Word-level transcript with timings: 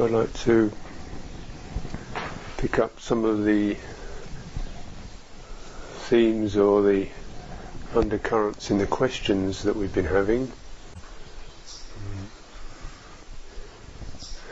I'd 0.00 0.10
like 0.10 0.32
to 0.44 0.72
pick 2.56 2.78
up 2.78 2.98
some 3.00 3.26
of 3.26 3.44
the 3.44 3.76
themes 6.08 6.56
or 6.56 6.80
the 6.80 7.08
undercurrents 7.94 8.70
in 8.70 8.78
the 8.78 8.86
questions 8.86 9.64
that 9.64 9.76
we've 9.76 9.92
been 9.92 10.06
having. 10.06 10.50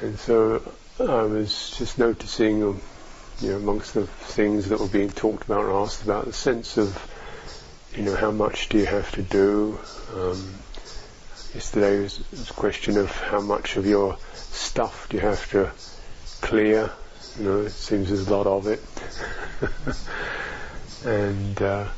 And 0.02 0.18
so 0.18 0.70
I 1.00 1.22
was 1.22 1.74
just 1.78 1.98
noticing, 1.98 2.62
um, 2.62 2.82
you 3.40 3.50
know, 3.52 3.56
amongst 3.56 3.94
the 3.94 4.06
things 4.06 4.68
that 4.68 4.80
were 4.80 4.86
being 4.86 5.10
talked 5.10 5.44
about 5.44 5.64
and 5.64 5.72
asked 5.72 6.02
about, 6.02 6.26
the 6.26 6.34
sense 6.34 6.76
of, 6.76 6.94
you 7.96 8.02
know, 8.02 8.14
how 8.14 8.32
much 8.32 8.68
do 8.68 8.76
you 8.76 8.86
have 8.86 9.10
to 9.12 9.22
do? 9.22 9.78
Um, 10.14 10.54
yesterday 11.54 12.00
was, 12.00 12.18
was 12.30 12.50
a 12.50 12.54
question 12.54 12.96
of 12.98 13.10
how 13.10 13.40
much 13.40 13.76
of 13.76 13.86
your 13.86 14.16
stuff 14.34 15.08
do 15.08 15.16
you 15.16 15.22
have 15.22 15.50
to 15.50 15.70
clear? 16.40 16.90
You 17.38 17.44
know, 17.44 17.60
it 17.62 17.70
seems 17.70 18.08
there's 18.08 18.28
a 18.28 18.36
lot 18.36 18.46
of 18.46 18.66
it. 18.66 18.82
and, 21.06 21.62
uh, 21.62 21.88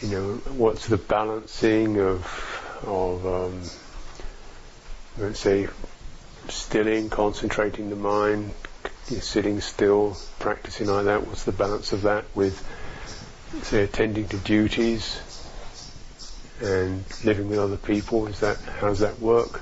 you 0.00 0.08
know, 0.08 0.34
what's 0.56 0.88
the 0.88 0.96
balancing 0.96 2.00
of, 2.00 2.80
of 2.86 3.26
um, 3.26 3.62
let's 5.18 5.40
say, 5.40 5.68
stilling, 6.48 7.08
concentrating 7.10 7.90
the 7.90 7.96
mind, 7.96 8.52
sitting 9.04 9.60
still, 9.60 10.16
practicing 10.38 10.88
like 10.88 11.04
that. 11.04 11.26
What's 11.26 11.44
the 11.44 11.52
balance 11.52 11.92
of 11.92 12.02
that 12.02 12.24
with, 12.34 12.66
say, 13.62 13.84
attending 13.84 14.28
to 14.28 14.38
duties 14.38 15.20
and 16.62 17.04
living 17.24 17.48
with 17.48 17.58
other 17.58 17.76
people? 17.76 18.26
Is 18.28 18.40
that 18.40 18.58
how 18.80 18.88
does 18.88 19.00
that 19.00 19.18
work? 19.20 19.60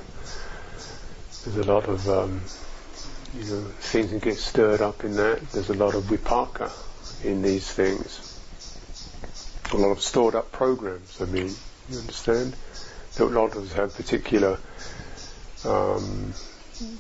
There's 1.45 1.57
a 1.57 1.73
lot 1.73 1.89
of 1.89 2.09
um, 2.09 2.41
you 3.35 3.45
know 3.45 3.63
things 3.81 4.11
that 4.11 4.23
get 4.23 4.39
stirred 4.39 4.81
up 4.81 5.05
in 5.05 5.17
that. 5.17 5.51
There's 5.53 5.71
a 5.71 5.75
lot 5.75 5.95
of 5.95 6.05
vipaka 6.05 6.71
in 7.25 7.43
these 7.43 7.71
things. 7.71 8.21
A 9.73 9.77
lot 9.77 9.91
of 9.91 10.01
stored 10.01 10.35
up 10.35 10.53
programs. 10.53 11.21
I 11.21 11.27
mean, 11.27 11.57
you 11.89 11.99
understand? 11.99 12.55
a 13.19 13.25
lot 13.25 13.55
of 13.55 13.65
us 13.65 13.73
have 13.73 13.95
particular 13.95 14.59
um, 15.65 16.33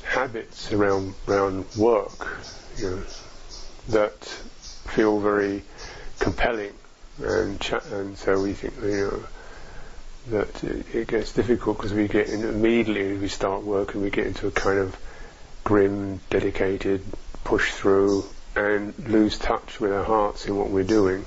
habits 0.05 0.73
around 0.73 1.15
around 1.27 1.65
work, 1.77 2.29
you 2.79 2.91
know, 2.91 3.03
that 3.89 4.25
feel 4.89 5.19
very 5.21 5.63
compelling, 6.19 6.75
and 7.23 7.61
cha- 7.61 7.83
and 7.93 8.19
so 8.19 8.41
we 8.41 8.53
think 8.53 8.75
you 8.83 8.89
know 8.89 9.25
that 10.29 10.63
it, 10.65 11.09
gets 11.09 11.33
difficult 11.33 11.79
because 11.79 11.93
we 11.93 12.09
get 12.09 12.29
in, 12.29 12.45
immediately 12.45 13.17
we 13.17 13.29
start 13.29 13.63
work 13.63 13.95
and 13.95 14.03
we 14.03 14.11
get 14.11 14.27
into 14.27 14.47
a 14.47 14.51
kind 14.51 14.79
of 14.79 14.97
grim, 15.65 16.21
dedicated 16.31 17.03
push 17.45 17.73
through 17.73 18.25
and 18.55 18.97
lose 19.09 19.39
touch 19.39 19.81
with 19.81 19.93
our 19.93 20.05
hearts 20.05 20.47
in 20.47 20.57
what 20.57 20.71
we're 20.71 20.85
doing. 20.85 21.25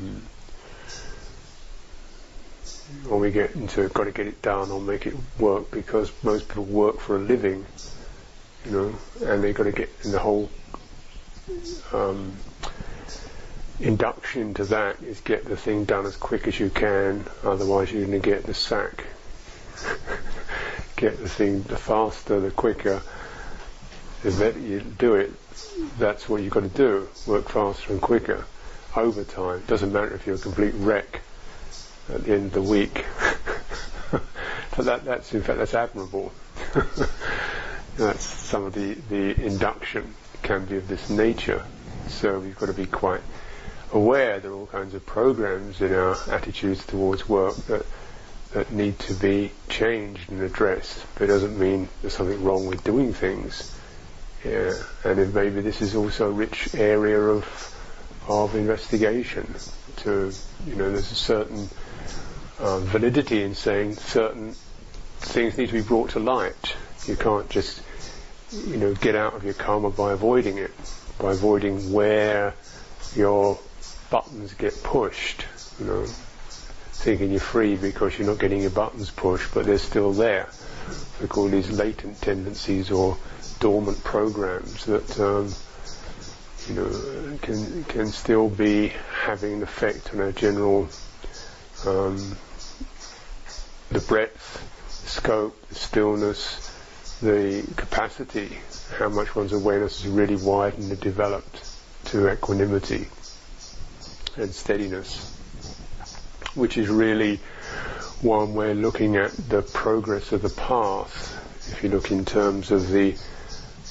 Mm 0.00 0.20
or 3.08 3.18
we 3.18 3.30
get 3.30 3.54
into 3.54 3.88
got 3.88 4.04
to 4.04 4.12
get 4.12 4.26
it 4.26 4.42
done 4.42 4.70
or 4.70 4.80
make 4.80 5.06
it 5.06 5.14
work 5.38 5.70
because 5.70 6.10
most 6.22 6.48
people 6.48 6.64
work 6.64 6.98
for 7.00 7.16
a 7.16 7.18
living, 7.18 7.64
you 8.64 8.70
know, 8.70 8.94
and 9.24 9.42
they've 9.42 9.54
got 9.54 9.64
to 9.64 9.72
get 9.72 9.90
in 10.04 10.12
the 10.12 10.18
whole 10.18 10.50
um, 11.92 12.32
induction 13.80 14.54
to 14.54 14.64
that 14.66 15.02
is 15.02 15.20
get 15.20 15.44
the 15.44 15.56
thing 15.56 15.84
done 15.84 16.06
as 16.06 16.16
quick 16.16 16.46
as 16.46 16.60
you 16.60 16.70
can, 16.70 17.24
otherwise 17.42 17.90
you're 17.92 18.06
going 18.06 18.20
to 18.20 18.26
get 18.26 18.44
the 18.44 18.54
sack. 18.54 19.04
get 20.96 21.18
the 21.18 21.28
thing, 21.28 21.62
the 21.62 21.76
faster, 21.76 22.40
the 22.40 22.50
quicker, 22.50 23.02
the 24.22 24.30
better 24.32 24.58
you 24.58 24.80
do 24.80 25.14
it. 25.14 25.32
That's 25.98 26.28
what 26.28 26.42
you've 26.42 26.52
got 26.52 26.62
to 26.64 26.68
do. 26.68 27.08
Work 27.26 27.48
faster 27.48 27.92
and 27.92 28.00
quicker. 28.00 28.44
Over 28.94 29.24
time. 29.24 29.62
Doesn't 29.66 29.92
matter 29.92 30.14
if 30.14 30.26
you're 30.26 30.36
a 30.36 30.38
complete 30.38 30.74
wreck 30.74 31.20
at 32.12 32.24
the 32.24 32.34
end 32.34 32.46
of 32.46 32.52
the 32.52 32.62
week. 32.62 33.04
but 34.10 34.84
that, 34.84 35.04
that's 35.04 35.32
in 35.32 35.42
fact 35.42 35.58
that's 35.58 35.74
admirable. 35.74 36.32
that's 37.96 38.24
some 38.24 38.64
of 38.64 38.74
the, 38.74 38.94
the 39.08 39.40
induction 39.44 40.14
can 40.42 40.66
be 40.66 40.76
of 40.76 40.88
this 40.88 41.08
nature. 41.08 41.64
So 42.08 42.40
we've 42.40 42.58
got 42.58 42.66
to 42.66 42.72
be 42.72 42.86
quite 42.86 43.22
aware 43.92 44.40
there 44.40 44.50
are 44.50 44.54
all 44.54 44.66
kinds 44.66 44.94
of 44.94 45.04
programs 45.04 45.80
in 45.80 45.92
our 45.94 46.16
attitudes 46.30 46.84
towards 46.86 47.28
work 47.28 47.56
that 47.66 47.84
that 48.52 48.72
need 48.72 48.98
to 48.98 49.14
be 49.14 49.52
changed 49.68 50.30
and 50.30 50.42
addressed. 50.42 51.04
But 51.14 51.24
it 51.24 51.26
doesn't 51.28 51.58
mean 51.58 51.88
there's 52.02 52.14
something 52.14 52.42
wrong 52.42 52.66
with 52.66 52.82
doing 52.82 53.12
things. 53.12 53.76
Yeah, 54.44 54.72
and 55.04 55.20
if 55.20 55.34
maybe 55.34 55.60
this 55.60 55.82
is 55.82 55.94
also 55.94 56.28
a 56.28 56.32
rich 56.32 56.74
area 56.74 57.20
of 57.20 57.44
of 58.28 58.54
investigation. 58.54 59.54
To 59.98 60.32
you 60.66 60.74
know, 60.74 60.90
there's 60.90 61.12
a 61.12 61.16
certain 61.16 61.68
uh, 62.58 62.78
validity 62.80 63.42
in 63.42 63.54
saying 63.54 63.96
certain 63.96 64.54
things 65.20 65.58
need 65.58 65.68
to 65.68 65.74
be 65.74 65.82
brought 65.82 66.10
to 66.10 66.20
light. 66.20 66.76
You 67.06 67.16
can't 67.16 67.48
just, 67.50 67.82
you 68.52 68.76
know, 68.76 68.94
get 68.94 69.14
out 69.14 69.34
of 69.34 69.44
your 69.44 69.54
karma 69.54 69.90
by 69.90 70.12
avoiding 70.12 70.58
it, 70.58 70.70
by 71.18 71.32
avoiding 71.32 71.92
where 71.92 72.54
your 73.14 73.58
buttons 74.10 74.54
get 74.54 74.82
pushed. 74.82 75.46
You 75.78 75.86
know, 75.86 76.04
thinking 76.04 77.30
you're 77.30 77.40
free 77.40 77.76
because 77.76 78.18
you're 78.18 78.28
not 78.28 78.38
getting 78.38 78.60
your 78.60 78.70
buttons 78.70 79.10
pushed, 79.10 79.54
but 79.54 79.66
they're 79.66 79.78
still 79.78 80.12
there. 80.12 80.48
We 81.20 81.28
call 81.28 81.48
these 81.48 81.70
latent 81.70 82.20
tendencies 82.20 82.90
or 82.90 83.16
dormant 83.60 84.02
programs 84.04 84.84
that. 84.86 85.20
Um, 85.20 85.52
you 86.68 86.74
know, 86.74 87.38
can 87.40 87.84
can 87.84 88.06
still 88.08 88.48
be 88.50 88.92
having 89.24 89.54
an 89.54 89.62
effect 89.62 90.12
on 90.12 90.20
our 90.20 90.30
general 90.30 90.88
um, 91.86 92.36
the 93.90 94.00
breadth, 94.00 94.62
the 95.02 95.08
scope, 95.08 95.68
the 95.68 95.74
stillness, 95.74 96.70
the 97.22 97.66
capacity, 97.76 98.58
how 98.98 99.08
much 99.08 99.34
one's 99.34 99.52
awareness 99.52 100.04
is 100.04 100.08
really 100.08 100.36
widened 100.36 100.90
and 100.90 101.00
developed 101.00 101.64
to 102.04 102.30
equanimity 102.30 103.08
and 104.36 104.54
steadiness, 104.54 105.36
which 106.54 106.76
is 106.78 106.88
really 106.88 107.40
one 108.22 108.56
of 108.56 108.76
looking 108.76 109.16
at 109.16 109.32
the 109.48 109.62
progress 109.62 110.32
of 110.32 110.42
the 110.42 110.50
path. 110.50 111.36
If 111.72 111.82
you 111.82 111.88
look 111.90 112.10
in 112.10 112.24
terms 112.24 112.70
of 112.70 112.90
the 112.90 113.16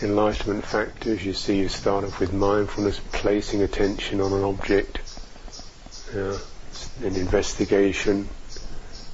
enlightenment 0.01 0.65
factors, 0.65 1.25
you 1.25 1.33
see 1.33 1.57
you 1.57 1.69
start 1.69 2.05
off 2.05 2.19
with 2.19 2.31
mindfulness, 2.33 2.99
placing 3.11 3.63
attention 3.63 4.21
on 4.21 4.33
an 4.33 4.43
object, 4.43 4.99
uh, 6.15 6.37
an 7.03 7.15
investigation, 7.15 8.29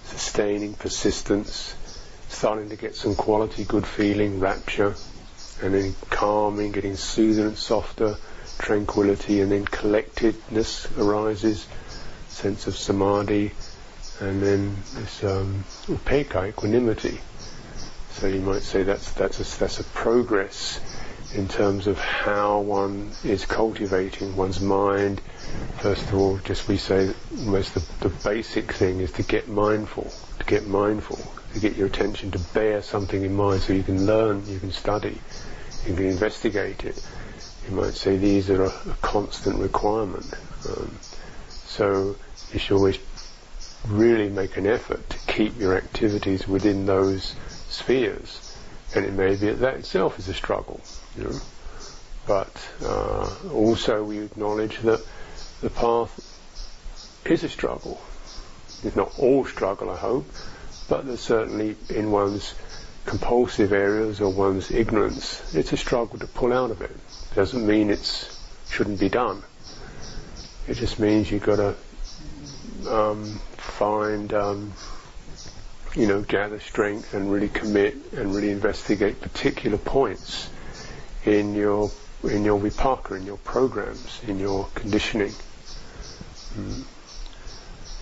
sustaining 0.04 0.74
persistence, 0.74 1.76
starting 2.30 2.70
to 2.70 2.76
get 2.76 2.96
some 2.96 3.16
quality, 3.16 3.64
good 3.64 3.86
feeling, 3.86 4.40
rapture, 4.40 4.96
and 5.62 5.74
then 5.74 5.96
calming, 6.10 6.72
getting 6.72 6.96
smoother 6.96 7.48
and 7.48 7.58
softer, 7.58 8.18
tranquility, 8.58 9.42
and 9.42 9.52
then 9.52 9.66
collectedness 9.66 10.88
arises, 10.98 11.68
sense 12.30 12.68
of 12.68 12.76
samadhi, 12.76 13.52
and 14.20 14.42
then 14.42 14.76
this 14.96 15.24
um, 15.24 15.64
upekkha, 15.88 16.50
equanimity. 16.50 17.20
So 18.12 18.28
you 18.28 18.40
might 18.40 18.64
say 18.64 18.84
that's 18.84 19.12
that's 19.12 19.40
a, 19.40 19.60
that's 19.60 19.80
a 19.80 19.84
progress 19.84 20.80
in 21.34 21.48
terms 21.48 21.88
of 21.88 22.00
how 22.00 22.60
one 22.62 23.12
is 23.24 23.46
cultivating 23.46 24.36
one's 24.36 24.62
mind. 24.62 25.22
First 25.80 26.08
of 26.08 26.16
all, 26.16 26.38
just 26.38 26.68
we 26.68 26.78
say 26.78 27.14
most 27.32 27.74
the, 27.74 27.84
the 28.08 28.10
basic 28.24 28.72
thing 28.72 29.02
is 29.02 29.12
to 29.14 29.24
get 29.24 29.50
mindful, 29.50 30.10
to 30.40 30.46
get 30.46 30.66
mindful, 30.66 31.20
to 31.54 31.60
get 31.60 31.76
your 31.76 31.88
attention 31.88 32.32
to 32.32 32.40
bear 32.54 32.82
something 32.82 33.24
in 33.24 33.36
mind 33.36 33.62
so 33.62 33.74
you 33.74 33.84
can 33.84 34.06
learn, 34.06 34.48
you 34.48 34.60
can 34.60 34.72
study, 34.72 35.18
you 35.86 35.94
can 35.94 36.06
investigate 36.06 36.86
it. 36.86 37.02
You 37.70 37.76
might 37.76 37.94
say 37.94 38.18
these 38.18 38.50
are 38.50 38.64
a, 38.64 38.68
a 38.68 38.98
constant 39.02 39.60
requirement. 39.60 40.32
Um, 40.70 40.98
so 41.50 42.16
you 42.54 42.60
should 42.60 42.76
always 42.76 43.00
really 43.88 44.30
make 44.30 44.58
an 44.58 44.66
effort 44.66 45.10
to 45.10 45.18
keep 45.32 45.58
your 45.60 45.76
activities 45.76 46.48
within 46.48 46.86
those 46.86 47.36
spheres. 47.70 48.56
And 48.96 49.06
it 49.06 49.14
may 49.14 49.32
be 49.32 49.48
that 49.48 49.60
that 49.60 49.76
itself 49.76 50.20
is 50.20 50.30
a 50.30 50.34
struggle. 50.34 50.80
You 51.18 51.26
know? 51.26 51.40
But 52.28 52.70
uh, 52.84 53.30
also 53.52 54.04
we 54.04 54.20
acknowledge 54.20 54.80
that 54.80 55.06
the 55.62 55.70
path 55.70 56.20
is 57.26 57.44
a 57.44 57.50
struggle. 57.50 58.02
It's 58.84 58.96
not 58.96 59.18
all 59.20 59.46
struggle, 59.46 59.90
I 59.90 59.98
hope, 59.98 60.26
but 60.88 61.06
there's 61.06 61.22
certainly 61.22 61.76
in 61.90 62.12
one's 62.12 62.54
compulsive 63.06 63.72
areas 63.72 64.20
or 64.20 64.30
one's 64.30 64.72
ignorance, 64.72 65.56
it's 65.56 65.72
a 65.74 65.78
struggle 65.78 66.20
to 66.20 66.28
pull 66.28 66.52
out 66.52 66.72
of 66.72 66.82
it. 66.82 66.96
Doesn't 67.36 67.68
mean 67.68 67.90
it 67.90 68.30
shouldn't 68.70 69.00
be 69.00 69.10
done. 69.10 69.44
It 70.68 70.76
just 70.76 71.00
means 71.00 71.30
you've 71.30 71.44
got 71.44 71.58
to 71.58 71.76
um, 72.90 73.40
find 73.58 74.34
um, 74.34 74.74
you 75.96 76.08
know, 76.08 76.22
gather 76.22 76.60
strength 76.60 77.14
and 77.14 77.32
really 77.32 77.50
commit 77.50 77.96
and 78.14 78.34
really 78.36 78.50
investigate 78.50 79.22
particular 79.22 79.78
points 79.78 80.50
in 81.26 81.56
your 81.56 81.92
in 82.24 82.44
your 82.44 82.60
vipaka, 82.60 83.18
in 83.18 83.26
your 83.26 83.38
programs, 83.38 84.22
in 84.28 84.40
your 84.40 84.68
conditioning. 84.74 85.34
Mm. 86.58 86.84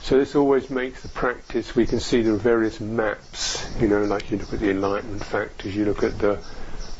So 0.01 0.17
this 0.17 0.35
always 0.35 0.69
makes 0.69 1.01
the 1.01 1.09
practice. 1.09 1.75
We 1.75 1.85
can 1.85 1.99
see 1.99 2.21
there 2.21 2.33
are 2.33 2.37
various 2.37 2.79
maps. 2.79 3.65
You 3.79 3.87
know, 3.87 4.03
like 4.05 4.31
you 4.31 4.37
look 4.37 4.53
at 4.53 4.59
the 4.59 4.71
enlightenment 4.71 5.23
factors, 5.23 5.75
you 5.75 5.85
look 5.85 6.03
at 6.03 6.17
the 6.19 6.39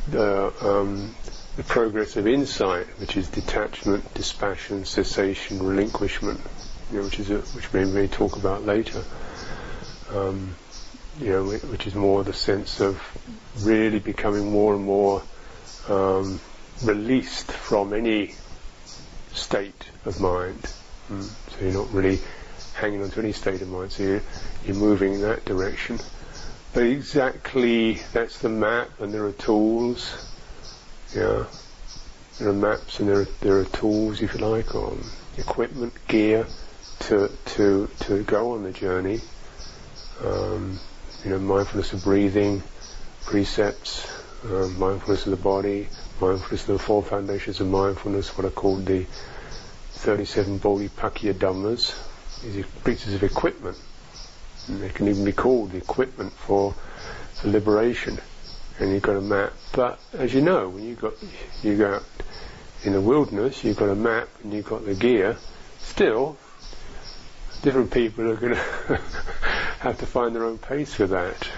the 0.10 0.54
um, 0.62 1.16
the 1.56 1.64
progress 1.64 2.16
of 2.16 2.28
insight, 2.28 2.88
which 3.00 3.16
is 3.16 3.30
detachment, 3.30 4.14
dispassion, 4.14 4.86
cessation, 4.86 5.62
relinquishment, 5.62 6.40
you 6.92 6.98
know, 6.98 7.04
which 7.06 7.20
is 7.20 7.30
a, 7.30 7.38
which 7.56 7.72
we 7.72 7.86
may 7.86 8.08
talk 8.08 8.36
about 8.36 8.66
later. 8.66 9.04
Um, 10.12 10.56
you 11.20 11.30
know, 11.30 11.44
which 11.46 11.86
is 11.86 11.94
more 11.94 12.24
the 12.24 12.34
sense 12.34 12.80
of 12.82 13.00
really 13.62 14.00
becoming 14.00 14.52
more 14.52 14.74
and 14.74 14.84
more 14.84 15.22
um, 15.88 16.40
released 16.84 17.52
from 17.52 17.94
any 17.94 18.34
state 19.34 19.86
of 20.06 20.20
mind. 20.20 20.60
Mm. 21.12 21.24
So 21.24 21.66
you're 21.66 21.74
not 21.74 21.94
really 21.94 22.20
hanging 22.74 23.04
on 23.04 23.12
to 23.12 23.20
any 23.20 23.32
state 23.32 23.62
of 23.62 23.70
mind. 23.70 23.92
So 23.92 24.04
you're, 24.04 24.22
you're 24.66 24.76
moving 24.76 25.14
in 25.14 25.22
that 25.22 25.46
direction. 25.46 26.00
But 26.74 26.84
exactly, 26.84 28.00
that's 28.14 28.40
the 28.40 28.50
map, 28.50 28.90
and 29.00 29.14
there 29.14 29.26
are 29.26 29.32
tools. 29.34 30.33
Yeah, 31.16 31.46
there 32.40 32.50
are 32.50 32.54
maps 32.54 33.00
and 33.00 33.08
there 33.08 33.22
are, 33.22 33.28
there 33.42 33.60
are 33.60 33.66
tools, 33.66 34.22
if 34.22 34.34
you 34.34 34.40
like, 34.40 34.74
or 34.74 34.98
equipment, 35.38 35.94
gear 36.08 36.48
to 37.02 37.30
to 37.46 37.90
to 38.02 38.24
go 38.24 38.54
on 38.54 38.64
the 38.64 38.72
journey. 38.72 39.22
Um, 40.24 40.80
you 41.24 41.30
know, 41.30 41.40
mindfulness 41.40 41.94
of 41.94 42.04
breathing, 42.04 42.64
precepts, 43.26 44.08
um, 44.46 44.78
mindfulness 44.78 45.26
of 45.26 45.32
the 45.32 45.38
body, 45.38 45.88
mindfulness 46.20 46.62
of 46.62 46.68
the 46.68 46.80
four 46.80 47.02
foundations 47.04 47.60
of 47.62 47.68
mindfulness, 47.68 48.38
what 48.38 48.46
are 48.46 48.50
called 48.50 48.86
the 48.86 49.06
37 49.92 50.60
Bodhipakkhya 50.60 51.34
Dhammas, 51.34 51.96
these 52.42 52.58
are 52.66 52.68
pieces 52.84 53.14
of 53.14 53.24
equipment. 53.24 53.78
And 54.68 54.82
they 54.82 54.90
can 54.90 55.08
even 55.08 55.24
be 55.24 55.32
called 55.32 55.72
the 55.72 55.78
equipment 55.78 56.34
for, 56.34 56.76
for 57.36 57.48
liberation. 57.48 58.20
And 58.80 58.92
you've 58.92 59.02
got 59.02 59.16
a 59.16 59.22
map. 59.22 59.54
But 59.72 60.00
as 60.14 60.34
you 60.34 60.42
know, 60.42 60.70
when 60.70 60.84
you 60.84 60.96
got 60.96 61.14
you 61.62 61.78
go 61.78 61.96
out 61.96 62.04
in 62.84 62.94
the 62.94 63.02
wilderness, 63.02 63.64
you've 63.64 63.78
got 63.78 63.90
a 63.90 63.96
map 63.96 64.28
and 64.44 64.54
you've 64.54 64.66
got 64.66 64.86
the 64.86 64.96
gear. 64.96 65.38
Still, 65.80 66.38
different 67.62 67.92
people 67.92 68.30
are 68.30 68.36
going 68.36 68.54
to 68.88 69.00
have 69.80 69.98
to 70.00 70.06
find 70.06 70.36
their 70.36 70.46
own 70.46 70.58
pace 70.58 70.98
with 70.98 71.12
that. 71.12 71.50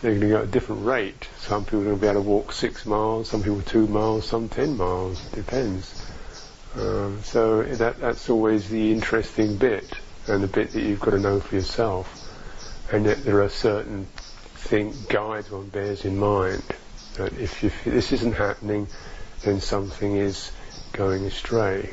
They're 0.00 0.12
going 0.12 0.22
to 0.22 0.28
go 0.28 0.38
at 0.38 0.44
a 0.44 0.48
different 0.48 0.84
rate. 0.84 1.28
Some 1.38 1.64
people 1.64 1.80
are 1.80 1.84
going 1.84 1.96
to 1.96 2.00
be 2.00 2.08
able 2.08 2.22
to 2.22 2.28
walk 2.28 2.52
six 2.52 2.84
miles, 2.86 3.28
some 3.28 3.42
people 3.42 3.62
two 3.62 3.86
miles, 3.86 4.26
some 4.26 4.48
ten 4.48 4.76
miles. 4.76 5.24
It 5.32 5.36
Depends. 5.36 6.10
Um, 6.74 7.20
so 7.22 7.62
that 7.62 8.00
that's 8.00 8.30
always 8.30 8.68
the 8.68 8.92
interesting 8.92 9.56
bit, 9.56 9.92
and 10.26 10.42
the 10.42 10.48
bit 10.48 10.72
that 10.72 10.82
you've 10.82 11.00
got 11.00 11.10
to 11.10 11.18
know 11.18 11.38
for 11.38 11.54
yourself. 11.54 12.18
And 12.90 13.04
yet 13.04 13.24
there 13.24 13.42
are 13.42 13.48
certain 13.48 14.06
thing 14.62 14.94
guides 15.08 15.50
one 15.50 15.68
bears 15.68 16.04
in 16.04 16.18
mind 16.18 16.62
that 17.16 17.32
if, 17.34 17.62
if 17.64 17.84
this 17.84 18.12
isn't 18.12 18.34
happening, 18.34 18.86
then 19.42 19.60
something 19.60 20.16
is 20.16 20.52
going 20.92 21.24
astray. 21.24 21.90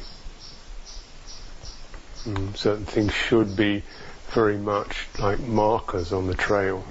Mm, 2.23 2.55
certain 2.55 2.85
things 2.85 3.13
should 3.13 3.55
be 3.55 3.83
very 4.31 4.57
much 4.57 5.07
like 5.17 5.39
markers 5.39 6.13
on 6.13 6.27
the 6.27 6.35
trail 6.35 6.85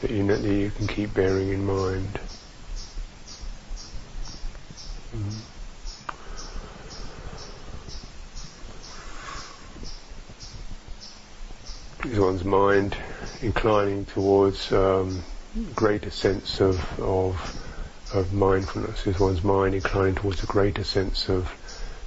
that 0.00 0.10
you, 0.10 0.26
that 0.26 0.40
you 0.40 0.70
can 0.70 0.86
keep 0.86 1.14
bearing 1.14 1.50
in 1.50 1.64
mind. 1.64 2.18
Mm. 5.14 5.42
one's 12.18 12.44
mind 12.44 12.96
inclining 13.42 14.04
towards 14.06 14.72
um, 14.72 15.22
greater 15.74 16.10
sense 16.10 16.60
of, 16.60 17.00
of 17.00 17.58
of 18.14 18.32
mindfulness? 18.32 19.06
Is 19.06 19.18
one's 19.18 19.42
mind 19.42 19.74
inclining 19.74 20.14
towards 20.14 20.42
a 20.42 20.46
greater 20.46 20.84
sense 20.84 21.28
of 21.28 21.48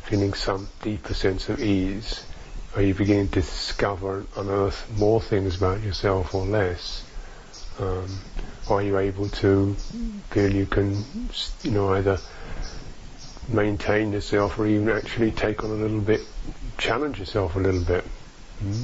feeling 0.04 0.34
some 0.34 0.68
deeper 0.82 1.14
sense 1.14 1.50
of 1.50 1.60
ease? 1.62 2.24
Are 2.76 2.82
you 2.82 2.94
beginning 2.94 3.30
to 3.30 3.42
discover 3.42 4.18
and 4.18 4.28
unearth 4.38 4.90
more 4.98 5.22
things 5.22 5.56
about 5.56 5.82
yourself 5.82 6.36
or 6.36 6.46
less? 6.46 7.04
Um, 7.80 8.20
are 8.70 8.82
you 8.82 8.98
able 8.98 9.30
to 9.30 9.74
feel 10.32 10.54
you 10.54 10.66
can, 10.66 11.04
you 11.64 11.72
know, 11.72 11.94
either 11.94 12.20
maintain 13.48 14.12
yourself 14.12 14.58
or 14.60 14.68
even 14.68 14.90
actually 14.90 15.32
take 15.32 15.64
on 15.64 15.70
a 15.70 15.74
little 15.74 16.02
bit, 16.02 16.22
challenge 16.78 17.20
yourself 17.20 17.56
a 17.56 17.60
little 17.60 17.84
bit? 17.84 18.04
Mm-hmm 18.64 18.84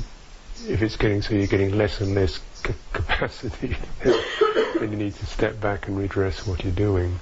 if 0.68 0.81
it's 0.81 0.96
getting 0.96 1.22
so 1.22 1.34
you're 1.34 1.48
getting 1.48 1.78
less 1.78 2.02
and 2.02 2.16
less 2.16 2.40
c- 2.66 2.74
capacity, 2.94 3.75
then 4.04 4.92
you 4.92 4.98
need 4.98 5.16
to 5.16 5.25
step 5.25 5.60
back 5.60 5.88
and 5.88 5.98
redress 5.98 6.46
what 6.46 6.63
you're 6.63 6.74
doing. 6.74 7.19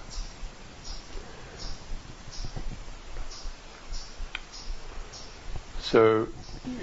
So, 5.81 6.27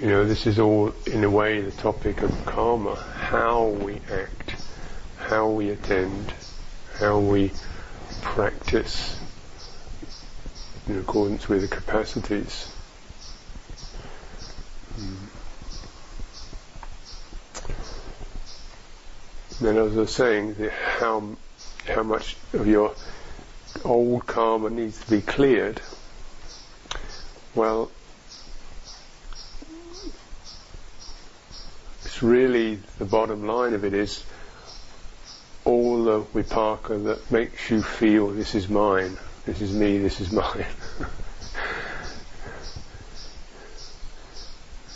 you 0.01 0.07
know, 0.07 0.25
this 0.25 0.47
is 0.47 0.59
all 0.59 0.93
in 1.05 1.23
a 1.23 1.29
way 1.29 1.61
the 1.61 1.71
topic 1.71 2.21
of 2.21 2.45
karma, 2.45 2.95
how 2.95 3.67
we 3.67 4.01
act, 4.11 4.55
how 5.17 5.49
we 5.49 5.69
attend, 5.69 6.33
how 6.99 7.19
we 7.19 7.51
practice 8.21 9.17
in 10.87 10.99
accordance 10.99 11.47
with 11.47 11.61
the 11.61 11.67
capacities. 11.67 12.69
Mm. 14.99 15.26
Then 19.61 19.77
as 19.77 19.97
I 19.97 19.99
was 20.01 20.13
saying, 20.13 20.55
how 20.99 21.35
how 21.87 22.03
much 22.03 22.35
of 22.53 22.67
your 22.67 22.93
old 23.83 24.25
karma 24.25 24.69
needs 24.69 24.99
to 25.03 25.09
be 25.09 25.21
cleared. 25.21 25.81
Well, 27.55 27.91
it's 32.03 32.21
really 32.21 32.79
the 32.99 33.05
bottom 33.05 33.47
line 33.47 33.73
of 33.73 33.83
it 33.83 33.93
is 33.93 34.23
all 35.65 36.03
the 36.03 36.21
vipaka 36.21 37.03
that 37.05 37.31
makes 37.31 37.69
you 37.69 37.81
feel 37.81 38.27
this 38.27 38.55
is 38.55 38.69
mine, 38.69 39.17
this 39.45 39.61
is 39.61 39.73
me, 39.73 39.97
this 39.97 40.21
is 40.21 40.31
mine. 40.43 40.65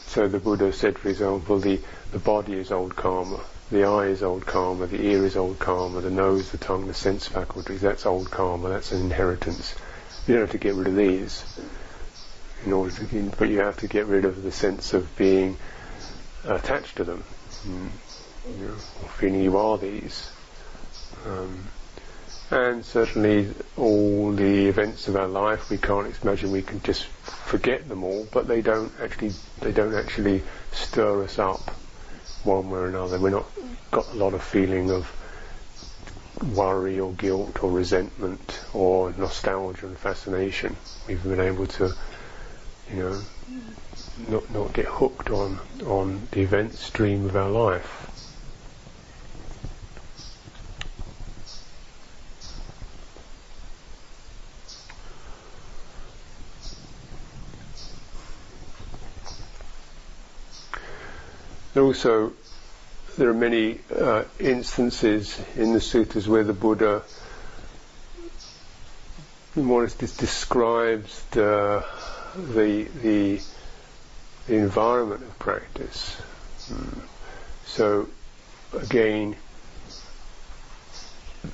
so 0.07 0.27
the 0.27 0.39
Buddha 0.39 0.71
said, 0.71 0.97
for 0.97 1.09
example, 1.09 1.59
the, 1.59 1.79
the 2.11 2.19
body 2.19 2.53
is 2.53 2.71
old 2.71 2.95
karma, 2.95 3.39
the 3.71 3.85
eye 3.85 4.07
is 4.07 4.21
old 4.21 4.45
karma, 4.45 4.85
the 4.85 5.01
ear 5.01 5.25
is 5.25 5.37
old 5.37 5.57
karma, 5.57 6.01
the 6.01 6.11
nose, 6.11 6.51
the 6.51 6.57
tongue, 6.57 6.87
the 6.87 6.93
sense 6.93 7.29
faculties, 7.29 7.79
that's 7.79 8.05
old 8.05 8.29
karma, 8.29 8.67
that's 8.67 8.91
an 8.91 8.99
inheritance. 8.99 9.75
You 10.27 10.35
don't 10.35 10.43
have 10.43 10.51
to 10.51 10.57
get 10.57 10.75
rid 10.75 10.87
of 10.87 10.95
these 10.95 11.43
in 12.65 12.73
order 12.73 12.93
to, 12.93 13.31
but 13.39 13.47
you 13.47 13.59
have 13.59 13.77
to 13.77 13.87
get 13.87 14.07
rid 14.07 14.25
of 14.25 14.43
the 14.43 14.51
sense 14.51 14.93
of 14.93 15.15
being 15.15 15.57
attached 16.43 16.97
to 16.97 17.05
them, 17.05 17.23
mm, 17.65 17.89
you 18.59 18.67
know, 18.67 18.75
feeling 19.17 19.41
you 19.41 19.57
are 19.57 19.77
these. 19.77 20.29
Um, 21.25 21.63
and 22.51 22.83
certainly 22.83 23.53
all 23.77 24.33
the 24.33 24.67
events 24.67 25.07
of 25.07 25.15
our 25.15 25.29
life, 25.29 25.69
we 25.69 25.77
can't 25.77 26.13
imagine 26.21 26.51
we 26.51 26.61
can 26.61 26.81
just 26.81 27.05
forget 27.05 27.87
them 27.87 28.03
all, 28.03 28.27
but 28.33 28.49
they 28.49 28.61
don't 28.61 28.91
actually, 29.01 29.31
they 29.61 29.71
don't 29.71 29.95
actually 29.95 30.43
stir 30.73 31.23
us 31.23 31.39
up 31.39 31.71
one 32.43 32.69
way 32.69 32.79
or 32.79 32.87
another. 32.87 33.19
We're 33.19 33.29
not 33.29 33.45
got 33.91 34.07
a 34.13 34.15
lot 34.15 34.33
of 34.33 34.43
feeling 34.43 34.91
of 34.91 35.11
worry 36.55 36.99
or 36.99 37.13
guilt 37.13 37.63
or 37.63 37.71
resentment 37.71 38.61
or 38.73 39.13
nostalgia 39.17 39.87
and 39.87 39.97
fascination. 39.97 40.75
We've 41.07 41.23
been 41.23 41.39
able 41.39 41.67
to, 41.67 41.93
you 42.91 42.95
know, 42.95 43.21
not 44.29 44.49
not 44.51 44.73
get 44.73 44.85
hooked 44.85 45.29
on 45.29 45.59
on 45.85 46.27
the 46.31 46.41
event 46.41 46.75
stream 46.75 47.25
of 47.25 47.35
our 47.35 47.49
life. 47.49 48.00
Also 61.75 62.33
there 63.17 63.29
are 63.29 63.33
many 63.33 63.79
uh, 63.95 64.23
instances 64.39 65.39
in 65.55 65.73
the 65.73 65.81
sutras 65.81 66.27
where 66.27 66.43
the 66.43 66.53
Buddha 66.53 67.03
more 69.55 69.81
or 69.81 69.83
less 69.83 69.95
describes 69.95 71.23
the, 71.31 71.83
the, 72.35 72.87
the, 73.01 73.41
the 74.47 74.55
environment 74.55 75.23
of 75.23 75.39
practice. 75.39 76.21
Mm. 76.69 76.99
So 77.65 78.07
again, 78.73 79.35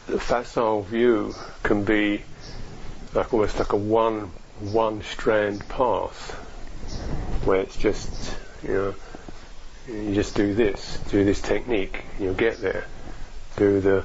the 0.07 0.19
facile 0.19 0.83
view 0.83 1.33
can 1.63 1.83
be 1.83 2.23
like 3.13 3.33
almost 3.33 3.57
like 3.57 3.73
a 3.73 3.77
one 3.77 4.31
one 4.59 5.01
strand 5.03 5.67
path 5.69 6.31
where 7.45 7.61
it's 7.61 7.77
just 7.77 8.35
you 8.63 8.73
know 8.73 8.95
you 9.87 10.13
just 10.13 10.35
do 10.35 10.53
this, 10.53 10.99
do 11.09 11.23
this 11.23 11.41
technique, 11.41 12.03
and 12.15 12.25
you'll 12.25 12.33
get 12.33 12.59
there. 12.59 12.85
Do 13.55 13.79
the 13.79 14.03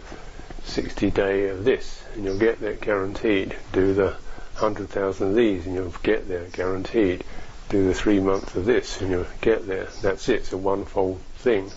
60 0.65 1.11
day 1.11 1.49
of 1.49 1.65
this, 1.65 2.03
and 2.15 2.25
you'll 2.25 2.39
get 2.39 2.61
there 2.61 2.75
guaranteed. 2.75 3.57
Do 3.73 3.93
the 3.95 4.17
100,000 4.59 5.29
of 5.29 5.35
these, 5.35 5.67
and 5.67 5.75
you'll 5.75 5.95
get 6.03 6.29
there 6.29 6.45
guaranteed. 6.53 7.25
Do 7.69 7.87
the 7.87 7.95
three 7.95 8.21
months 8.21 8.55
of 8.55 8.65
this, 8.65 9.01
and 9.01 9.11
you'll 9.11 9.27
get 9.41 9.67
there. 9.67 9.89
That's 10.03 10.29
it. 10.29 10.41
It's 10.41 10.53
a 10.53 10.59
one-fold 10.59 11.21
thing, 11.39 11.71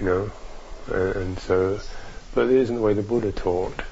you 0.00 0.06
know. 0.06 0.30
And, 0.88 1.16
and 1.16 1.38
so, 1.38 1.80
but 2.34 2.46
it 2.46 2.56
isn't 2.56 2.76
the 2.76 2.82
way 2.82 2.94
the 2.94 3.02
Buddha 3.02 3.30
taught. 3.30 3.82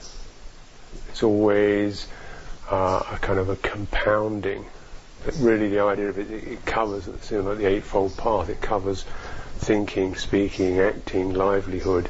It's 1.10 1.22
always 1.22 2.08
uh, 2.70 3.02
a 3.12 3.18
kind 3.18 3.38
of 3.38 3.48
a 3.48 3.56
compounding 3.56 4.64
but 5.24 5.34
really, 5.38 5.68
the 5.68 5.80
idea 5.80 6.08
of 6.08 6.18
it, 6.18 6.30
it 6.30 6.64
covers, 6.64 7.06
like 7.08 7.58
the 7.58 7.66
Eightfold 7.66 8.16
Path, 8.16 8.48
it 8.48 8.60
covers 8.60 9.04
thinking, 9.58 10.14
speaking, 10.16 10.80
acting, 10.80 11.34
livelihood, 11.34 12.08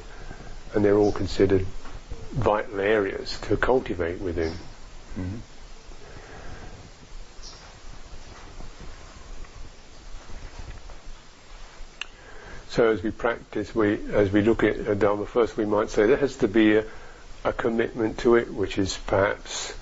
and 0.75 0.85
they're 0.85 0.97
all 0.97 1.13
considered 1.13 1.67
vital 2.31 2.79
areas 2.81 3.39
to 3.41 3.57
cultivate 3.57 4.21
within. 4.21 4.53
Mm-hmm. 5.19 5.37
So 12.71 12.93
as 12.93 13.03
we 13.03 13.11
practice, 13.11 13.75
we 13.75 13.99
as 14.13 14.31
we 14.31 14.43
look 14.43 14.63
at 14.63 15.01
Dharma 15.01 15.27
first, 15.27 15.57
we 15.57 15.65
might 15.65 15.91
say 15.91 16.07
there 16.07 16.17
has 16.17 16.37
to 16.37 16.49
be 16.49 16.77
a, 16.77 16.85
a 17.43 17.53
commitment 17.53 18.19
to 18.19 18.37
it, 18.37 18.49
which 18.55 18.79
is 18.79 18.97
perhaps 19.09 19.75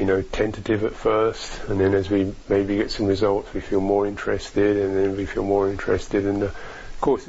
you 0.00 0.06
know, 0.06 0.22
tentative 0.22 0.82
at 0.84 0.94
first, 0.94 1.60
and 1.68 1.78
then 1.78 1.92
as 1.92 2.08
we 2.08 2.34
maybe 2.48 2.76
get 2.76 2.90
some 2.90 3.04
results, 3.04 3.52
we 3.52 3.60
feel 3.60 3.82
more 3.82 4.06
interested, 4.06 4.78
and 4.78 4.96
then 4.96 5.14
we 5.14 5.26
feel 5.26 5.44
more 5.44 5.68
interested. 5.68 6.24
And 6.24 6.42
of 6.44 6.56
course, 7.02 7.26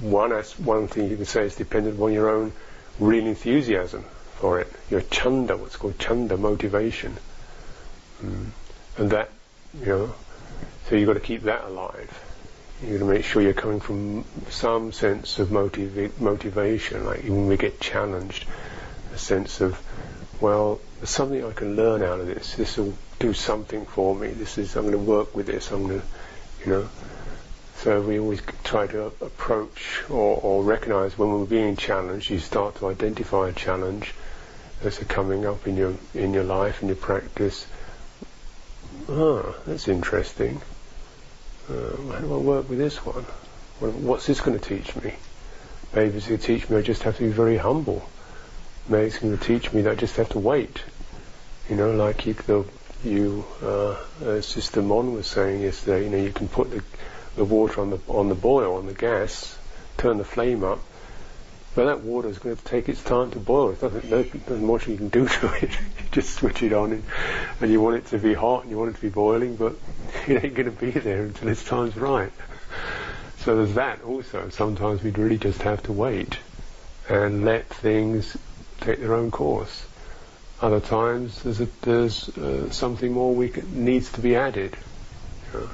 one 0.00 0.30
one 0.30 0.88
thing 0.88 1.10
you 1.10 1.16
can 1.16 1.26
say 1.26 1.44
is 1.44 1.56
dependent 1.56 2.00
on 2.00 2.10
your 2.14 2.30
own 2.30 2.52
real 2.98 3.26
enthusiasm 3.26 4.06
for 4.36 4.58
it, 4.58 4.72
your 4.88 5.02
chanda, 5.02 5.58
what's 5.58 5.76
called 5.76 5.98
chanda 5.98 6.38
motivation, 6.38 7.14
mm. 8.24 8.46
and 8.96 9.10
that, 9.10 9.28
you 9.78 9.86
know, 9.86 10.14
so 10.88 10.96
you've 10.96 11.08
got 11.08 11.12
to 11.12 11.20
keep 11.20 11.42
that 11.42 11.64
alive. 11.64 12.24
You've 12.80 13.00
got 13.00 13.06
to 13.06 13.12
make 13.12 13.24
sure 13.26 13.42
you're 13.42 13.52
coming 13.52 13.80
from 13.80 14.24
some 14.48 14.92
sense 14.92 15.38
of 15.40 15.52
motiv- 15.52 16.18
motivation, 16.18 17.04
like 17.04 17.24
when 17.24 17.48
we 17.48 17.58
get 17.58 17.80
challenged, 17.80 18.46
a 19.12 19.18
sense 19.18 19.60
of, 19.60 19.78
well, 20.40 20.80
there's 20.98 21.10
something 21.10 21.44
I 21.44 21.52
can 21.52 21.76
learn 21.76 22.02
out 22.02 22.20
of 22.20 22.26
this. 22.26 22.54
This 22.54 22.76
will 22.76 22.94
do 23.18 23.32
something 23.32 23.84
for 23.86 24.14
me. 24.14 24.28
This 24.28 24.58
is 24.58 24.76
I'm 24.76 24.82
going 24.82 24.92
to 24.92 24.98
work 24.98 25.34
with 25.34 25.46
this. 25.46 25.70
I'm 25.70 25.86
going 25.86 26.00
to, 26.00 26.06
you 26.64 26.72
know. 26.72 26.88
So 27.76 28.00
we 28.00 28.18
always 28.18 28.42
try 28.64 28.88
to 28.88 29.04
approach 29.04 30.02
or, 30.08 30.40
or 30.42 30.64
recognize 30.64 31.16
when 31.16 31.30
we're 31.30 31.46
being 31.46 31.76
challenged. 31.76 32.28
You 32.28 32.40
start 32.40 32.76
to 32.76 32.88
identify 32.88 33.50
a 33.50 33.52
challenge 33.52 34.14
it's 34.82 34.98
coming 35.04 35.44
up 35.44 35.66
in 35.66 35.76
your 35.76 35.94
in 36.14 36.32
your 36.32 36.44
life 36.44 36.82
in 36.82 36.88
your 36.88 36.96
practice. 36.96 37.66
Ah, 39.08 39.54
that's 39.66 39.88
interesting. 39.88 40.60
Uh, 41.68 41.96
how 42.12 42.18
do 42.20 42.34
I 42.34 42.38
work 42.38 42.68
with 42.68 42.78
this 42.78 42.96
one? 43.04 43.24
What's 43.80 44.26
this 44.26 44.40
going 44.40 44.58
to 44.58 44.64
teach 44.64 44.94
me? 44.96 45.14
Maybe 45.94 46.16
it's 46.16 46.28
going 46.28 46.38
to 46.38 46.46
teach 46.46 46.68
me 46.68 46.76
I 46.76 46.82
just 46.82 47.02
have 47.02 47.16
to 47.16 47.22
be 47.22 47.30
very 47.30 47.56
humble 47.56 48.08
Going 48.88 49.10
to 49.10 49.36
teach 49.36 49.72
me 49.72 49.82
that 49.82 49.92
I 49.92 49.94
just 49.96 50.16
have 50.16 50.30
to 50.30 50.38
wait. 50.38 50.82
You 51.68 51.76
know, 51.76 51.90
like 51.90 52.24
you, 52.24 52.32
the, 52.32 52.64
you 53.04 53.44
uh, 53.62 53.96
uh, 54.24 54.40
Sister 54.40 54.80
Mon 54.80 55.12
was 55.12 55.26
saying 55.26 55.60
yesterday, 55.60 56.04
you 56.04 56.10
know, 56.10 56.16
you 56.16 56.32
can 56.32 56.48
put 56.48 56.70
the, 56.70 56.82
the 57.36 57.44
water 57.44 57.82
on 57.82 57.90
the 57.90 58.00
on 58.08 58.30
the 58.30 58.34
boil 58.34 58.76
on 58.76 58.86
the 58.86 58.94
gas, 58.94 59.58
turn 59.98 60.16
the 60.16 60.24
flame 60.24 60.64
up, 60.64 60.80
but 61.74 61.84
that 61.84 62.00
water 62.00 62.28
is 62.28 62.38
going 62.38 62.56
to 62.56 62.64
take 62.64 62.88
its 62.88 63.02
time 63.04 63.30
to 63.32 63.38
boil. 63.38 63.72
There's 63.72 63.92
nothing, 63.92 64.10
nothing 64.10 64.66
much 64.66 64.88
you 64.88 64.96
can 64.96 65.10
do 65.10 65.28
to 65.28 65.52
it. 65.52 65.70
you 65.70 66.06
just 66.10 66.34
switch 66.34 66.62
it 66.62 66.72
on, 66.72 66.92
and, 66.92 67.04
and 67.60 67.70
you 67.70 67.82
want 67.82 67.96
it 67.96 68.06
to 68.06 68.18
be 68.18 68.32
hot 68.32 68.62
and 68.62 68.70
you 68.70 68.78
want 68.78 68.90
it 68.90 68.96
to 68.96 69.02
be 69.02 69.10
boiling, 69.10 69.56
but 69.56 69.76
it 70.26 70.42
ain't 70.42 70.54
going 70.54 70.64
to 70.64 70.72
be 70.72 70.90
there 70.90 71.24
until 71.24 71.48
its 71.48 71.62
time's 71.62 71.96
right. 71.96 72.32
So 73.40 73.56
there's 73.56 73.74
that 73.74 74.02
also. 74.02 74.48
Sometimes 74.48 75.02
we'd 75.02 75.18
really 75.18 75.38
just 75.38 75.62
have 75.62 75.82
to 75.84 75.92
wait 75.92 76.38
and 77.08 77.44
let 77.44 77.68
things 77.68 78.36
take 78.80 79.00
their 79.00 79.14
own 79.14 79.30
course. 79.30 79.86
Other 80.60 80.80
times 80.80 81.42
there's, 81.42 81.60
a, 81.60 81.68
there's 81.82 82.28
uh, 82.36 82.70
something 82.70 83.12
more 83.12 83.34
we 83.34 83.48
can, 83.48 83.84
needs 83.84 84.10
to 84.12 84.20
be 84.20 84.34
added. 84.34 84.76
You 85.52 85.60
know. 85.60 85.70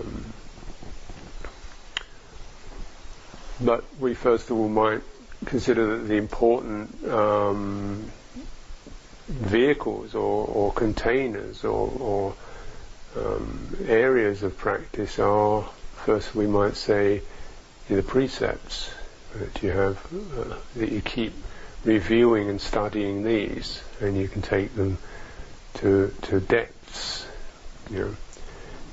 um, 0.00 0.24
but 3.60 3.84
we 4.00 4.14
first 4.14 4.50
of 4.50 4.56
all 4.56 4.68
might 4.68 5.02
consider 5.44 5.98
that 5.98 6.04
the 6.08 6.14
important 6.14 7.04
um, 7.08 8.10
vehicles 9.28 10.14
or, 10.14 10.46
or, 10.46 10.72
containers 10.72 11.64
or, 11.64 11.92
or 11.98 12.34
um, 13.16 13.76
areas 13.86 14.42
of 14.42 14.56
practice 14.56 15.18
are 15.18 15.68
first 15.96 16.34
we 16.34 16.46
might 16.46 16.76
say 16.76 17.20
the 17.88 18.02
precepts 18.02 18.90
that 19.34 19.62
you 19.62 19.70
have 19.70 19.98
uh, 20.38 20.54
that 20.76 20.90
you 20.90 21.00
keep 21.00 21.32
reviewing 21.88 22.50
and 22.50 22.60
studying 22.60 23.24
these, 23.24 23.82
and 24.00 24.14
you 24.14 24.28
can 24.28 24.42
take 24.42 24.74
them 24.74 24.98
to 25.74 26.14
to 26.22 26.38
depths. 26.38 27.26
You 27.90 27.98
know, 27.98 28.16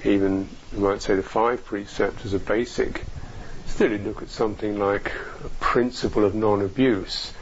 even 0.09 0.47
you 0.71 0.79
might 0.79 1.01
say 1.01 1.15
the 1.15 1.23
five 1.23 1.65
precepts 1.65 2.25
as 2.25 2.33
a 2.33 2.39
basic. 2.39 3.03
Still, 3.67 3.91
you 3.91 3.97
look 3.97 4.21
at 4.21 4.29
something 4.29 4.79
like 4.79 5.11
a 5.43 5.49
principle 5.59 6.23
of 6.23 6.33
non-abuse, 6.33 7.33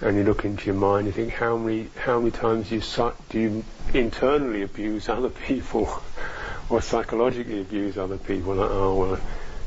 and 0.00 0.16
you 0.16 0.24
look 0.24 0.46
into 0.46 0.64
your 0.64 0.76
mind. 0.76 1.06
You 1.06 1.12
think 1.12 1.34
how 1.34 1.58
many 1.58 1.88
how 1.98 2.18
many 2.18 2.30
times 2.30 2.72
you 2.72 2.80
do 3.28 3.38
you 3.38 3.64
internally 3.92 4.62
abuse 4.62 5.10
other 5.10 5.28
people, 5.28 6.02
or 6.70 6.80
psychologically 6.80 7.60
abuse 7.60 7.98
other 7.98 8.16
people? 8.16 8.54
Like, 8.54 8.70
oh 8.70 8.94
well, 8.94 9.20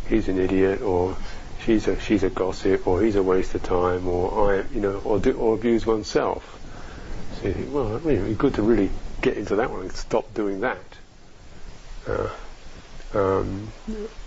he's 0.08 0.28
an 0.28 0.40
idiot, 0.40 0.82
or 0.82 1.16
she's 1.70 1.88
a 1.88 2.00
she's 2.00 2.24
a 2.24 2.32
gossip, 2.32 2.88
or 2.88 3.00
he's 3.04 3.16
a 3.16 3.22
waste 3.22 3.54
of 3.54 3.62
time, 3.62 4.08
or 4.08 4.56
I, 4.56 4.64
you 4.74 4.82
know, 4.82 5.00
or 5.06 5.20
do, 5.20 5.34
or 5.34 5.54
abuse 5.54 5.86
oneself. 5.86 6.44
So 7.36 7.48
you 7.48 7.54
think, 7.54 7.72
well, 7.72 7.96
it'd 8.08 8.26
be 8.26 8.34
good 8.34 8.56
to 8.56 8.64
really 8.64 8.90
get 9.22 9.38
into 9.38 9.58
that 9.58 9.70
one 9.70 9.82
and 9.82 9.92
stop 9.92 10.34
doing 10.34 10.62
that. 10.62 10.80
Uh, 12.08 12.30
um, 13.14 13.72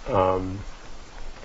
um, 0.08 0.60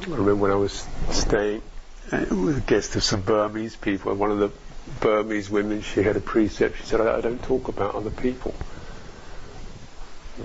I 0.01 0.05
remember 0.05 0.35
when 0.35 0.51
I 0.51 0.55
was 0.55 0.87
staying 1.09 1.63
uh, 2.11 2.25
with 2.29 2.59
a 2.59 2.61
guest 2.61 2.95
of 2.95 3.03
some 3.03 3.21
Burmese 3.21 3.75
people, 3.75 4.11
and 4.11 4.19
one 4.19 4.29
of 4.29 4.37
the 4.37 4.51
Burmese 4.99 5.49
women, 5.49 5.81
she 5.81 6.03
had 6.03 6.15
a 6.15 6.21
precept. 6.21 6.77
She 6.77 6.83
said, 6.83 7.01
"I, 7.01 7.17
I 7.17 7.21
don't 7.21 7.41
talk 7.41 7.69
about 7.69 7.95
other 7.95 8.11
people." 8.11 8.53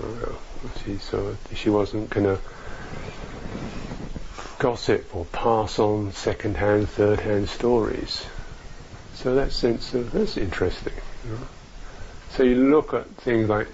Uh, 0.01 0.31
she 0.83 0.97
so 0.97 1.37
she 1.53 1.69
wasn't 1.69 2.09
gonna 2.09 2.39
gossip 4.63 5.13
or 5.13 5.25
pass 5.25 5.77
on 5.77 6.13
second-hand, 6.13 6.87
third-hand 6.87 7.49
stories. 7.49 8.25
So 9.13 9.35
that 9.35 9.51
sense 9.51 9.93
of 9.93 10.13
that's 10.13 10.37
interesting. 10.37 10.93
You 11.25 11.31
know? 11.31 11.47
So 12.29 12.43
you 12.43 12.69
look 12.69 12.93
at 12.93 13.05
things 13.17 13.49
like 13.49 13.67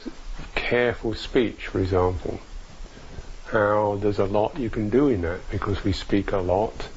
careful 0.56 1.14
speech, 1.14 1.68
for 1.68 1.80
example. 1.80 2.40
How 3.52 4.00
there's 4.02 4.18
a 4.18 4.26
lot 4.26 4.58
you 4.58 4.72
can 4.72 4.90
do 4.90 5.10
in 5.10 5.22
that 5.22 5.48
because 5.52 5.84
we 5.84 5.94
speak 5.94 6.32
a 6.32 6.38
lot, 6.38 6.88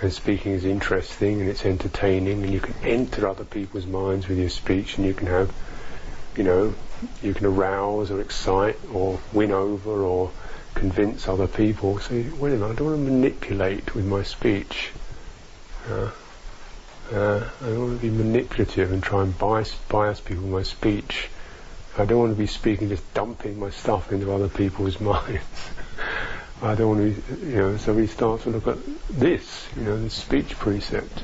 and 0.00 0.10
speaking 0.10 0.52
is 0.52 0.64
interesting 0.64 1.42
and 1.42 1.50
it's 1.50 1.66
entertaining, 1.66 2.42
and 2.42 2.50
you 2.50 2.60
can 2.60 2.76
enter 2.82 3.28
other 3.28 3.44
people's 3.44 3.84
minds 3.84 4.26
with 4.26 4.38
your 4.38 4.48
speech, 4.48 4.96
and 4.96 5.06
you 5.06 5.12
can 5.12 5.26
have, 5.26 5.52
you 6.34 6.44
know, 6.44 6.74
you 7.22 7.34
can 7.34 7.44
arouse 7.44 8.10
or 8.10 8.22
excite 8.22 8.78
or 8.90 9.20
win 9.34 9.52
over 9.52 10.02
or 10.02 10.30
convince 10.78 11.26
other 11.28 11.48
people. 11.48 11.98
See, 11.98 12.28
wait 12.28 12.52
a 12.52 12.56
minute, 12.56 12.72
I 12.72 12.74
don't 12.74 12.86
want 12.86 13.04
to 13.04 13.12
manipulate 13.12 13.94
with 13.94 14.06
my 14.06 14.22
speech. 14.22 14.90
Uh, 15.88 16.10
uh, 17.12 17.50
I 17.60 17.64
don't 17.64 17.80
want 17.80 18.00
to 18.00 18.10
be 18.10 18.16
manipulative 18.16 18.92
and 18.92 19.02
try 19.02 19.22
and 19.22 19.36
bias, 19.36 19.74
bias 19.88 20.20
people 20.20 20.44
with 20.44 20.52
my 20.52 20.62
speech. 20.62 21.28
I 21.96 22.04
don't 22.04 22.18
want 22.18 22.32
to 22.32 22.38
be 22.38 22.46
speaking, 22.46 22.88
just 22.88 23.12
dumping 23.12 23.58
my 23.58 23.70
stuff 23.70 24.12
into 24.12 24.32
other 24.32 24.48
people's 24.48 25.00
minds. 25.12 25.70
I 26.62 26.74
don't 26.74 26.88
want 26.88 27.14
to 27.14 27.34
be, 27.36 27.46
you 27.46 27.56
know, 27.56 27.76
so 27.76 27.92
we 27.92 28.06
start 28.06 28.42
to 28.42 28.50
look 28.50 28.66
at 28.66 28.78
this, 29.10 29.66
you 29.76 29.82
know, 29.82 30.00
the 30.00 30.10
speech 30.10 30.56
precept. 30.58 31.22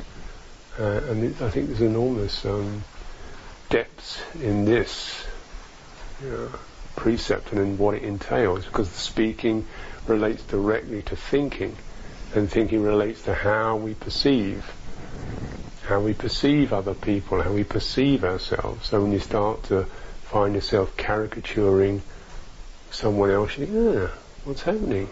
Uh, 0.78 1.00
and 1.08 1.24
it, 1.24 1.42
I 1.42 1.50
think 1.50 1.68
there's 1.68 1.80
enormous 1.80 2.44
um, 2.44 2.82
depths 3.68 4.20
in 4.40 4.64
this. 4.64 5.26
Know 6.22 6.50
precept 6.96 7.52
and 7.52 7.60
in 7.60 7.78
what 7.78 7.94
it 7.94 8.02
entails, 8.02 8.64
because 8.64 8.90
the 8.90 8.98
speaking 8.98 9.66
relates 10.06 10.42
directly 10.44 11.02
to 11.02 11.16
thinking, 11.16 11.76
And 12.34 12.50
thinking 12.50 12.82
relates 12.82 13.22
to 13.22 13.34
how 13.34 13.76
we 13.76 13.94
perceive, 13.94 14.64
how 15.86 16.00
we 16.00 16.14
perceive 16.14 16.72
other 16.72 16.94
people, 16.94 17.40
how 17.40 17.52
we 17.52 17.62
perceive 17.62 18.24
ourselves. 18.24 18.88
So 18.88 19.00
when 19.00 19.12
you 19.12 19.20
start 19.20 19.62
to 19.64 19.84
find 20.22 20.54
yourself 20.54 20.96
caricaturing 20.96 22.02
someone 22.90 23.30
else, 23.30 23.56
you 23.56 23.66
think, 23.66 24.10
ah, 24.10 24.18
what's 24.44 24.62
happening? 24.62 25.08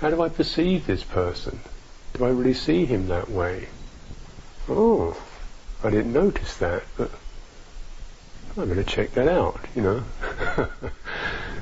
How 0.00 0.08
do 0.10 0.22
I 0.22 0.30
perceive 0.30 0.86
this 0.86 1.04
person? 1.04 1.60
Do 2.14 2.24
I 2.24 2.30
really 2.30 2.54
see 2.54 2.86
him 2.86 3.08
that 3.08 3.30
way? 3.30 3.68
Oh, 4.68 5.16
I 5.84 5.90
didn't 5.90 6.12
notice 6.14 6.56
that, 6.56 6.82
but 6.96 7.10
I'm 8.58 8.64
going 8.64 8.76
to 8.76 8.84
check 8.84 9.12
that 9.12 9.28
out, 9.28 9.60
you 9.74 9.82
know. 9.82 10.04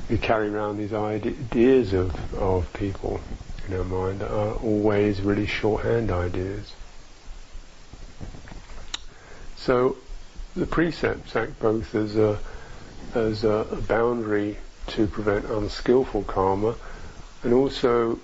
we 0.08 0.16
carry 0.16 0.48
around 0.48 0.76
these 0.76 0.92
ideas 0.92 1.92
of, 1.92 2.34
of 2.34 2.72
people 2.72 3.20
in 3.66 3.74
our 3.74 3.84
mind 3.84 4.20
that 4.20 4.30
are 4.30 4.54
always 4.54 5.20
really 5.20 5.46
shorthand 5.46 6.12
ideas. 6.12 6.72
So 9.56 9.96
the 10.54 10.66
precepts 10.66 11.34
act 11.34 11.58
both 11.58 11.94
as 11.94 12.16
a 12.16 12.38
as 13.14 13.44
a, 13.44 13.66
a 13.70 13.76
boundary 13.76 14.58
to 14.88 15.06
prevent 15.06 15.46
unskillful 15.46 16.24
karma 16.24 16.76
and 17.42 17.52
also 17.52 18.18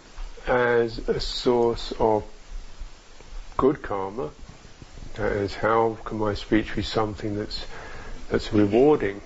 as 0.47 0.99
a 1.09 1.21
source 1.21 1.93
of 1.99 2.25
good 3.57 3.83
karma. 3.83 4.31
That 5.15 5.33
is, 5.33 5.55
how 5.55 5.99
can 6.05 6.19
my 6.19 6.35
speech 6.35 6.75
be 6.75 6.83
something 6.83 7.37
that's 7.37 7.65
that's 8.31 8.53
rewarding 8.53 9.21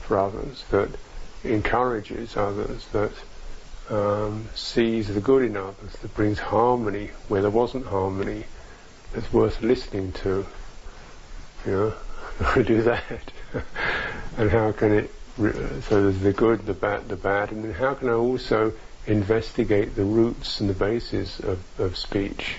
for 0.00 0.18
others, 0.18 0.64
that 0.70 0.90
encourages 1.44 2.36
others, 2.36 2.86
that 2.92 3.12
um, 3.88 4.48
sees 4.54 5.08
the 5.08 5.20
good 5.20 5.42
in 5.42 5.56
others, 5.56 5.92
that 6.02 6.14
brings 6.14 6.38
harmony 6.38 7.10
where 7.28 7.42
there 7.42 7.50
wasn't 7.50 7.86
harmony, 7.86 8.44
that's 9.12 9.32
worth 9.32 9.62
listening 9.62 10.12
to. 10.12 10.46
You 11.66 11.72
know, 11.72 11.94
we 12.56 12.62
do 12.62 12.82
that, 12.82 13.32
and 14.36 14.50
how 14.50 14.72
can 14.72 14.92
it? 14.92 15.14
So 15.36 16.02
there's 16.02 16.20
the 16.20 16.32
good, 16.32 16.66
the 16.66 16.74
bad, 16.74 17.08
the 17.08 17.16
bad, 17.16 17.50
and 17.50 17.64
then 17.64 17.72
how 17.72 17.94
can 17.94 18.08
I 18.08 18.12
also 18.12 18.72
investigate 19.06 19.96
the 19.96 20.04
roots 20.04 20.60
and 20.60 20.68
the 20.68 20.74
basis 20.74 21.40
of, 21.40 21.62
of 21.78 21.96
speech, 21.96 22.56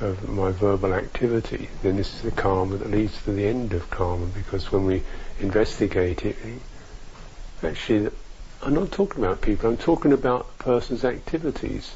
of 0.00 0.28
my 0.28 0.52
verbal 0.52 0.94
activity, 0.94 1.68
then 1.82 1.96
this 1.96 2.14
is 2.14 2.22
the 2.22 2.30
karma 2.30 2.76
that 2.76 2.90
leads 2.90 3.20
to 3.22 3.32
the 3.32 3.46
end 3.46 3.72
of 3.72 3.90
karma, 3.90 4.26
because 4.26 4.70
when 4.70 4.84
we 4.84 5.02
investigate 5.40 6.24
it, 6.24 6.36
actually, 7.62 8.10
I'm 8.62 8.74
not 8.74 8.92
talking 8.92 9.24
about 9.24 9.40
people, 9.40 9.70
I'm 9.70 9.76
talking 9.76 10.12
about 10.12 10.48
a 10.58 10.62
person's 10.62 11.04
activities 11.04 11.94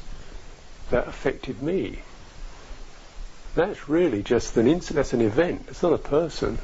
that 0.89 1.07
affected 1.07 1.61
me. 1.61 1.99
That's 3.55 3.87
really 3.87 4.23
just 4.23 4.57
an 4.57 4.67
incident, 4.67 4.95
that's 4.97 5.13
an 5.13 5.21
event, 5.21 5.65
it's 5.69 5.83
not 5.83 5.93
a 5.93 5.97
person. 5.97 6.59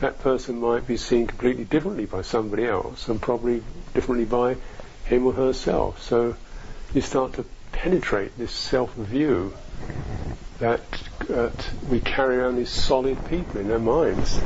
That 0.00 0.20
person 0.20 0.60
might 0.60 0.86
be 0.86 0.96
seen 0.96 1.26
completely 1.26 1.64
differently 1.64 2.06
by 2.06 2.22
somebody 2.22 2.66
else, 2.66 3.08
and 3.08 3.20
probably 3.20 3.62
differently 3.94 4.24
by 4.26 4.56
him 5.04 5.26
or 5.26 5.32
herself. 5.32 6.02
So 6.02 6.36
you 6.94 7.00
start 7.00 7.34
to 7.34 7.44
penetrate 7.72 8.36
this 8.38 8.52
self-view 8.52 9.54
that, 10.62 10.80
that 11.26 11.70
we 11.90 11.98
carry 11.98 12.36
around 12.36 12.54
these 12.54 12.70
solid 12.70 13.18
people 13.28 13.60
in 13.60 13.68
our 13.72 13.80
minds. 13.80 14.38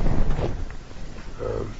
Um, 1.44 1.74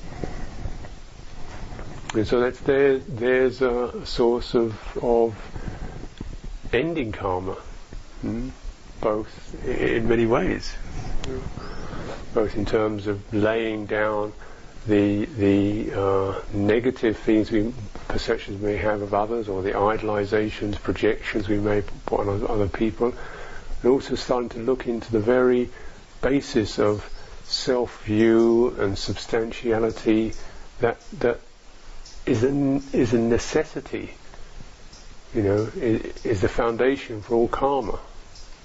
and 2.13 2.29
so 2.29 2.41
that's 2.41 2.61
there. 2.61 2.99
There's 2.99 3.63
a 3.63 4.05
source 4.05 4.55
of 4.55 4.75
of 5.03 5.35
ending 6.71 7.13
karma, 7.13 7.55
hmm? 8.21 8.51
both 9.01 9.65
in 9.65 10.07
many 10.07 10.27
ways, 10.27 10.75
both 12.35 12.57
in 12.57 12.67
terms 12.67 13.07
of 13.07 13.33
laying 13.33 13.87
down 13.87 14.35
the 14.87 15.25
the 15.25 15.93
uh, 15.99 16.43
negative 16.53 17.17
things 17.17 17.51
we 17.51 17.73
perceptions 18.09 18.61
we 18.61 18.73
may 18.73 18.77
have 18.77 19.01
of 19.01 19.15
others, 19.15 19.49
or 19.49 19.63
the 19.63 19.73
idolizations, 19.73 20.77
projections 20.77 21.49
we 21.49 21.59
may 21.59 21.83
put 22.05 22.21
on 22.21 22.47
other 22.47 22.69
people, 22.69 23.15
and 23.83 23.91
also 23.91 24.15
starting 24.15 24.49
to 24.51 24.59
look 24.59 24.87
into 24.87 25.11
the 25.13 25.21
very 25.21 25.71
basis 26.23 26.79
of 26.79 27.09
self-view 27.45 28.77
and 28.79 28.99
substantiality 28.99 30.33
that 30.81 30.99
that 31.21 31.41
is 32.27 32.43
a, 32.43 32.49
is 32.93 33.15
a 33.15 33.19
necessity. 33.19 34.11
You 35.35 35.43
know, 35.43 35.71
is, 35.77 36.25
is 36.25 36.41
the 36.41 36.49
foundation 36.49 37.23
for 37.23 37.35
all 37.35 37.49
karma. 37.49 37.99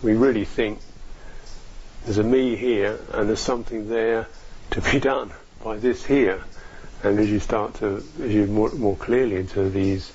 We 0.02 0.14
really 0.14 0.46
think 0.46 0.80
there's 2.06 2.18
a 2.18 2.24
me 2.24 2.56
here 2.56 3.00
and 3.14 3.30
there's 3.30 3.40
something 3.40 3.90
there 3.90 4.28
to 4.72 4.82
be 4.82 5.00
done 5.12 5.32
by 5.64 5.78
this 5.78 6.06
here. 6.06 6.42
And 7.04 7.20
as 7.20 7.30
you 7.30 7.40
start 7.40 7.76
to, 7.76 8.04
as 8.22 8.34
you 8.34 8.46
more, 8.46 8.72
more 8.72 8.96
clearly 8.96 9.38
into 9.38 9.70
these 9.70 10.12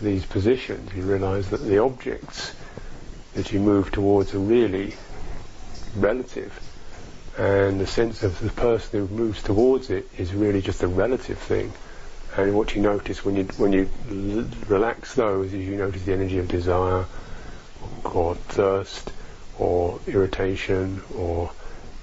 these 0.00 0.26
positions, 0.26 0.92
you 0.94 1.02
realise 1.02 1.48
that 1.48 1.58
the 1.58 1.78
objects 1.78 2.52
that 3.34 3.52
you 3.52 3.60
move 3.60 3.90
towards 3.92 4.34
a 4.34 4.38
really 4.38 4.94
relative, 5.96 6.52
and 7.36 7.80
the 7.80 7.86
sense 7.86 8.22
of 8.22 8.38
the 8.40 8.50
person 8.50 9.06
who 9.06 9.14
moves 9.14 9.42
towards 9.42 9.90
it 9.90 10.08
is 10.18 10.32
really 10.34 10.62
just 10.62 10.82
a 10.82 10.88
relative 10.88 11.38
thing. 11.38 11.72
And 12.36 12.54
what 12.54 12.74
you 12.74 12.82
notice 12.82 13.24
when 13.24 13.36
you 13.36 13.44
when 13.56 13.72
you 13.72 13.88
l- 14.10 14.48
relax 14.68 15.14
those 15.14 15.52
is 15.52 15.66
you 15.66 15.76
notice 15.76 16.02
the 16.04 16.12
energy 16.12 16.38
of 16.38 16.48
desire, 16.48 17.06
or 18.04 18.34
thirst, 18.34 19.12
or 19.58 20.00
irritation, 20.06 21.02
or 21.16 21.50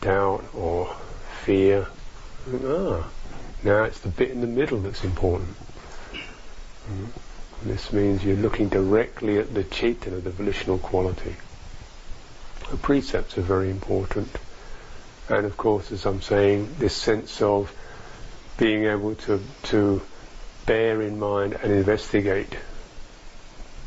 doubt, 0.02 0.46
or 0.54 0.96
fear, 1.44 1.88
Ah, 2.66 3.08
now 3.64 3.84
it's 3.84 4.00
the 4.00 4.10
bit 4.10 4.32
in 4.32 4.42
the 4.42 4.48
middle 4.48 4.80
that's 4.80 5.04
important. 5.04 5.56
Mm. 7.64 7.68
This 7.68 7.94
means 7.94 8.24
you're 8.24 8.36
looking 8.38 8.70
directly 8.70 9.38
at 9.38 9.54
the 9.54 9.64
cetana, 9.64 10.24
the 10.24 10.30
volitional 10.32 10.78
quality. 10.78 11.36
The 12.70 12.78
precepts 12.78 13.38
are 13.38 13.42
very 13.42 13.70
important. 13.70 14.30
And 15.30 15.46
of 15.46 15.58
course, 15.58 15.92
as 15.92 16.06
I'm 16.06 16.22
saying, 16.22 16.76
this 16.80 16.96
sense 16.96 17.42
of 17.42 17.74
being 18.58 18.86
able 18.86 19.16
to, 19.16 19.42
to 19.64 20.02
bear 20.66 21.02
in 21.02 21.20
mind 21.20 21.58
and 21.62 21.72
investigate 21.72 22.56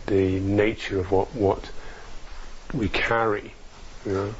the 0.06 0.40
nature 0.40 1.00
of 1.00 1.10
what, 1.10 1.34
what 1.34 1.70
we 2.72 2.88
carry, 2.88 3.52
you 4.04 4.12
know, 4.12 4.34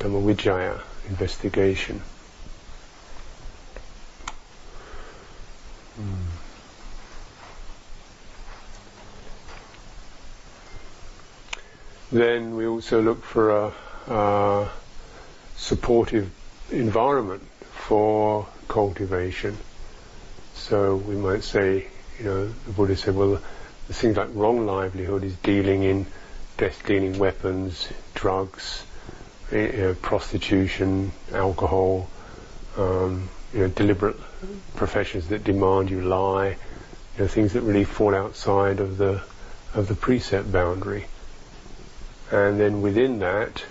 Dhamma 0.00 0.80
investigation. 1.08 2.02
Then 12.14 12.54
we 12.54 12.64
also 12.64 13.02
look 13.02 13.24
for 13.24 13.50
a, 13.50 13.72
a 14.06 14.70
supportive 15.56 16.30
environment 16.70 17.42
for 17.72 18.46
cultivation. 18.68 19.56
So 20.54 20.94
we 20.94 21.16
might 21.16 21.42
say, 21.42 21.88
you 22.20 22.24
know, 22.24 22.46
the 22.46 22.70
Buddha 22.70 22.96
said, 22.96 23.16
well, 23.16 23.42
the 23.88 23.94
things 23.94 24.16
like 24.16 24.28
wrong 24.32 24.64
livelihood 24.64 25.24
is 25.24 25.34
dealing 25.38 25.82
in 25.82 26.06
death-dealing 26.56 27.18
weapons, 27.18 27.88
drugs, 28.14 28.84
you 29.50 29.72
know, 29.72 29.94
prostitution, 29.94 31.10
alcohol, 31.32 32.08
um, 32.76 33.28
you 33.52 33.62
know, 33.62 33.68
deliberate 33.68 34.20
professions 34.76 35.26
that 35.30 35.42
demand 35.42 35.90
you 35.90 36.00
lie, 36.00 36.50
you 36.50 36.56
know, 37.18 37.26
things 37.26 37.54
that 37.54 37.62
really 37.62 37.82
fall 37.82 38.14
outside 38.14 38.78
of 38.78 38.98
the 38.98 39.20
of 39.74 39.88
the 39.88 39.96
precept 39.96 40.52
boundary. 40.52 41.06
And 42.30 42.58
then 42.58 42.82
within 42.82 43.18
that, 43.20 43.64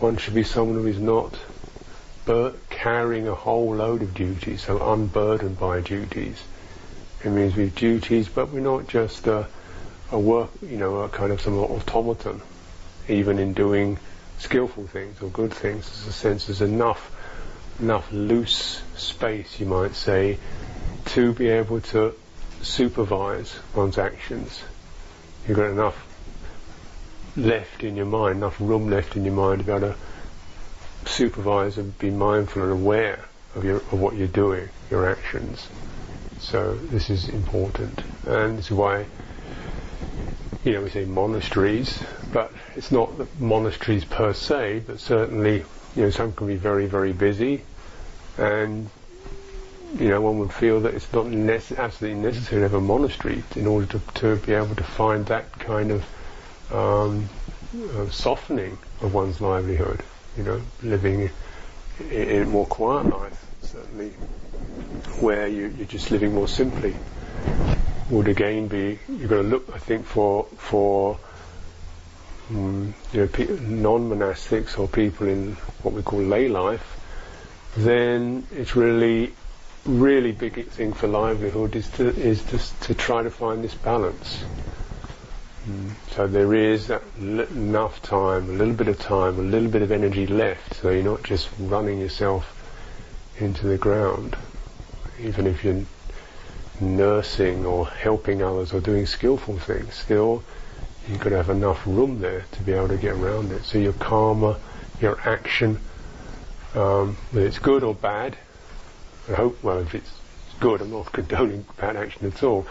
one 0.00 0.16
should 0.16 0.34
be 0.34 0.42
someone 0.42 0.76
who 0.76 0.86
is 0.86 0.98
not 0.98 1.38
bur- 2.24 2.54
carrying 2.70 3.28
a 3.28 3.34
whole 3.34 3.76
load 3.76 4.02
of 4.02 4.14
duties, 4.14 4.62
so 4.62 4.92
unburdened 4.92 5.58
by 5.58 5.80
duties. 5.80 6.42
It 7.24 7.30
means 7.30 7.56
we 7.56 7.64
have 7.64 7.74
duties, 7.74 8.28
but 8.28 8.50
we're 8.50 8.60
not 8.60 8.88
just 8.88 9.26
a, 9.26 9.46
a 10.10 10.18
work, 10.18 10.50
you 10.62 10.76
know, 10.76 11.00
a 11.00 11.08
kind 11.08 11.32
of 11.32 11.40
some 11.40 11.56
automaton, 11.56 12.42
even 13.08 13.38
in 13.38 13.54
doing 13.54 13.98
skillful 14.38 14.86
things 14.86 15.22
or 15.22 15.28
good 15.28 15.52
things. 15.52 15.88
There's 15.88 16.08
a 16.08 16.12
sense 16.12 16.46
there's 16.46 16.60
enough 16.60 17.10
enough 17.80 18.12
loose 18.12 18.82
space, 18.96 19.58
you 19.58 19.66
might 19.66 19.94
say, 19.94 20.38
to 21.06 21.32
be 21.32 21.48
able 21.48 21.80
to 21.80 22.14
supervise 22.62 23.54
one's 23.74 23.98
actions. 23.98 24.62
You've 25.46 25.56
got 25.56 25.70
enough 25.70 26.13
left 27.36 27.82
in 27.82 27.96
your 27.96 28.06
mind, 28.06 28.36
enough 28.38 28.60
room 28.60 28.90
left 28.90 29.16
in 29.16 29.24
your 29.24 29.34
mind 29.34 29.60
to 29.60 29.64
be 29.64 29.72
able 29.72 29.88
to 29.88 29.96
supervise 31.06 31.78
and 31.78 31.96
be 31.98 32.10
mindful 32.10 32.62
and 32.62 32.72
aware 32.72 33.24
of, 33.54 33.64
your, 33.64 33.76
of 33.76 33.94
what 33.94 34.14
you're 34.16 34.26
doing, 34.26 34.68
your 34.90 35.08
actions. 35.08 35.68
So 36.38 36.78
this 36.90 37.10
is 37.10 37.28
important, 37.28 38.02
and 38.26 38.58
this 38.58 38.66
is 38.66 38.70
why 38.72 39.06
you 40.64 40.72
know, 40.72 40.80
we 40.80 40.88
say 40.88 41.04
monasteries, 41.04 42.02
but 42.32 42.50
it's 42.74 42.90
not 42.90 43.38
monasteries 43.38 44.04
per 44.04 44.32
se, 44.32 44.82
but 44.86 44.98
certainly, 44.98 45.64
you 45.94 46.02
know, 46.02 46.10
some 46.10 46.32
can 46.32 46.46
be 46.46 46.56
very, 46.56 46.86
very 46.86 47.12
busy, 47.12 47.62
and 48.38 48.88
you 49.98 50.08
know, 50.08 50.20
one 50.20 50.38
would 50.38 50.52
feel 50.52 50.80
that 50.80 50.94
it's 50.94 51.12
not 51.12 51.26
nece- 51.26 51.76
absolutely 51.76 52.20
necessary 52.20 52.60
to 52.60 52.64
have 52.64 52.74
a 52.74 52.80
monastery 52.80 53.44
in 53.54 53.66
order 53.66 53.86
to, 53.86 54.00
to 54.14 54.36
be 54.36 54.54
able 54.54 54.74
to 54.74 54.82
find 54.82 55.26
that 55.26 55.52
kind 55.60 55.90
of 55.90 56.04
um, 56.70 57.28
uh, 57.96 58.08
softening 58.10 58.78
of 59.00 59.12
one's 59.14 59.40
livelihood. 59.40 60.02
You 60.36 60.42
know, 60.42 60.62
living 60.82 61.30
in, 62.10 62.42
a 62.42 62.46
more 62.46 62.66
quiet 62.66 63.06
life, 63.06 63.46
certainly, 63.62 64.10
where 65.20 65.46
you, 65.46 65.72
you're 65.76 65.86
just 65.86 66.10
living 66.10 66.34
more 66.34 66.48
simply 66.48 66.94
would 68.10 68.28
again 68.28 68.68
be 68.68 68.98
you've 69.08 69.30
got 69.30 69.36
to 69.36 69.42
look, 69.42 69.70
I 69.74 69.78
think, 69.78 70.06
for 70.06 70.44
for 70.56 71.18
um, 72.50 72.94
you 73.12 73.20
know 73.20 73.56
non-monastics 73.60 74.78
or 74.78 74.88
people 74.88 75.28
in 75.28 75.52
what 75.82 75.94
we 75.94 76.02
call 76.02 76.20
lay 76.20 76.48
life. 76.48 77.00
Then 77.76 78.46
it's 78.52 78.76
really, 78.76 79.32
really 79.84 80.32
big 80.32 80.68
thing 80.68 80.92
for 80.92 81.08
livelihood 81.08 81.74
is 81.76 81.88
to 81.90 82.08
is 82.08 82.42
to 82.44 82.58
to 82.86 82.94
try 82.94 83.22
to 83.22 83.30
find 83.30 83.64
this 83.64 83.74
balance. 83.74 84.44
Mm. 85.68 85.90
So 86.10 86.26
there 86.26 86.52
is 86.52 86.90
enough 87.18 88.02
time, 88.02 88.50
a 88.50 88.52
little 88.52 88.74
bit 88.74 88.88
of 88.88 88.98
time, 88.98 89.38
a 89.38 89.42
little 89.42 89.70
bit 89.70 89.82
of 89.82 89.90
energy 89.90 90.26
left, 90.26 90.74
so 90.74 90.90
you're 90.90 91.02
not 91.02 91.22
just 91.22 91.48
running 91.58 92.00
yourself 92.00 92.54
into 93.38 93.66
the 93.66 93.78
ground, 93.78 94.36
even 95.20 95.46
if 95.46 95.64
you're 95.64 95.84
nursing 96.80 97.64
or 97.64 97.86
helping 97.86 98.42
others 98.42 98.72
or 98.72 98.80
doing 98.80 99.06
skillful 99.06 99.58
things, 99.58 99.94
still 99.94 100.42
you've 101.08 101.20
got 101.20 101.30
to 101.30 101.36
have 101.36 101.50
enough 101.50 101.86
room 101.86 102.20
there 102.20 102.44
to 102.52 102.62
be 102.62 102.72
able 102.72 102.88
to 102.88 102.96
get 102.96 103.12
around 103.12 103.52
it. 103.52 103.64
So 103.64 103.78
your 103.78 103.92
karma, 103.94 104.58
your 105.00 105.18
action, 105.20 105.80
um, 106.74 107.16
whether 107.30 107.46
it's 107.46 107.58
good 107.58 107.82
or 107.82 107.94
bad, 107.94 108.36
I 109.30 109.34
hope, 109.34 109.62
well, 109.62 109.78
if 109.78 109.94
it's 109.94 110.10
good, 110.60 110.80
I'm 110.80 110.90
not 110.90 111.12
condoning 111.12 111.66
bad 111.76 111.96
action 111.96 112.26
at 112.26 112.42
all, 112.42 112.66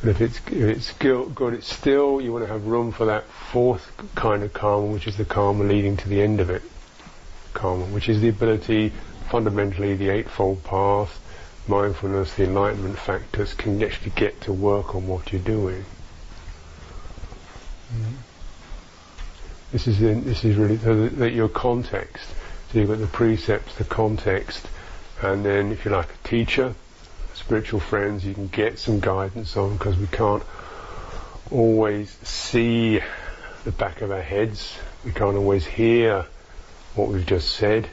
but 0.00 0.10
if 0.10 0.20
it's, 0.20 0.38
if 0.48 0.52
it's 0.52 0.92
good, 0.92 1.54
it's 1.54 1.72
still, 1.72 2.20
you 2.20 2.32
want 2.32 2.44
to 2.44 2.52
have 2.52 2.66
room 2.66 2.92
for 2.92 3.06
that 3.06 3.24
fourth 3.24 3.90
kind 4.14 4.42
of 4.42 4.52
karma, 4.52 4.86
which 4.86 5.06
is 5.06 5.16
the 5.16 5.24
karma 5.24 5.64
leading 5.64 5.96
to 5.98 6.08
the 6.08 6.20
end 6.22 6.40
of 6.40 6.50
it. 6.50 6.62
Karma, 7.54 7.84
which 7.86 8.08
is 8.08 8.20
the 8.20 8.28
ability, 8.28 8.92
fundamentally, 9.30 9.96
the 9.96 10.10
Eightfold 10.10 10.62
Path, 10.64 11.20
mindfulness, 11.68 12.34
the 12.34 12.44
enlightenment 12.44 12.98
factors 12.98 13.54
can 13.54 13.82
actually 13.82 14.12
get 14.14 14.40
to 14.42 14.52
work 14.52 14.94
on 14.94 15.06
what 15.06 15.32
you're 15.32 15.42
doing. 15.42 15.84
Mm-hmm. 17.92 18.14
This 19.72 19.86
is 19.88 20.00
in, 20.00 20.24
this 20.24 20.44
is 20.44 20.56
really 20.56 20.78
so 20.78 20.94
that, 21.00 21.18
that 21.18 21.32
your 21.32 21.48
context. 21.48 22.28
So 22.70 22.78
you've 22.78 22.88
got 22.88 22.98
the 22.98 23.06
precepts, 23.06 23.74
the 23.76 23.84
context, 23.84 24.68
and 25.22 25.44
then 25.44 25.72
if 25.72 25.84
you're 25.84 25.94
like 25.94 26.10
a 26.10 26.28
teacher, 26.28 26.74
spiritual 27.36 27.80
friends, 27.80 28.24
you 28.24 28.34
can 28.34 28.48
get 28.48 28.78
some 28.78 28.98
guidance 28.98 29.56
on 29.56 29.76
because 29.76 29.96
we 29.96 30.06
can't 30.06 30.42
always 31.50 32.10
see 32.26 33.00
the 33.64 33.72
back 33.72 34.00
of 34.00 34.10
our 34.10 34.22
heads. 34.22 34.76
We 35.04 35.12
can't 35.12 35.36
always 35.36 35.66
hear 35.66 36.26
what 36.94 37.08
we've 37.08 37.26
just 37.26 37.50
said, 37.50 37.88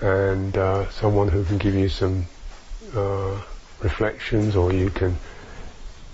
and 0.00 0.56
uh, 0.56 0.90
someone 0.90 1.28
who 1.28 1.44
can 1.44 1.58
give 1.58 1.74
you 1.74 1.88
some 1.88 2.26
uh, 2.94 3.40
reflections, 3.80 4.54
or 4.54 4.72
you 4.72 4.90
can 4.90 5.16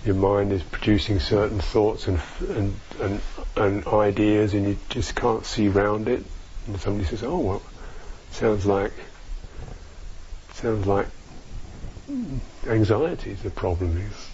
your 0.05 0.14
mind 0.14 0.53
is 0.53 0.62
producing 0.62 1.18
certain 1.18 1.61
thoughts 1.61 2.07
and, 2.07 2.20
and 2.48 2.74
and 3.01 3.20
and 3.57 3.87
ideas, 3.88 4.55
and 4.55 4.66
you 4.66 4.79
just 4.88 5.14
can't 5.16 5.44
see 5.44 5.68
round 5.68 6.09
it. 6.09 6.24
And 6.66 6.81
somebody 6.81 7.05
says, 7.05 7.24
"Oh, 7.24 7.38
well, 7.38 7.62
sounds 8.31 8.64
like 8.64 8.92
sounds 10.53 10.87
like 10.87 11.09
anxiety 12.66 13.30
is 13.30 13.42
the 13.42 13.50
problem." 13.50 13.96
Is 13.98 14.28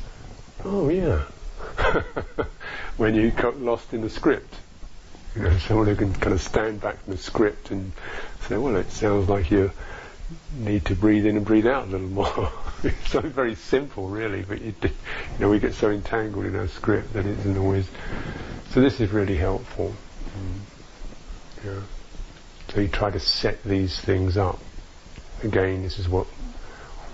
oh 0.64 0.88
yeah, 0.88 1.24
when 2.96 3.14
you 3.14 3.30
got 3.30 3.58
lost 3.58 3.92
in 3.92 4.00
the 4.00 4.10
script. 4.10 4.54
You 5.34 5.42
know, 5.42 5.58
someone 5.58 5.86
who 5.88 5.96
can 5.96 6.14
kind 6.14 6.32
of 6.32 6.40
stand 6.40 6.80
back 6.80 7.02
from 7.02 7.14
the 7.14 7.18
script 7.18 7.72
and 7.72 7.90
say, 8.42 8.56
well, 8.56 8.76
it 8.76 8.92
sounds 8.92 9.28
like 9.28 9.50
you're 9.50 9.72
need 10.56 10.84
to 10.86 10.94
breathe 10.94 11.26
in 11.26 11.36
and 11.36 11.44
breathe 11.44 11.66
out 11.66 11.88
a 11.88 11.90
little 11.90 12.08
more. 12.08 12.52
it's 12.82 13.10
so 13.10 13.20
very 13.20 13.54
simple, 13.54 14.08
really, 14.08 14.42
but 14.42 14.60
you, 14.60 14.72
do, 14.72 14.88
you, 14.88 14.94
know 15.38 15.50
we 15.50 15.58
get 15.58 15.74
so 15.74 15.90
entangled 15.90 16.46
in 16.46 16.56
our 16.56 16.68
script 16.68 17.12
that 17.12 17.26
it 17.26 17.38
isn't 17.40 17.58
always. 17.58 17.88
So 18.70 18.80
this 18.80 19.00
is 19.00 19.10
really 19.10 19.36
helpful. 19.36 19.94
Mm. 20.38 21.64
Yeah. 21.64 21.80
So 22.72 22.80
you 22.80 22.88
try 22.88 23.10
to 23.10 23.20
set 23.20 23.62
these 23.64 24.00
things 24.00 24.36
up. 24.36 24.58
Again, 25.42 25.82
this 25.82 25.98
is 25.98 26.08
what 26.08 26.26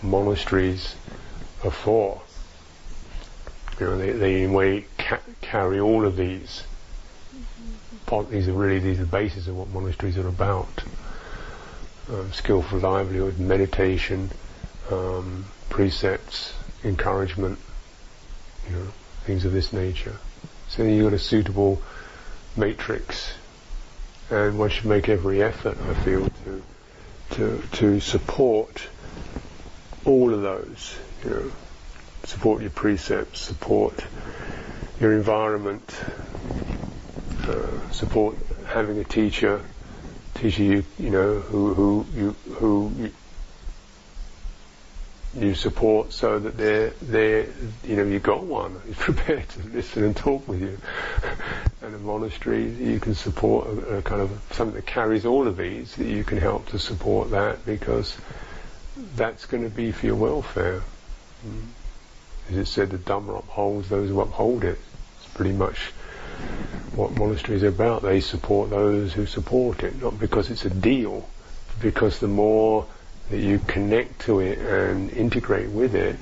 monasteries 0.03 0.95
are 1.65 1.71
for. 1.71 2.23
You 3.79 3.87
know, 3.87 3.99
they, 3.99 4.13
they 4.13 4.43
in 4.43 4.51
a 4.51 4.53
way 4.53 4.87
ca- 4.99 5.21
carry 5.41 5.81
all 5.81 6.05
of 6.07 6.17
these. 6.17 6.65
These 8.31 8.49
are 8.49 8.53
really 8.53 8.81
these 8.81 8.99
are 8.99 9.05
the 9.05 9.11
basis 9.11 9.47
of 9.47 9.57
what 9.57 9.69
monasteries 9.69 10.19
are 10.19 10.27
about 10.27 10.83
um, 12.11 12.33
skillful 12.33 12.81
livelihood, 12.81 13.39
meditation, 13.39 14.31
um, 14.91 15.45
precepts, 15.69 16.53
encouragement, 16.83 17.59
you 18.69 18.75
know, 18.75 18.87
things 19.25 19.45
of 19.45 19.53
this 19.53 19.73
nature. 19.73 20.17
So 20.69 20.83
you've 20.83 21.05
got 21.05 21.13
a 21.15 21.19
suitable 21.19 21.81
matrix, 22.57 23.35
and 24.29 24.59
one 24.59 24.71
should 24.71 24.87
make 24.87 25.09
every 25.09 25.43
effort, 25.43 25.79
I 25.89 25.95
feel, 25.95 26.29
to 26.45 26.63
to 27.31 27.63
to 27.73 28.01
support 28.01 28.89
all 30.05 30.33
of 30.33 30.43
those. 30.43 30.99
You 31.25 31.31
know, 31.31 31.53
support 32.25 32.63
your 32.63 32.71
precepts, 32.71 33.41
support 33.41 34.05
your 35.01 35.13
environment, 35.13 35.95
uh, 37.47 37.91
support 37.91 38.37
having 38.67 38.99
a 38.99 39.05
teacher 39.05 39.63
teacher 40.35 40.63
you 40.63 40.85
you 40.99 41.11
know 41.11 41.41
who 41.41 41.75
who 41.75 42.07
you 42.15 42.37
who 42.55 42.93
you, 42.97 43.13
you 45.35 45.55
support 45.55 46.13
so 46.13 46.39
that 46.39 46.57
they're 46.57 46.91
they 47.03 47.49
you 47.85 47.97
know 47.97 48.05
you've 48.05 48.23
got 48.23 48.43
one 48.43 48.73
who's 48.87 48.97
prepared 48.97 49.49
to 49.49 49.63
listen 49.69 50.05
and 50.05 50.17
talk 50.17 50.47
with 50.49 50.61
you 50.61 50.79
and 51.83 51.95
a 51.95 51.99
monastery 51.99 52.69
you 52.71 52.99
can 53.01 53.15
support 53.15 53.67
a, 53.67 53.97
a, 53.97 54.03
kind 54.03 54.21
of 54.21 54.31
something 54.53 54.77
that 54.77 54.87
carries 54.87 55.27
all 55.27 55.47
of 55.47 55.57
these 55.57 55.95
that 55.97 56.07
you 56.07 56.25
can 56.25 56.39
help 56.39 56.67
to 56.69 56.79
support 56.79 57.31
that 57.31 57.65
because 57.67 58.17
that's 59.17 59.47
going 59.47 59.63
to 59.65 59.71
be 59.71 59.93
for 59.93 60.07
your 60.07 60.17
welfare 60.17 60.83
mm. 61.47 61.63
as 62.51 62.57
it 62.57 62.67
said 62.67 62.91
the 62.91 62.99
Dhamma 62.99 63.39
upholds 63.39 63.89
those 63.89 64.09
who 64.09 64.21
uphold 64.21 64.65
it 64.65 64.79
it's 65.19 65.33
pretty 65.35 65.53
much 65.53 65.93
what 66.95 67.17
monasteries 67.17 67.63
are 67.63 67.69
about. 67.69 68.03
They 68.03 68.21
support 68.21 68.71
those 68.71 69.13
who 69.13 69.27
support 69.27 69.83
it, 69.83 70.01
not 70.01 70.19
because 70.19 70.51
it's 70.51 70.65
a 70.65 70.71
deal, 70.71 71.29
because 71.81 72.19
the 72.19 72.29
more 72.29 72.87
that 73.31 73.39
you 73.39 73.59
connect 73.61 74.23
to 74.23 74.41
it 74.41 74.59
and 74.59 75.11
integrate 75.11 75.71
with 75.71 75.95
it, 75.95 76.17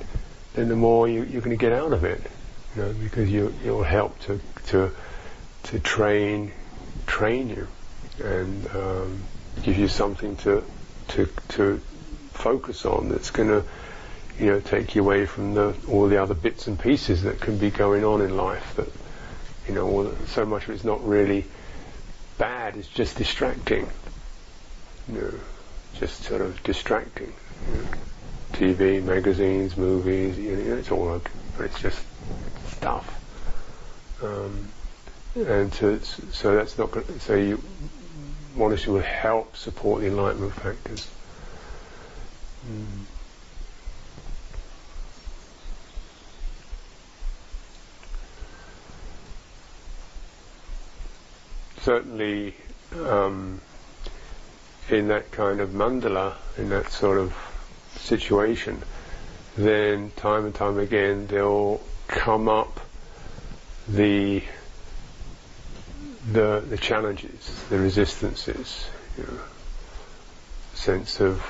then 0.53 0.69
the 0.69 0.75
more 0.75 1.07
you, 1.07 1.23
are 1.23 1.41
going 1.41 1.49
to 1.49 1.55
get 1.55 1.71
out 1.71 1.93
of 1.93 2.03
it. 2.03 2.21
You 2.75 2.83
know, 2.83 2.93
because 2.93 3.29
you, 3.29 3.53
it 3.65 3.71
will 3.71 3.83
help 3.83 4.19
to 4.21 4.39
to 4.67 4.91
to 5.63 5.79
train 5.79 6.51
train 7.07 7.49
you 7.49 7.67
and 8.23 8.67
um, 8.75 9.23
give 9.63 9.77
you 9.77 9.87
something 9.87 10.35
to 10.37 10.63
to 11.09 11.27
to 11.49 11.81
focus 12.39 12.85
on 12.85 13.09
that's 13.09 13.31
going 13.31 13.49
to 13.49 13.63
you 14.39 14.47
know 14.47 14.59
take 14.59 14.95
you 14.95 15.01
away 15.01 15.25
from 15.25 15.53
the 15.53 15.75
all 15.87 16.07
the 16.07 16.21
other 16.21 16.33
bits 16.33 16.67
and 16.67 16.79
pieces 16.79 17.23
that 17.23 17.39
can 17.39 17.57
be 17.57 17.69
going 17.69 18.03
on 18.03 18.21
in 18.21 18.35
life 18.35 18.75
that 18.75 18.89
you 19.69 19.75
know, 19.75 20.15
so 20.25 20.45
much 20.45 20.63
of 20.63 20.71
it's 20.71 20.83
not 20.83 21.07
really 21.07 21.45
bad, 22.39 22.75
it's 22.75 22.87
just 22.87 23.17
distracting. 23.17 23.87
You 25.07 25.21
know, 25.21 25.33
just 25.93 26.23
sort 26.23 26.41
of 26.41 26.61
distracting. 26.63 27.31
You 27.71 27.77
know, 27.77 27.87
TV, 28.53 29.03
magazines, 29.03 29.77
movies, 29.77 30.39
you 30.39 30.55
know, 30.55 30.75
it's 30.75 30.89
all 30.89 31.07
okay, 31.07 31.31
but 31.55 31.67
it's 31.67 31.79
just 31.79 32.01
stuff. 32.67 33.15
Um, 34.23 34.69
and 35.35 35.71
so, 35.71 35.99
so 35.99 36.55
that's 36.55 36.77
not. 36.79 36.89
So 37.19 37.35
you, 37.35 37.61
monastery 38.55 38.93
will 38.93 39.03
help 39.03 39.55
support 39.55 40.01
the 40.01 40.07
enlightenment 40.07 40.53
factors. 40.53 41.07
Mm. 42.67 43.05
certainly 51.81 52.53
um, 53.05 53.59
in 54.89 55.07
that 55.07 55.31
kind 55.31 55.59
of 55.59 55.69
mandala, 55.69 56.35
in 56.57 56.69
that 56.69 56.91
sort 56.91 57.17
of 57.17 57.33
situation, 57.97 58.81
then 59.57 60.11
time 60.15 60.45
and 60.45 60.53
time 60.53 60.77
again 60.77 61.27
there'll 61.27 61.81
come 62.07 62.47
up 62.47 62.79
the 63.87 64.43
the 66.31 66.63
the 66.69 66.77
challenges, 66.77 67.63
the 67.69 67.79
resistances, 67.79 68.87
you 69.17 69.23
know, 69.23 69.39
sense 70.75 71.19
of 71.19 71.43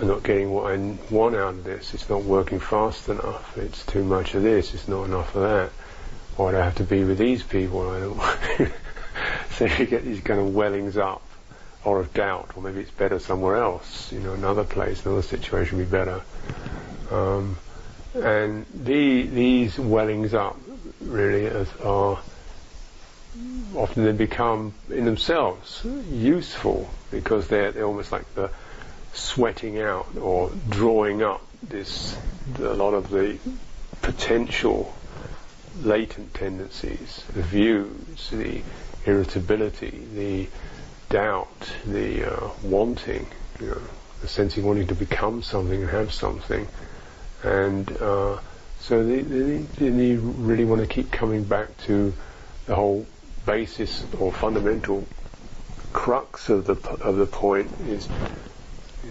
I'm 0.00 0.06
not 0.06 0.22
getting 0.22 0.50
what 0.50 0.72
I 0.72 0.76
want 1.10 1.34
out 1.34 1.54
of 1.54 1.64
this. 1.64 1.92
It's 1.92 2.08
not 2.08 2.22
working 2.22 2.60
fast 2.60 3.08
enough. 3.08 3.58
It's 3.58 3.84
too 3.84 4.04
much 4.04 4.34
of 4.34 4.42
this. 4.42 4.72
It's 4.72 4.86
not 4.86 5.04
enough 5.04 5.34
of 5.34 5.42
that. 5.42 5.70
Why 6.36 6.52
do 6.52 6.58
I 6.58 6.64
have 6.64 6.76
to 6.76 6.84
be 6.84 7.02
with 7.02 7.18
these 7.18 7.42
people? 7.42 7.90
I 7.90 8.00
don't. 8.00 8.72
so 9.50 9.64
you 9.64 9.86
get 9.86 10.04
these 10.04 10.20
kind 10.20 10.38
of 10.38 10.54
wellings 10.54 10.96
up, 10.96 11.22
or 11.84 11.98
of 11.98 12.14
doubt, 12.14 12.52
or 12.54 12.62
maybe 12.62 12.80
it's 12.80 12.92
better 12.92 13.18
somewhere 13.18 13.56
else. 13.56 14.12
You 14.12 14.20
know, 14.20 14.34
another 14.34 14.62
place, 14.62 15.04
another 15.04 15.22
situation 15.22 15.78
would 15.78 15.90
be 15.90 15.90
better. 15.90 16.22
Um, 17.10 17.56
and 18.14 18.66
the, 18.72 19.22
these 19.26 19.78
wellings 19.80 20.32
up 20.32 20.56
really 21.00 21.48
are 21.82 22.20
often 23.74 24.04
they 24.04 24.12
become 24.12 24.74
in 24.90 25.04
themselves 25.04 25.84
useful 26.10 26.88
because 27.10 27.48
they're, 27.48 27.72
they're 27.72 27.84
almost 27.84 28.12
like 28.12 28.32
the 28.34 28.50
sweating 29.18 29.80
out 29.80 30.06
or 30.16 30.50
drawing 30.68 31.22
up 31.22 31.42
this 31.62 32.16
a 32.58 32.74
lot 32.74 32.94
of 32.94 33.10
the 33.10 33.38
potential 34.00 34.94
latent 35.82 36.34
tendencies, 36.34 37.24
the 37.34 37.42
views, 37.42 38.30
the 38.30 38.62
irritability, 39.04 40.06
the 40.14 40.48
doubt, 41.08 41.72
the 41.86 42.32
uh, 42.32 42.50
wanting, 42.62 43.26
you 43.60 43.66
know, 43.66 43.80
the 44.20 44.28
sense 44.28 44.56
of 44.56 44.64
wanting 44.64 44.86
to 44.86 44.94
become 44.94 45.42
something 45.42 45.82
and 45.82 45.90
have 45.90 46.12
something, 46.12 46.66
and 47.42 47.90
uh, 48.00 48.38
so 48.80 49.04
they, 49.04 49.20
they, 49.20 49.58
they 49.58 50.16
really 50.16 50.64
want 50.64 50.80
to 50.80 50.86
keep 50.86 51.10
coming 51.12 51.44
back 51.44 51.76
to 51.78 52.12
the 52.66 52.74
whole 52.74 53.06
basis 53.46 54.04
or 54.18 54.32
fundamental 54.32 55.06
crux 55.92 56.48
of 56.48 56.66
the 56.66 56.74
of 57.02 57.16
the 57.16 57.26
point 57.26 57.70
is 57.86 58.08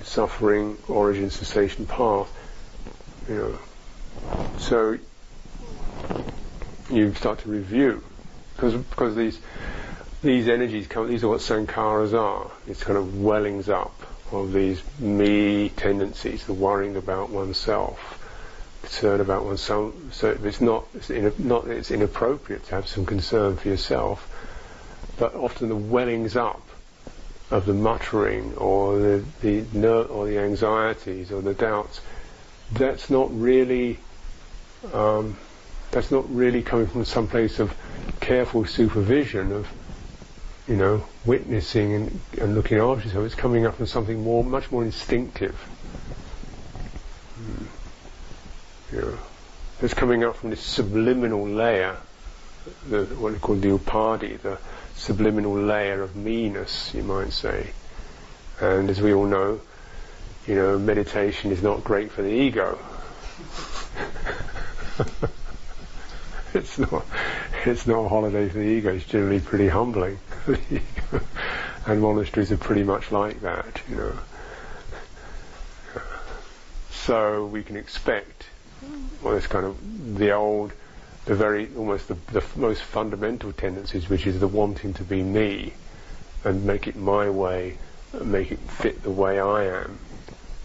suffering, 0.04 0.78
origin, 0.88 1.30
cessation, 1.30 1.86
path. 1.86 2.32
You 3.30 3.36
know, 3.36 3.60
so 4.58 4.98
you 6.90 7.14
start 7.16 7.40
to 7.40 7.50
review 7.50 8.04
because 8.56 8.74
because 8.74 9.16
these 9.16 9.40
these 10.22 10.48
energies 10.48 10.88
come. 10.88 11.08
These 11.08 11.24
are 11.24 11.28
what 11.28 11.42
sankharas 11.42 12.14
are. 12.14 12.50
It's 12.68 12.84
kind 12.84 12.98
of 12.98 13.22
wellings 13.22 13.70
up 13.70 13.94
of 14.32 14.52
these 14.52 14.82
me 15.00 15.70
tendencies, 15.70 16.46
the 16.46 16.54
worrying 16.54 16.96
about 16.96 17.30
oneself, 17.30 18.24
concern 18.82 19.22
about 19.22 19.46
oneself. 19.46 19.94
So 20.12 20.38
it's 20.44 20.62
not, 20.62 20.86
it's, 20.94 21.10
in, 21.10 21.32
not, 21.38 21.68
it's 21.68 21.92
inappropriate 21.92 22.66
to 22.66 22.76
have 22.76 22.88
some 22.88 23.06
concern 23.06 23.58
for 23.58 23.70
yourself, 23.70 24.28
but 25.18 25.34
often 25.36 25.70
the 25.70 25.76
wellings 25.76 26.36
up 26.36 26.67
of 27.50 27.66
the 27.66 27.74
muttering 27.74 28.54
or 28.56 29.00
the, 29.00 29.24
the 29.42 29.64
ner- 29.74 30.04
or 30.04 30.28
the 30.28 30.38
anxieties 30.38 31.32
or 31.32 31.42
the 31.42 31.54
doubts, 31.54 32.02
that's 32.74 33.10
not 33.10 33.30
really 33.40 34.00
um, 34.94 35.38
that's 35.92 36.12
not 36.12 36.34
really 36.34 36.62
coming 36.62 36.88
from 36.88 37.06
some 37.06 37.28
place 37.28 37.60
of 37.60 37.74
careful 38.20 38.66
supervision 38.66 39.52
of 39.52 39.68
you 40.68 40.76
know 40.76 41.04
witnessing 41.26 41.94
and, 41.94 42.20
and 42.40 42.56
looking 42.56 42.80
after 42.80 43.06
yourself. 43.06 43.26
It's 43.26 43.36
coming 43.36 43.66
up 43.66 43.76
from 43.78 43.86
something 43.86 44.22
more, 44.22 44.44
much 44.44 44.72
more 44.72 44.84
instinctive. 44.84 45.58
You 48.92 49.02
know, 49.02 49.18
it's 49.82 49.94
coming 49.94 50.24
up 50.24 50.36
from 50.38 50.50
this 50.50 50.62
subliminal 50.62 51.48
layer, 51.48 51.98
the, 52.90 53.06
what 53.06 53.34
they 53.34 53.40
call 53.40 53.56
the 53.56 53.70
upadhi, 53.70 54.42
the 54.42 54.58
subliminal 54.98 55.56
layer 55.56 56.02
of 56.02 56.16
meanness, 56.16 56.92
you 56.94 57.04
might 57.04 57.32
say. 57.32 57.72
And 58.60 58.90
as 58.90 59.00
we 59.02 59.14
all 59.14 59.26
know, 59.26 59.62
you 60.48 60.56
know, 60.56 60.78
meditation 60.80 61.52
is 61.52 61.62
not 61.62 61.84
great 61.84 62.12
for 62.12 62.22
the 62.22 62.30
ego. 62.30 62.80
it's 66.54 66.78
not. 66.80 67.06
It's 67.66 67.86
not 67.86 68.06
a 68.06 68.10
holiday 68.10 68.50
for 68.50 68.58
the 68.58 68.66
ego. 68.66 68.94
It's 68.94 69.06
generally 69.06 69.40
pretty 69.40 69.68
humbling. 69.68 70.20
and 71.86 72.02
monasteries 72.02 72.52
are 72.52 72.58
pretty 72.58 72.84
much 72.84 73.12
like 73.12 73.42
that, 73.42 73.82
you 73.90 73.96
know. 73.96 74.14
So 76.92 77.46
we 77.46 77.64
can 77.64 77.78
expect 77.78 78.48
well, 79.22 79.36
it's 79.36 79.48
kind 79.48 79.66
of 79.66 80.18
the 80.18 80.32
old, 80.32 80.72
the 81.28 81.36
very, 81.36 81.70
almost 81.76 82.08
the, 82.08 82.16
the 82.32 82.44
most 82.56 82.82
fundamental 82.82 83.52
tendencies, 83.52 84.10
which 84.10 84.26
is 84.26 84.40
the 84.40 84.48
wanting 84.48 84.94
to 84.94 85.04
be 85.04 85.22
me 85.22 85.74
and 86.46 86.66
make 86.66 86.88
it 86.88 86.96
my 86.96 87.30
way, 87.30 87.78
and 88.14 88.32
make 88.32 88.50
it 88.52 88.60
fit 88.60 89.04
the 89.04 89.12
way 89.12 89.38
I 89.38 89.66
am. 89.66 90.00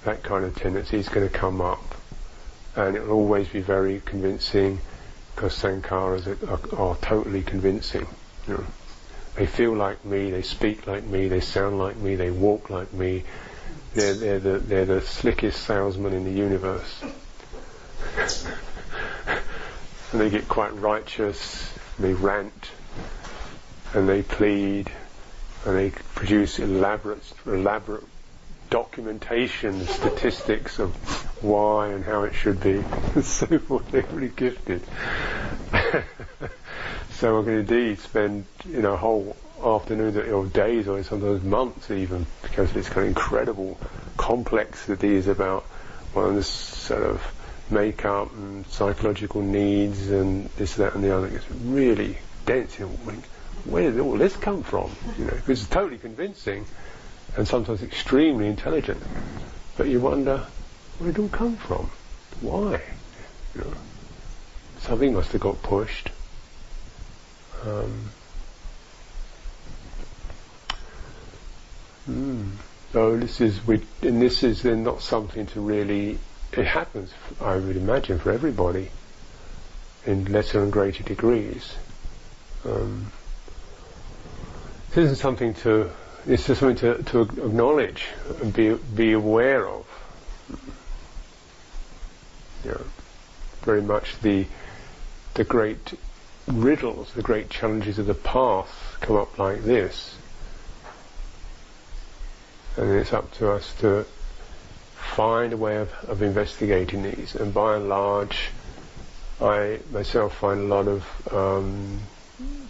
That 0.04 0.22
kind 0.22 0.44
of 0.44 0.54
tendency 0.54 0.98
is 0.98 1.08
going 1.08 1.28
to 1.28 1.34
come 1.34 1.60
up. 1.60 1.96
And 2.76 2.96
it 2.96 3.02
will 3.02 3.14
always 3.14 3.48
be 3.48 3.60
very 3.60 4.00
convincing 4.04 4.80
because 5.34 5.60
sankharas 5.60 6.28
are, 6.28 6.48
are, 6.48 6.90
are 6.90 6.96
totally 6.96 7.42
convincing. 7.42 8.06
You 8.46 8.54
know. 8.54 8.64
They 9.34 9.46
feel 9.46 9.74
like 9.74 10.04
me, 10.04 10.30
they 10.30 10.42
speak 10.42 10.86
like 10.86 11.04
me, 11.04 11.26
they 11.26 11.40
sound 11.40 11.78
like 11.78 11.96
me, 11.96 12.14
they 12.14 12.30
walk 12.30 12.70
like 12.70 12.92
me. 12.92 13.24
They're, 13.94 14.14
they're, 14.14 14.38
the, 14.38 14.58
they're 14.60 14.84
the 14.84 15.00
slickest 15.00 15.64
salesman 15.64 16.12
in 16.12 16.24
the 16.24 16.30
universe 16.30 17.02
and 20.12 20.20
they 20.20 20.30
get 20.30 20.48
quite 20.48 20.74
righteous, 20.78 21.72
they 21.98 22.12
rant, 22.12 22.70
and 23.94 24.08
they 24.08 24.22
plead, 24.22 24.90
and 25.64 25.76
they 25.76 25.90
produce 26.14 26.58
elaborate, 26.58 27.32
elaborate 27.46 28.04
documentation, 28.70 29.86
statistics 29.86 30.78
of 30.78 30.94
why 31.42 31.88
and 31.88 32.04
how 32.04 32.24
it 32.24 32.34
should 32.34 32.60
be. 32.60 32.82
so 33.22 33.46
they're 33.90 34.02
really 34.12 34.28
gifted. 34.28 34.82
so 37.12 37.40
I 37.40 37.44
can 37.44 37.54
indeed 37.58 37.98
spend 37.98 38.44
you 38.66 38.82
know 38.82 38.94
a 38.94 38.96
whole 38.96 39.36
afternoon 39.62 40.16
or 40.32 40.46
days 40.46 40.88
or 40.88 41.02
sometimes 41.02 41.42
months 41.42 41.90
even 41.90 42.26
because 42.42 42.68
of 42.70 42.74
this 42.74 42.88
kind 42.88 43.02
of 43.02 43.08
incredible 43.08 43.78
complexities 44.16 45.28
about 45.28 45.62
one 46.14 46.30
of 46.30 46.34
this 46.34 46.48
sort 46.48 47.02
of 47.02 47.41
makeup 47.72 48.32
and 48.34 48.66
psychological 48.66 49.42
needs 49.42 50.08
and 50.10 50.48
this, 50.50 50.74
that, 50.76 50.94
and 50.94 51.02
the 51.02 51.16
other. 51.16 51.26
It's 51.26 51.50
really 51.50 52.18
dense. 52.46 52.78
You 52.78 52.86
know, 52.86 52.92
where 53.64 53.90
did 53.90 54.00
all 54.00 54.16
this 54.16 54.36
come 54.36 54.62
from? 54.62 54.90
You 55.18 55.24
know, 55.24 55.32
because 55.32 55.62
it's 55.62 55.70
totally 55.70 55.98
convincing 55.98 56.66
and 57.36 57.48
sometimes 57.48 57.82
extremely 57.82 58.46
intelligent. 58.46 59.02
But 59.76 59.88
you 59.88 60.00
wonder, 60.00 60.46
where 60.98 61.12
did 61.12 61.18
it 61.18 61.22
all 61.22 61.28
come 61.28 61.56
from? 61.56 61.90
Why? 62.40 62.82
You 63.54 63.62
know, 63.62 63.72
something 64.80 65.14
must 65.14 65.32
have 65.32 65.40
got 65.40 65.62
pushed. 65.62 66.10
Um, 67.64 68.10
mm. 72.08 72.50
So 72.92 73.16
this 73.16 73.40
is, 73.40 73.66
we, 73.66 73.80
and 74.02 74.20
this 74.20 74.42
is 74.42 74.62
then 74.62 74.84
not 74.84 75.00
something 75.00 75.46
to 75.46 75.60
really 75.60 76.18
it 76.58 76.66
happens, 76.66 77.12
I 77.40 77.56
would 77.56 77.76
imagine, 77.76 78.18
for 78.18 78.30
everybody 78.30 78.90
in 80.04 80.24
lesser 80.26 80.62
and 80.62 80.72
greater 80.72 81.02
degrees. 81.02 81.74
Um, 82.64 83.12
this 84.88 84.98
isn't 85.04 85.16
something 85.16 85.54
to, 85.54 85.90
it's 86.26 86.46
just 86.46 86.60
something 86.60 86.76
to, 86.76 87.02
to 87.04 87.22
acknowledge 87.22 88.06
and 88.40 88.52
be, 88.52 88.74
be 88.74 89.12
aware 89.12 89.68
of. 89.68 89.86
Very 93.62 93.82
much 93.82 94.18
the, 94.20 94.46
the 95.34 95.44
great 95.44 95.94
riddles, 96.46 97.12
the 97.14 97.22
great 97.22 97.48
challenges 97.48 97.98
of 97.98 98.06
the 98.06 98.14
path 98.14 98.96
come 99.00 99.16
up 99.16 99.38
like 99.38 99.62
this. 99.62 100.16
And 102.76 102.90
it's 102.92 103.12
up 103.12 103.32
to 103.34 103.50
us 103.52 103.72
to 103.80 104.04
find 105.02 105.52
a 105.52 105.56
way 105.56 105.76
of, 105.76 105.92
of 106.08 106.22
investigating 106.22 107.02
these. 107.02 107.34
And 107.34 107.52
by 107.52 107.76
and 107.76 107.88
large, 107.88 108.50
I 109.40 109.80
myself 109.90 110.36
find 110.36 110.60
a 110.60 110.64
lot 110.64 110.88
of 110.88 111.04
um, 111.32 112.00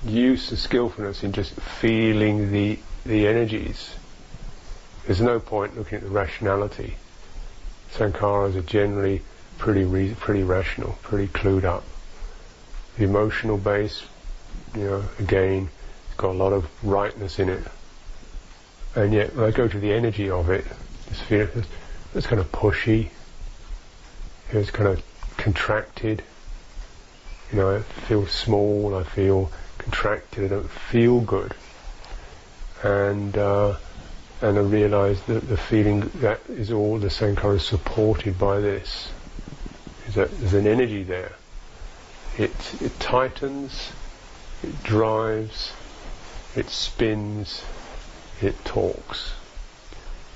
use 0.04 0.50
and 0.50 0.58
skillfulness 0.58 1.22
in 1.22 1.32
just 1.32 1.52
feeling 1.52 2.50
the 2.50 2.78
the 3.04 3.26
energies. 3.26 3.94
There's 5.06 5.20
no 5.20 5.40
point 5.40 5.76
looking 5.76 5.96
at 5.98 6.04
the 6.04 6.10
rationality. 6.10 6.96
Sankharas 7.92 8.56
are 8.56 8.62
generally 8.62 9.22
pretty 9.58 9.84
re- 9.84 10.14
pretty 10.18 10.42
rational, 10.42 10.98
pretty 11.02 11.28
clued 11.28 11.64
up. 11.64 11.84
The 12.96 13.04
emotional 13.04 13.58
base, 13.58 14.02
you 14.74 14.84
know, 14.84 15.04
again, 15.18 15.68
it's 16.06 16.16
got 16.16 16.30
a 16.30 16.38
lot 16.38 16.52
of 16.52 16.68
rightness 16.84 17.38
in 17.38 17.48
it. 17.48 17.64
And 18.94 19.12
yet, 19.12 19.34
when 19.34 19.46
I 19.46 19.50
go 19.50 19.66
to 19.68 19.78
the 19.78 19.92
energy 19.92 20.30
of 20.30 20.50
it, 20.50 20.64
this 21.08 21.66
it's 22.14 22.26
kind 22.26 22.40
of 22.40 22.50
pushy. 22.52 23.08
It's 24.50 24.70
kind 24.70 24.88
of 24.88 25.02
contracted. 25.36 26.22
You 27.50 27.58
know, 27.58 27.76
I 27.76 27.80
feel 27.82 28.26
small. 28.26 28.94
I 28.94 29.02
feel 29.02 29.50
contracted, 29.82 30.44
I 30.44 30.48
don't 30.48 30.70
feel 30.70 31.20
good. 31.20 31.54
And 32.82 33.36
uh, 33.36 33.76
and 34.40 34.58
I 34.58 34.60
realise 34.60 35.20
that 35.22 35.48
the 35.48 35.56
feeling 35.56 36.10
that 36.16 36.40
is 36.48 36.72
all 36.72 36.98
the 36.98 37.10
same 37.10 37.36
kind 37.36 37.54
of 37.54 37.62
supported 37.62 38.38
by 38.38 38.60
this. 38.60 39.10
Is 40.08 40.14
that 40.14 40.30
there's 40.38 40.54
an 40.54 40.66
energy 40.66 41.02
there. 41.02 41.32
It 42.38 42.50
it 42.80 42.98
tightens, 42.98 43.92
it 44.62 44.82
drives, 44.82 45.72
it 46.56 46.70
spins, 46.70 47.62
it 48.40 48.64
talks, 48.64 49.34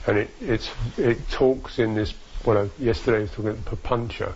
and 0.07 0.19
it 0.19 0.71
it 0.97 1.29
talks 1.31 1.79
in 1.79 1.95
this. 1.95 2.15
Well, 2.45 2.71
yesterday 2.79 3.19
I 3.19 3.21
was 3.23 3.31
talking 3.31 3.49
about 3.49 3.65
papancha. 3.65 4.35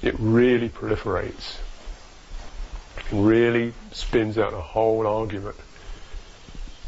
It 0.00 0.14
really 0.18 0.68
proliferates. 0.68 1.58
It 2.98 3.04
really 3.12 3.72
spins 3.92 4.38
out 4.38 4.52
a 4.52 4.60
whole 4.60 5.06
argument. 5.06 5.56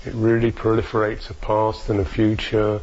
It 0.04 0.14
really 0.14 0.52
proliferates 0.52 1.30
a 1.30 1.34
past 1.34 1.88
and 1.88 2.00
a 2.00 2.04
future, 2.04 2.80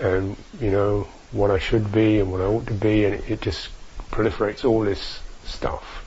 and 0.00 0.36
you 0.60 0.70
know 0.70 1.08
what 1.32 1.50
I 1.50 1.58
should 1.58 1.92
be 1.92 2.18
and 2.18 2.32
what 2.32 2.40
I 2.40 2.44
ought 2.44 2.66
to 2.66 2.74
be, 2.74 3.04
and 3.04 3.14
it, 3.14 3.30
it 3.30 3.40
just 3.40 3.68
proliferates 4.10 4.64
all 4.64 4.80
this 4.80 5.20
stuff. 5.44 6.06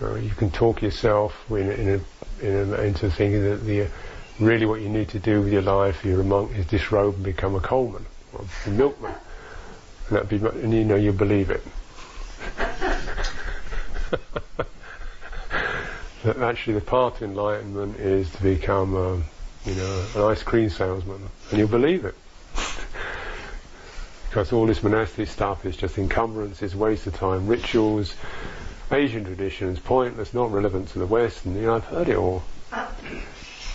You 0.00 0.32
can 0.36 0.50
talk 0.50 0.82
yourself 0.82 1.48
in, 1.48 1.70
in 1.70 1.88
a, 1.88 2.44
in 2.44 2.74
a, 2.74 2.82
into 2.82 3.08
thinking 3.08 3.44
that 3.44 3.64
the, 3.64 3.86
really 4.38 4.66
what 4.66 4.80
you 4.80 4.88
need 4.88 5.08
to 5.10 5.18
do 5.18 5.42
with 5.42 5.52
your 5.52 5.62
life, 5.62 5.96
if 5.96 6.04
you're 6.04 6.20
a 6.20 6.24
monk, 6.24 6.56
is 6.56 6.66
disrobe 6.66 7.16
and 7.16 7.24
become 7.24 7.54
a 7.54 7.60
coalman 7.60 8.06
or 8.32 8.44
a 8.66 8.70
milkman. 8.70 9.14
And, 10.08 10.18
that 10.18 10.28
be, 10.28 10.36
and 10.36 10.72
you 10.72 10.84
know 10.84 10.96
you'll 10.96 11.14
believe 11.14 11.50
it. 11.50 11.62
that 16.24 16.36
actually 16.38 16.74
the 16.74 16.80
path 16.80 17.18
to 17.18 17.24
enlightenment 17.24 17.98
is 17.98 18.30
to 18.32 18.42
become, 18.42 18.96
um, 18.96 19.24
you 19.64 19.74
know, 19.74 20.06
an 20.16 20.22
ice 20.22 20.42
cream 20.42 20.70
salesman, 20.70 21.28
and 21.50 21.58
you'll 21.58 21.68
believe 21.68 22.04
it. 22.04 22.14
because 24.28 24.52
all 24.52 24.66
this 24.66 24.82
monastic 24.82 25.28
stuff 25.28 25.64
is 25.66 25.76
just 25.76 25.98
encumbrances, 25.98 26.74
waste 26.74 27.06
of 27.06 27.14
time, 27.14 27.46
rituals, 27.46 28.14
Asian 28.90 29.24
traditions, 29.24 29.78
pointless, 29.78 30.34
not 30.34 30.52
relevant 30.52 30.88
to 30.88 30.98
the 30.98 31.06
West, 31.06 31.46
and 31.46 31.56
you 31.56 31.62
know, 31.62 31.76
I've 31.76 31.84
heard 31.84 32.08
it 32.08 32.16
all. 32.16 32.42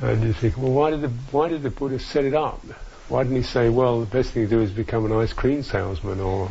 and 0.00 0.22
you 0.22 0.32
think, 0.32 0.56
well, 0.56 0.72
why 0.72 0.90
did 0.90 1.02
the 1.02 1.08
why 1.30 1.48
did 1.48 1.62
the 1.62 1.70
Buddha 1.70 1.98
set 1.98 2.24
it 2.24 2.34
up? 2.34 2.60
Why 3.08 3.24
didn't 3.24 3.36
he 3.36 3.42
say, 3.42 3.68
well, 3.68 4.00
the 4.00 4.06
best 4.06 4.30
thing 4.30 4.44
to 4.44 4.48
do 4.48 4.62
is 4.62 4.70
become 4.70 5.04
an 5.04 5.12
ice 5.12 5.34
cream 5.34 5.62
salesman, 5.62 6.20
or 6.20 6.50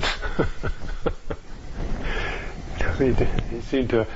he, 2.98 3.60
seemed 3.60 3.90
to, 3.90 4.06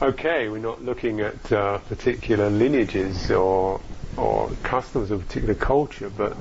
okay, 0.00 0.48
we're 0.48 0.58
not 0.58 0.84
looking 0.84 1.20
at 1.20 1.52
uh, 1.52 1.78
particular 1.78 2.48
lineages 2.48 3.28
or 3.30 3.80
or 4.16 4.50
customs 4.62 5.10
of 5.10 5.26
particular 5.26 5.54
culture, 5.54 6.10
but 6.10 6.36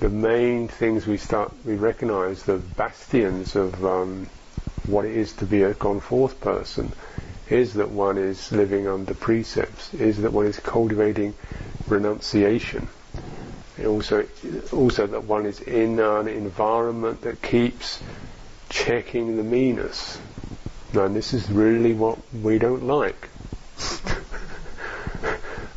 the 0.00 0.08
main 0.08 0.68
things 0.68 1.06
we 1.06 1.18
start 1.18 1.52
we 1.64 1.74
recognize 1.74 2.44
the 2.44 2.56
bastions 2.56 3.56
of 3.56 3.84
um, 3.84 4.26
what 4.86 5.04
it 5.04 5.16
is 5.16 5.32
to 5.34 5.46
be 5.46 5.62
a 5.62 5.74
gone 5.74 6.00
forth 6.00 6.40
person 6.40 6.92
is 7.48 7.74
that 7.74 7.90
one 7.90 8.18
is 8.18 8.52
living 8.52 8.88
under 8.88 9.14
precepts, 9.14 9.92
is 9.94 10.22
that 10.22 10.32
one 10.32 10.46
is 10.46 10.58
cultivating 10.60 11.34
renunciation. 11.88 12.88
also, 13.84 14.26
also 14.72 15.06
that 15.06 15.24
one 15.24 15.46
is 15.46 15.60
in 15.60 15.98
an 15.98 16.28
environment 16.28 17.20
that 17.22 17.42
keeps 17.42 18.00
checking 18.70 19.36
the 19.36 19.42
meanness. 19.42 20.18
Now, 20.92 21.08
this 21.08 21.34
is 21.34 21.50
really 21.50 21.92
what 21.92 22.18
we 22.32 22.58
don't 22.58 22.84
like. 22.84 23.28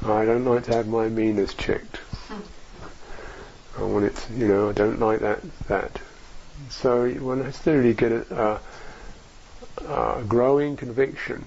I 0.04 0.24
don't 0.26 0.46
like 0.46 0.66
to 0.66 0.76
have 0.76 0.88
my 0.88 1.10
meanness 1.10 1.54
checked. 1.54 2.00
I 3.78 3.82
want 3.84 4.06
it, 4.06 4.28
you 4.36 4.48
know, 4.48 4.70
I 4.70 4.74
don't 4.74 5.00
like 5.00 5.20
that, 5.20 5.42
that. 5.68 6.00
So 6.70 7.10
one 7.10 7.44
has 7.44 7.60
to 7.64 7.72
really 7.72 7.94
get 7.94 8.12
a, 8.12 8.60
a 9.88 10.24
growing 10.28 10.76
conviction 10.78 11.46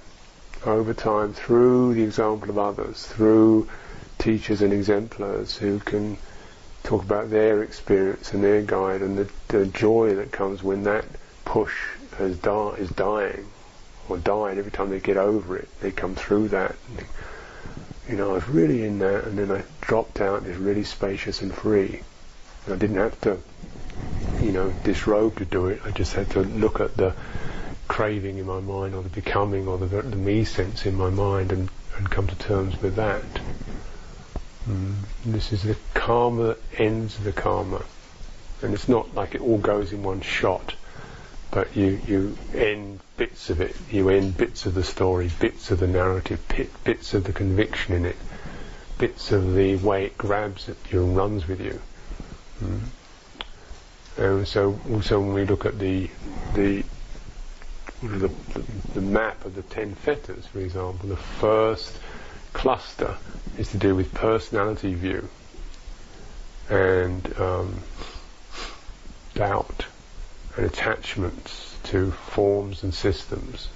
over 0.65 0.95
time 0.95 1.33
through 1.33 1.95
the 1.95 2.03
example 2.03 2.51
of 2.51 2.59
others, 2.59 3.07
through 3.07 3.69
teachers 4.19 4.63
and 4.63 4.73
exemplars 4.73 5.57
who 5.57 5.79
can 5.79 6.17
talk 6.83 7.03
about 7.03 7.31
their 7.31 7.63
experience 7.63 8.33
and 8.33 8.43
their 8.43 8.63
guide 8.63 9.03
and 9.03 9.19
the, 9.19 9.31
the 9.49 9.67
joy 9.67 10.15
that 10.15 10.33
comes 10.33 10.63
when 10.63 10.85
that 10.85 11.05
push 11.45 11.75
has 12.17 12.37
di- 12.39 12.75
is 12.79 12.91
dying 12.91 13.47
or 14.09 14.19
died 14.19 14.59
every 14.59 14.71
time 14.71 14.91
they 14.91 15.01
get 15.01 15.17
over 15.17 15.57
it. 15.57 15.69
They 15.81 15.91
come 15.91 16.15
through 16.15 16.49
that. 16.49 16.75
And, 16.89 17.07
you 18.09 18.17
know, 18.17 18.31
I 18.31 18.35
was 18.35 18.49
really 18.49 18.83
in 18.85 18.99
that 19.01 19.25
and 19.25 19.39
then 19.39 19.51
I 19.51 19.65
dropped 19.81 20.21
out 20.21 20.43
and 20.43 20.51
it's 20.51 20.59
really 20.59 20.85
spacious 20.85 21.43
and 21.43 21.55
free. 21.55 22.03
I 22.67 22.77
didn't 22.77 22.97
have 22.97 23.21
to, 23.23 23.39
you 24.41 24.53
know, 24.53 24.73
disrobe 24.85 25.37
to 25.37 25.45
do 25.45 25.67
it. 25.67 25.81
I 25.85 25.91
just 25.91 26.15
had 26.15 26.31
to 26.31 26.41
look 26.43 26.81
at 26.81 26.97
the 26.97 27.15
craving 27.91 28.39
in 28.39 28.47
my 28.47 28.61
mind 28.61 28.95
or 28.95 29.03
the 29.03 29.09
becoming 29.09 29.67
or 29.67 29.77
the, 29.77 29.87
the 29.87 30.17
me 30.17 30.45
sense 30.45 30.87
in 30.87 30.95
my 30.95 31.11
mind 31.11 31.51
and, 31.51 31.69
and 31.97 32.09
come 32.09 32.25
to 32.25 32.37
terms 32.37 32.81
with 32.81 32.95
that. 32.95 33.25
Mm. 34.69 34.95
This 35.25 35.53
is 35.53 35.65
the 35.65 35.77
karma 35.93 36.45
that 36.45 36.59
ends 36.79 37.19
the 37.19 37.33
karma. 37.33 37.83
And 38.63 38.75
it's 38.75 38.89
not 38.89 39.13
like 39.17 39.35
it 39.35 39.41
all 39.41 39.59
goes 39.59 39.93
in 39.93 40.05
one 40.05 40.21
shot, 40.21 40.75
but 41.51 41.77
you, 41.77 42.01
you 42.07 42.39
end 42.55 43.01
bits 43.17 43.51
of 43.51 43.61
it. 43.61 43.75
You 43.91 44.09
end 44.09 44.37
bits 44.37 44.67
of 44.67 44.75
the 44.75 44.85
story, 44.85 45.29
bits 45.41 45.73
of 45.73 45.81
the 45.81 45.89
narrative, 45.89 46.41
bits 46.85 47.13
of 47.13 47.25
the 47.25 47.33
conviction 47.33 47.97
in 47.97 48.05
it, 48.05 48.17
bits 48.99 49.33
of 49.33 49.55
the 49.57 49.75
way 49.75 50.05
it 50.05 50.17
grabs 50.17 50.69
at 50.69 50.77
you 50.93 51.03
and 51.03 51.17
runs 51.17 51.49
with 51.49 51.61
you. 51.61 51.81
Mm. 52.63 52.81
And 54.17 54.47
so 54.47 54.79
also 54.93 55.19
when 55.19 55.35
we 55.35 55.45
look 55.45 55.67
at 55.67 55.81
the 55.81 56.09
the 56.55 56.85
the, 58.03 58.31
the 58.95 59.01
map 59.01 59.45
of 59.45 59.55
the 59.55 59.63
ten 59.63 59.95
fetters, 59.95 60.47
for 60.47 60.61
example, 60.61 61.09
the 61.09 61.17
first 61.17 61.99
cluster 62.53 63.17
is 63.57 63.71
to 63.71 63.79
do 63.79 63.95
with 63.95 64.13
personality 64.15 64.95
view 64.95 65.29
and 66.69 67.39
um, 67.39 67.81
doubt 69.35 69.87
and 70.57 70.67
attachments 70.67 71.77
to 71.85 72.11
forms 72.11 72.83
and 72.83 72.95
systems. 72.95 73.69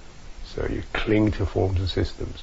So 0.47 0.67
you 0.67 0.83
cling 0.93 1.33
to 1.33 1.47
forms 1.47 1.81
and 1.81 1.89
systems. 1.89 2.43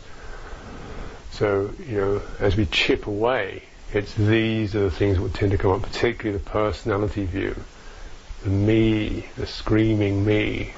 So, 1.31 1.73
you 1.87 1.97
know, 1.97 2.21
as 2.39 2.57
we 2.57 2.65
chip 2.65 3.07
away 3.07 3.63
it's 3.93 4.13
these 4.13 4.73
are 4.73 4.83
the 4.83 4.91
things 4.91 5.19
that 5.19 5.33
tend 5.33 5.51
to 5.51 5.57
come 5.57 5.71
up, 5.71 5.81
particularly 5.81 6.37
the 6.37 6.49
personality 6.49 7.25
view, 7.25 7.55
the 8.43 8.49
me, 8.49 9.27
the 9.35 9.45
screaming 9.45 10.25
me, 10.25 10.73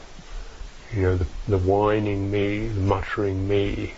you 0.95 1.01
know, 1.01 1.17
the, 1.17 1.25
the 1.47 1.58
whining 1.58 2.29
me, 2.29 2.67
the 2.67 2.82
muttering 2.82 3.47
me. 3.47 3.93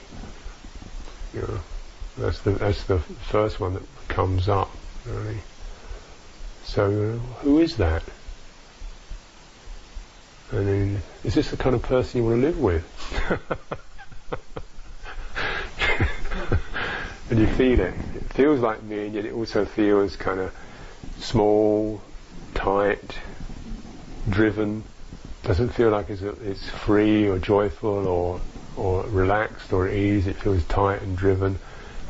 You 1.34 1.41
know, 1.41 1.60
that's 2.17 2.39
the 2.41 2.51
that's 2.51 2.84
the 2.84 2.99
first 2.99 3.60
one 3.60 3.73
that 3.73 3.84
comes 4.08 4.47
up. 4.47 4.69
Really. 5.05 5.39
So, 6.63 6.86
uh, 6.86 7.17
who 7.43 7.60
is 7.60 7.75
that? 7.77 8.03
I 10.51 10.58
mean, 10.58 11.01
is 11.23 11.34
this 11.34 11.49
the 11.51 11.58
kind 11.58 11.75
of 11.75 11.81
person 11.81 12.21
you 12.21 12.27
want 12.27 12.41
to 12.41 12.47
live 12.47 12.60
with? 12.60 12.84
and 17.29 17.39
you 17.39 17.47
feel 17.47 17.79
it. 17.79 17.93
It 18.15 18.34
feels 18.34 18.59
like 18.61 18.84
me, 18.84 19.07
and 19.07 19.15
yet 19.15 19.26
it 19.26 19.34
also 19.34 19.65
feels 19.65 20.15
kind 20.15 20.39
of 20.39 20.53
small, 21.20 22.01
tight, 22.53 23.17
driven. 24.30 24.84
Doesn't 25.46 25.70
feel 25.70 25.91
like 25.91 26.10
it's, 26.10 26.22
it's 26.22 26.68
free 26.70 27.28
or 27.30 27.39
joyful 27.39 28.08
or 28.08 28.41
or 28.78 29.04
relaxed 29.04 29.72
or 29.72 29.88
at 29.88 29.93
ease. 29.93 30.28
It 30.28 30.36
feels 30.36 30.64
tight 30.66 31.02
and 31.02 31.18
driven. 31.18 31.60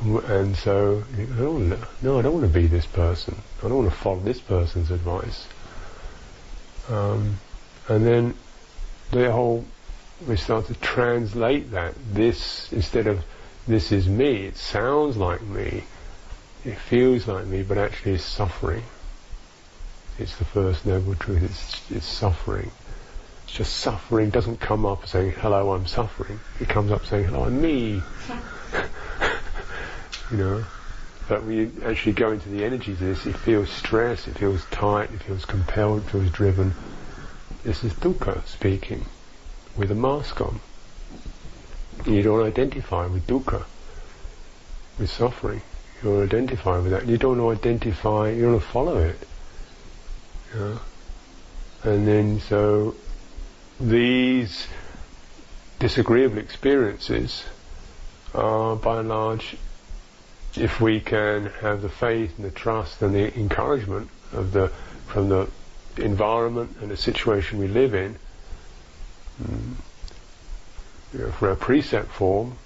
And 0.04 0.56
so, 0.58 1.04
no, 2.02 2.20
I 2.20 2.22
don't 2.22 2.34
want 2.34 2.46
to 2.46 2.60
be 2.60 2.68
this 2.68 2.86
person. 2.86 3.36
I 3.60 3.68
don't 3.68 3.78
want 3.78 3.90
to 3.90 3.96
follow 3.96 4.20
this 4.20 4.40
person's 4.40 4.92
advice. 4.92 5.48
Um, 6.90 7.38
and 7.88 8.06
then 8.06 8.34
the 9.12 9.32
whole, 9.32 9.66
we 10.28 10.36
start 10.36 10.68
to 10.68 10.74
translate 10.76 11.72
that. 11.72 11.94
This, 12.14 12.72
instead 12.74 13.08
of 13.08 13.24
this 13.68 13.92
is 13.92 14.08
me, 14.08 14.46
it 14.46 14.58
sounds 14.58 15.18
like 15.18 15.42
me, 15.42 15.86
it 16.66 16.78
feels 16.78 17.28
like 17.28 17.46
me, 17.46 17.64
but 17.64 17.78
actually 17.78 18.14
it's 18.14 18.24
suffering. 18.24 18.84
It's 20.20 20.36
the 20.38 20.46
first 20.46 20.86
noble 20.86 21.16
truth, 21.16 21.44
it's, 21.44 21.92
it's 21.92 22.06
suffering. 22.06 22.72
It's 23.46 23.54
just 23.54 23.78
suffering 23.78 24.32
doesn't 24.32 24.60
come 24.60 24.86
up 24.86 25.08
saying, 25.08 25.34
hello, 25.34 25.74
I'm 25.74 25.86
suffering. 25.86 26.39
It 26.60 26.68
comes 26.68 26.91
up 26.91 27.06
saying, 27.06 27.26
hello, 27.26 27.46
I'm 27.46 27.62
me. 27.62 28.02
you 30.32 30.38
know? 30.38 30.66
But 31.28 31.43
when 31.43 31.58
you 31.58 31.72
actually 31.86 32.14
go 32.14 32.32
into 32.32 32.50
the 32.50 32.64
energies 32.64 33.02
of 33.02 33.08
this, 33.08 33.26
it 33.26 33.36
feels 33.36 33.70
stress, 33.70 34.28
it 34.28 34.38
feels 34.38 34.66
tight, 34.66 35.12
it 35.12 35.24
feels 35.24 35.46
compelled, 35.46 36.04
it 36.04 36.10
feels 36.10 36.30
driven. 36.32 36.74
this 37.64 37.84
is 37.84 37.93
dukkha 37.93 38.46
speaking 38.46 39.06
with 39.76 39.91
a 39.91 39.96
mask 39.96 40.41
on. 40.41 40.60
You 42.06 42.22
don't 42.22 42.46
identify 42.46 43.08
with 43.08 43.26
dukkha, 43.26 43.64
with 45.00 45.10
suffering. 45.10 45.62
You 46.04 46.10
don't 46.10 46.24
identify 46.24 46.80
with 46.80 46.91
that. 46.91 47.08
You 47.08 47.18
don't 47.18 47.50
identify, 47.50 48.30
you 48.30 48.43
don't 48.43 48.60
follow 48.60 48.98
it. 48.98 49.28
And 51.84 52.08
then 52.08 52.39
so 52.39 52.96
these 53.80 54.67
disagreeable 55.80 56.38
experiences 56.38 57.43
are 58.34 58.76
by 58.76 58.99
and 58.99 59.09
large, 59.09 59.57
if 60.55 60.80
we 60.80 60.99
can 60.99 61.47
have 61.61 61.82
the 61.82 61.89
faith 61.89 62.38
and 62.38 62.45
the 62.45 62.51
trust 62.51 63.01
and 63.01 63.13
the 63.13 63.38
encouragement 63.38 64.09
of 64.32 64.51
the 64.53 64.71
from 65.07 65.30
the 65.30 65.49
environment 65.97 66.76
and 66.82 66.91
the 66.91 66.97
situation 66.97 67.59
we 67.59 67.67
live 67.67 67.93
in, 67.93 68.17
mm, 69.41 69.76
for 71.34 71.51
a 71.51 71.55
precept 71.55 72.11
form 72.11 72.57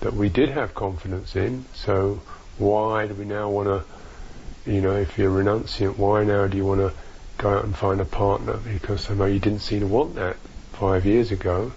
that 0.00 0.12
we 0.12 0.28
did 0.28 0.50
have 0.50 0.74
confidence 0.74 1.36
in. 1.36 1.64
So 1.74 2.20
why 2.58 3.06
do 3.06 3.14
we 3.14 3.24
now 3.24 3.48
want 3.48 3.68
to, 3.68 4.70
you 4.70 4.80
know, 4.80 4.96
if 4.96 5.16
you're 5.16 5.30
renunciant, 5.30 5.96
why 5.96 6.24
now 6.24 6.46
do 6.46 6.56
you 6.56 6.64
want 6.64 6.80
to 6.80 6.92
go 7.38 7.50
out 7.50 7.64
and 7.64 7.76
find 7.76 8.00
a 8.00 8.04
partner? 8.04 8.56
Because 8.56 9.02
somehow 9.02 9.26
you 9.26 9.38
didn't 9.38 9.60
seem 9.60 9.80
to 9.80 9.86
want 9.86 10.14
that 10.14 10.36
five 10.72 11.06
years 11.06 11.30
ago. 11.30 11.72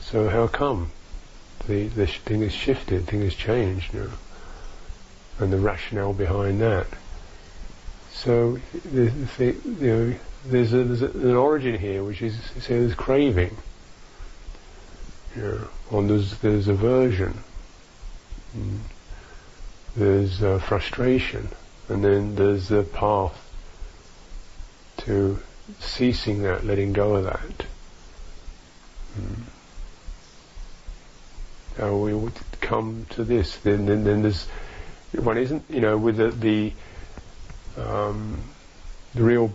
So 0.00 0.28
how 0.28 0.46
come? 0.46 0.90
The, 1.66 1.88
the 1.88 2.06
thing 2.06 2.42
has 2.42 2.52
shifted, 2.52 3.06
thing 3.06 3.22
has 3.22 3.34
changed, 3.34 3.94
know, 3.94 4.10
and 5.38 5.52
the 5.52 5.58
rationale 5.58 6.12
behind 6.12 6.60
that. 6.60 6.86
So 8.12 8.58
the, 8.84 9.06
the, 9.38 9.56
you 9.64 9.86
know, 9.86 10.14
there's, 10.46 10.72
a, 10.72 10.84
there's 10.84 11.02
an 11.02 11.34
origin 11.34 11.78
here 11.78 12.04
which 12.04 12.22
is 12.22 12.36
say 12.60 12.78
there's 12.78 12.94
craving. 12.94 13.56
You 15.36 15.42
know, 15.42 15.98
and 15.98 16.10
there's 16.10 16.38
there's 16.38 16.68
aversion. 16.68 17.42
Mm. 18.56 18.78
There's 19.96 20.42
uh, 20.42 20.58
frustration, 20.58 21.48
and 21.88 22.04
then 22.04 22.34
there's 22.34 22.68
the 22.68 22.82
path 22.82 23.40
to 25.04 25.38
ceasing 25.80 26.42
that, 26.42 26.64
letting 26.64 26.92
go 26.92 27.16
of 27.16 27.24
that. 27.24 27.66
Mm. 29.18 29.42
How 31.78 31.96
we 31.96 32.14
would 32.14 32.32
come 32.60 33.06
to 33.10 33.24
this? 33.24 33.56
Then, 33.56 33.86
then, 33.86 34.04
then 34.04 34.22
there's 34.22 34.46
one 35.12 35.38
isn't, 35.38 35.64
you 35.68 35.80
know, 35.80 35.96
with 35.96 36.16
the, 36.16 36.30
the 36.30 36.72
um, 37.76 38.42
the 39.14 39.22
real 39.22 39.52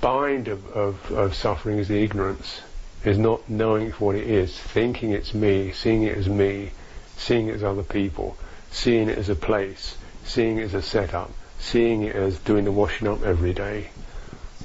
bind 0.00 0.48
of, 0.48 0.66
of, 0.72 1.12
of, 1.12 1.34
suffering 1.34 1.78
is 1.78 1.88
the 1.88 2.02
ignorance, 2.02 2.60
is 3.04 3.18
not 3.18 3.48
knowing 3.48 3.90
what 3.92 4.14
it 4.14 4.28
is, 4.28 4.58
thinking 4.58 5.12
it's 5.12 5.34
me, 5.34 5.72
seeing 5.72 6.02
it 6.02 6.16
as 6.16 6.28
me, 6.28 6.70
seeing 7.16 7.48
it 7.48 7.54
as 7.54 7.64
other 7.64 7.82
people, 7.82 8.36
seeing 8.70 9.08
it 9.08 9.18
as 9.18 9.28
a 9.28 9.34
place, 9.34 9.96
seeing 10.24 10.58
it 10.58 10.64
as 10.64 10.74
a 10.74 10.82
setup, 10.82 11.30
seeing 11.58 12.02
it 12.02 12.14
as 12.14 12.38
doing 12.40 12.64
the 12.64 12.72
washing 12.72 13.08
up 13.08 13.22
every 13.22 13.52
day. 13.52 13.88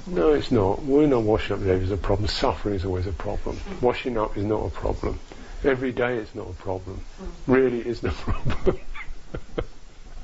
No, 0.08 0.34
it's 0.34 0.52
not. 0.52 0.84
We're 0.84 1.08
not 1.08 1.24
washing 1.24 1.56
up 1.56 1.62
every 1.62 1.78
day 1.78 1.84
is 1.84 1.92
a 1.92 1.98
problem. 1.98 2.28
Suffering 2.28 2.76
is 2.76 2.86
always 2.86 3.08
a 3.08 3.12
problem. 3.12 3.60
Washing 3.82 4.18
up 4.18 4.38
is 4.38 4.44
not 4.44 4.66
a 4.66 4.70
problem. 4.70 5.20
Every 5.64 5.92
day 5.92 6.18
is 6.18 6.34
not 6.34 6.48
a 6.50 6.54
problem. 6.54 7.02
Really 7.46 7.88
isn't 7.88 8.10
a 8.10 8.12
problem. 8.12 8.80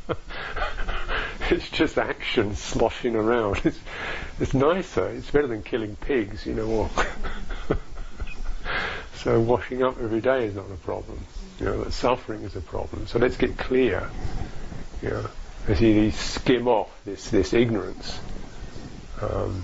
it's 1.52 1.70
just 1.70 1.98
action 1.98 2.56
sloshing 2.56 3.16
around. 3.16 3.62
It's, 3.64 3.80
it's 4.40 4.54
nicer. 4.54 5.10
It's 5.10 5.30
better 5.30 5.48
than 5.48 5.62
killing 5.62 5.96
pigs, 5.96 6.46
you 6.46 6.56
know 6.56 6.68
what? 6.68 7.78
so 9.16 9.40
washing 9.40 9.84
up 9.84 10.02
every 10.02 10.22
day 10.22 10.46
is 10.46 10.56
not 10.56 10.66
a 10.72 10.78
problem. 10.78 11.20
You 11.60 11.66
know, 11.66 11.90
suffering 11.90 12.42
is 12.44 12.56
a 12.56 12.62
problem. 12.62 13.06
So 13.06 13.20
let's 13.20 13.38
get 13.38 13.58
clear. 13.58 14.10
You 15.04 15.10
know, 15.12 15.30
as 15.68 15.82
you 15.82 16.10
skim 16.12 16.68
off 16.68 16.90
this, 17.06 17.30
this 17.30 17.54
ignorance. 17.54 18.20
Um, 19.22 19.64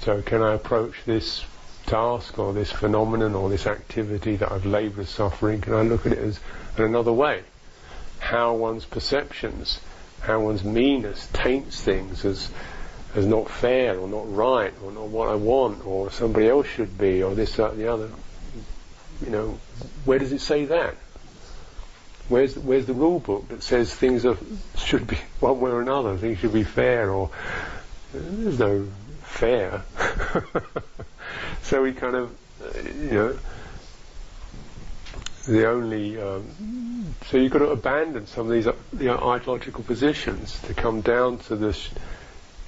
so 0.00 0.22
can 0.22 0.42
I 0.42 0.54
approach 0.54 0.94
this 1.06 1.44
task 1.86 2.38
or 2.38 2.52
this 2.52 2.72
phenomenon 2.72 3.34
or 3.34 3.48
this 3.48 3.66
activity 3.66 4.36
that 4.36 4.50
I've 4.50 4.66
labelled 4.66 5.00
as 5.00 5.08
suffering, 5.08 5.60
can 5.60 5.74
I 5.74 5.82
look 5.82 6.06
at 6.06 6.12
it 6.12 6.18
as 6.18 6.40
in 6.76 6.84
another 6.84 7.12
way? 7.12 7.42
How 8.18 8.54
one's 8.54 8.84
perceptions 8.84 9.80
how 10.22 10.38
one's 10.38 10.62
meanness 10.62 11.28
taints 11.32 11.80
things 11.80 12.24
as 12.24 12.50
as 13.14 13.26
not 13.26 13.50
fair 13.50 13.98
or 13.98 14.08
not 14.08 14.34
right 14.34 14.72
or 14.82 14.92
not 14.92 15.08
what 15.08 15.28
I 15.28 15.34
want 15.34 15.84
or 15.84 16.10
somebody 16.10 16.48
else 16.48 16.66
should 16.66 16.96
be 16.96 17.22
or 17.22 17.34
this, 17.34 17.56
that, 17.56 17.76
the 17.76 17.92
other. 17.92 18.08
You 19.22 19.30
know, 19.30 19.58
where 20.06 20.18
does 20.18 20.32
it 20.32 20.40
say 20.40 20.64
that? 20.66 20.94
Where's 22.28 22.56
where's 22.56 22.86
the 22.86 22.94
rule 22.94 23.18
book 23.18 23.48
that 23.48 23.62
says 23.62 23.94
things 23.94 24.24
are 24.24 24.38
should 24.78 25.06
be 25.06 25.16
one 25.40 25.60
way 25.60 25.70
or 25.70 25.82
another? 25.82 26.16
Things 26.16 26.38
should 26.38 26.54
be 26.54 26.64
fair 26.64 27.10
or 27.10 27.30
there's 28.12 28.58
no 28.58 28.88
fair. 29.22 29.82
so 31.62 31.82
we 31.82 31.92
kind 31.92 32.16
of, 32.16 32.36
uh, 32.62 32.78
you 32.88 33.10
know, 33.10 33.38
the 35.46 35.68
only. 35.68 36.20
Um, 36.20 37.14
so 37.26 37.36
you've 37.36 37.52
got 37.52 37.60
to 37.60 37.70
abandon 37.70 38.26
some 38.26 38.46
of 38.46 38.52
these 38.52 38.66
uh, 38.66 38.74
you 38.98 39.06
know, 39.06 39.18
ideological 39.30 39.82
positions 39.84 40.60
to 40.62 40.74
come 40.74 41.00
down 41.00 41.38
to 41.38 41.56
this. 41.56 41.90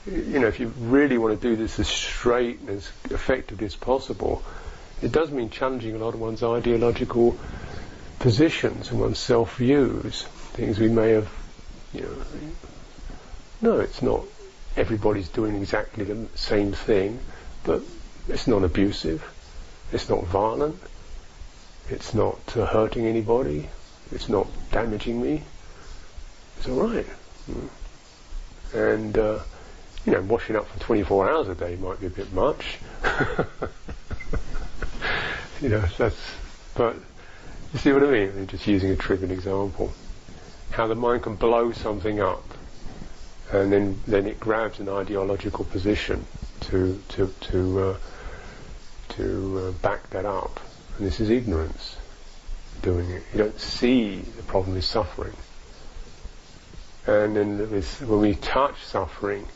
You 0.06 0.40
know, 0.40 0.48
if 0.48 0.60
you 0.60 0.72
really 0.78 1.16
want 1.16 1.40
to 1.40 1.48
do 1.48 1.56
this 1.56 1.78
as 1.78 1.88
straight 1.88 2.60
and 2.60 2.70
as 2.70 2.90
effectively 3.10 3.66
as 3.66 3.74
possible, 3.74 4.42
it 5.02 5.12
does 5.12 5.30
mean 5.30 5.50
challenging 5.50 5.94
a 5.94 5.98
lot 5.98 6.14
of 6.14 6.20
one's 6.20 6.42
ideological 6.42 7.38
positions 8.18 8.90
and 8.90 9.00
one's 9.00 9.18
self 9.18 9.56
views, 9.56 10.22
things 10.52 10.78
we 10.78 10.88
may 10.88 11.10
have, 11.10 11.30
you 11.92 12.02
know. 12.02 12.24
No, 13.62 13.80
it's 13.80 14.02
not. 14.02 14.24
Everybody's 14.76 15.28
doing 15.28 15.56
exactly 15.56 16.04
the 16.04 16.26
same 16.34 16.72
thing, 16.72 17.20
but 17.64 17.82
it's 18.28 18.46
not 18.46 18.64
abusive, 18.64 19.22
it's 19.92 20.08
not 20.08 20.24
violent, 20.24 20.80
it's 21.88 22.14
not 22.14 22.56
uh, 22.56 22.66
hurting 22.66 23.06
anybody. 23.06 23.68
It's 24.12 24.28
not 24.28 24.46
damaging 24.70 25.20
me. 25.20 25.42
It's 26.58 26.68
all 26.68 26.88
right. 26.88 27.06
Mm. 27.50 27.68
And 28.74 29.18
uh, 29.18 29.40
you 30.04 30.12
know, 30.12 30.22
washing 30.22 30.56
up 30.56 30.68
for 30.68 30.78
24 30.80 31.30
hours 31.30 31.48
a 31.48 31.54
day 31.54 31.76
might 31.76 32.00
be 32.00 32.06
a 32.06 32.10
bit 32.10 32.32
much. 32.32 32.78
you 35.60 35.68
know, 35.68 35.84
that's. 35.98 36.16
But 36.74 36.96
you 37.72 37.78
see 37.78 37.92
what 37.92 38.02
I 38.02 38.10
mean? 38.10 38.30
I'm 38.30 38.46
just 38.46 38.66
using 38.66 38.90
a 38.90 38.96
trivial 38.96 39.30
example. 39.30 39.92
How 40.70 40.86
the 40.86 40.94
mind 40.94 41.22
can 41.22 41.36
blow 41.36 41.72
something 41.72 42.20
up, 42.20 42.44
and 43.54 43.72
then 43.72 44.00
then 44.06 44.26
it 44.26 44.40
grabs 44.40 44.80
an 44.80 44.88
ideological 44.88 45.64
position 45.64 46.24
to 46.60 47.00
to 47.10 47.32
to 47.40 47.80
uh, 47.80 47.96
to 49.10 49.58
uh, 49.58 49.70
back 49.82 50.10
that 50.10 50.24
up. 50.24 50.60
And 50.98 51.06
this 51.06 51.20
is 51.20 51.30
ignorance 51.30 51.96
doing 52.82 53.10
it. 53.10 53.22
You 53.32 53.38
don't 53.38 53.60
see 53.60 54.16
the 54.18 54.42
problem 54.42 54.76
is 54.76 54.86
suffering. 54.86 55.34
And 57.06 57.36
then 57.36 57.58
when 57.58 58.20
we 58.20 58.34
touch 58.34 58.82
suffering, 58.82 59.46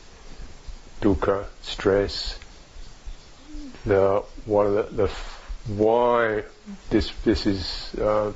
dukkha, 1.01 1.45
stress, 1.61 2.39
the 3.85 4.23
one 4.45 4.67
of 4.67 4.73
the, 4.73 5.07
the 5.07 5.11
why 5.73 6.43
this 6.89 7.11
this 7.23 7.45
is 7.45 7.93
uh, 7.95 8.31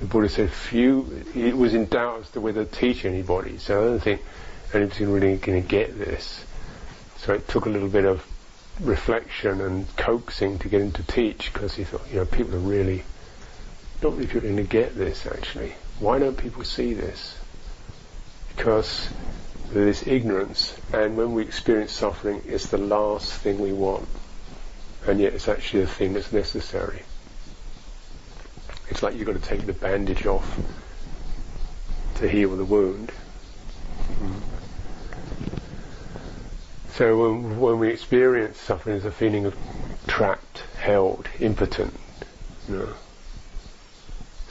the 0.00 0.06
Buddha 0.06 0.28
said 0.28 0.50
few 0.50 1.24
it 1.34 1.56
was 1.56 1.74
in 1.74 1.86
doubt 1.86 2.20
as 2.20 2.30
to 2.30 2.40
whether 2.40 2.64
to 2.64 2.70
teach 2.70 3.04
anybody. 3.04 3.58
So 3.58 3.80
I 3.80 3.84
don't 3.84 4.00
think 4.00 4.22
anybody's 4.74 5.06
really 5.06 5.36
going 5.36 5.62
to 5.62 5.68
get 5.68 5.98
this. 5.98 6.44
So 7.18 7.34
it 7.34 7.48
took 7.48 7.66
a 7.66 7.70
little 7.70 7.88
bit 7.88 8.04
of 8.04 8.24
reflection 8.80 9.60
and 9.60 9.96
coaxing 9.96 10.58
to 10.58 10.68
get 10.68 10.80
him 10.80 10.92
to 10.92 11.02
teach 11.04 11.52
because 11.52 11.74
he 11.74 11.84
thought, 11.84 12.02
you 12.10 12.16
know, 12.16 12.24
people 12.24 12.54
are 12.54 12.58
really 12.58 13.04
not 14.02 14.12
really 14.14 14.26
people 14.26 14.42
going 14.42 14.56
to 14.56 14.62
get 14.62 14.96
this 14.96 15.26
actually. 15.26 15.74
Why 15.98 16.18
don't 16.18 16.36
people 16.36 16.64
see 16.64 16.92
this? 16.92 17.38
Because 18.54 19.08
there's 19.72 20.06
ignorance, 20.06 20.76
and 20.92 21.16
when 21.16 21.32
we 21.32 21.42
experience 21.42 21.92
suffering, 21.92 22.42
it's 22.46 22.66
the 22.66 22.78
last 22.78 23.32
thing 23.32 23.58
we 23.58 23.72
want, 23.72 24.06
and 25.06 25.18
yet 25.18 25.34
it's 25.34 25.48
actually 25.48 25.80
the 25.80 25.88
thing 25.88 26.12
that's 26.12 26.32
necessary. 26.32 27.02
It's 28.88 29.02
like 29.02 29.16
you've 29.16 29.26
got 29.26 29.34
to 29.34 29.40
take 29.40 29.66
the 29.66 29.72
bandage 29.72 30.26
off 30.26 30.58
to 32.16 32.28
heal 32.28 32.56
the 32.56 32.64
wound. 32.64 33.10
Mm. 34.20 34.53
So 36.96 37.18
when, 37.18 37.58
when 37.58 37.80
we 37.80 37.88
experience 37.88 38.56
suffering 38.60 38.96
as 38.96 39.04
a 39.04 39.10
feeling 39.10 39.46
of 39.46 39.56
trapped, 40.06 40.62
held, 40.78 41.28
impotent, 41.40 41.92
you 42.68 42.76
know, 42.76 42.88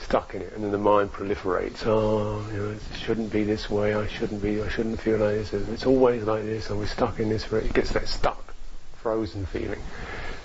stuck 0.02 0.34
in 0.34 0.42
it, 0.42 0.52
and 0.52 0.62
then 0.62 0.70
the 0.70 0.76
mind 0.76 1.10
proliferates. 1.10 1.86
Oh, 1.86 2.46
you 2.52 2.58
know, 2.58 2.70
it 2.72 2.82
shouldn't 2.98 3.32
be 3.32 3.44
this 3.44 3.70
way. 3.70 3.94
I 3.94 4.06
shouldn't 4.08 4.42
be. 4.42 4.60
I 4.60 4.68
shouldn't 4.68 5.00
feel 5.00 5.16
like 5.16 5.36
this. 5.36 5.54
It's 5.54 5.86
always 5.86 6.24
like 6.24 6.44
this, 6.44 6.68
and 6.68 6.78
we're 6.78 6.86
stuck 6.86 7.18
in 7.18 7.30
this. 7.30 7.50
It 7.50 7.72
gets 7.72 7.92
that 7.92 8.08
stuck, 8.08 8.52
frozen 8.96 9.46
feeling. 9.46 9.80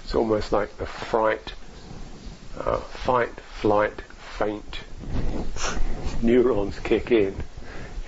It's 0.05 0.15
almost 0.15 0.53
like 0.53 0.77
the 0.77 0.85
fright, 0.85 1.51
uh, 2.57 2.77
fight, 2.77 3.41
flight, 3.59 4.01
faint 4.37 4.79
neurons 6.21 6.79
kick 6.79 7.11
in. 7.11 7.35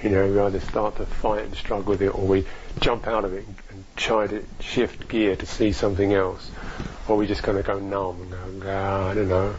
You 0.02 0.10
know, 0.12 0.32
we 0.32 0.40
either 0.40 0.62
start 0.62 0.96
to 0.96 1.06
fight 1.06 1.44
and 1.44 1.56
struggle 1.56 1.92
with 1.92 2.02
it, 2.02 2.16
or 2.16 2.26
we 2.26 2.48
jump 2.80 3.06
out 3.06 3.26
of 3.26 3.34
it 3.34 3.46
and 3.46 3.56
try 4.02 4.26
to 4.28 4.44
shift 4.60 5.08
gear 5.08 5.36
to 5.36 5.46
see 5.46 5.72
something 5.72 6.14
else, 6.14 6.50
or 7.08 7.18
we 7.18 7.28
just 7.28 7.44
kind 7.44 7.58
of 7.58 7.66
go 7.66 7.80
numb 7.80 8.34
and 8.34 8.62
go, 8.62 8.70
ah, 8.70 9.10
I 9.10 9.14
don't 9.14 9.30
know. 9.30 9.56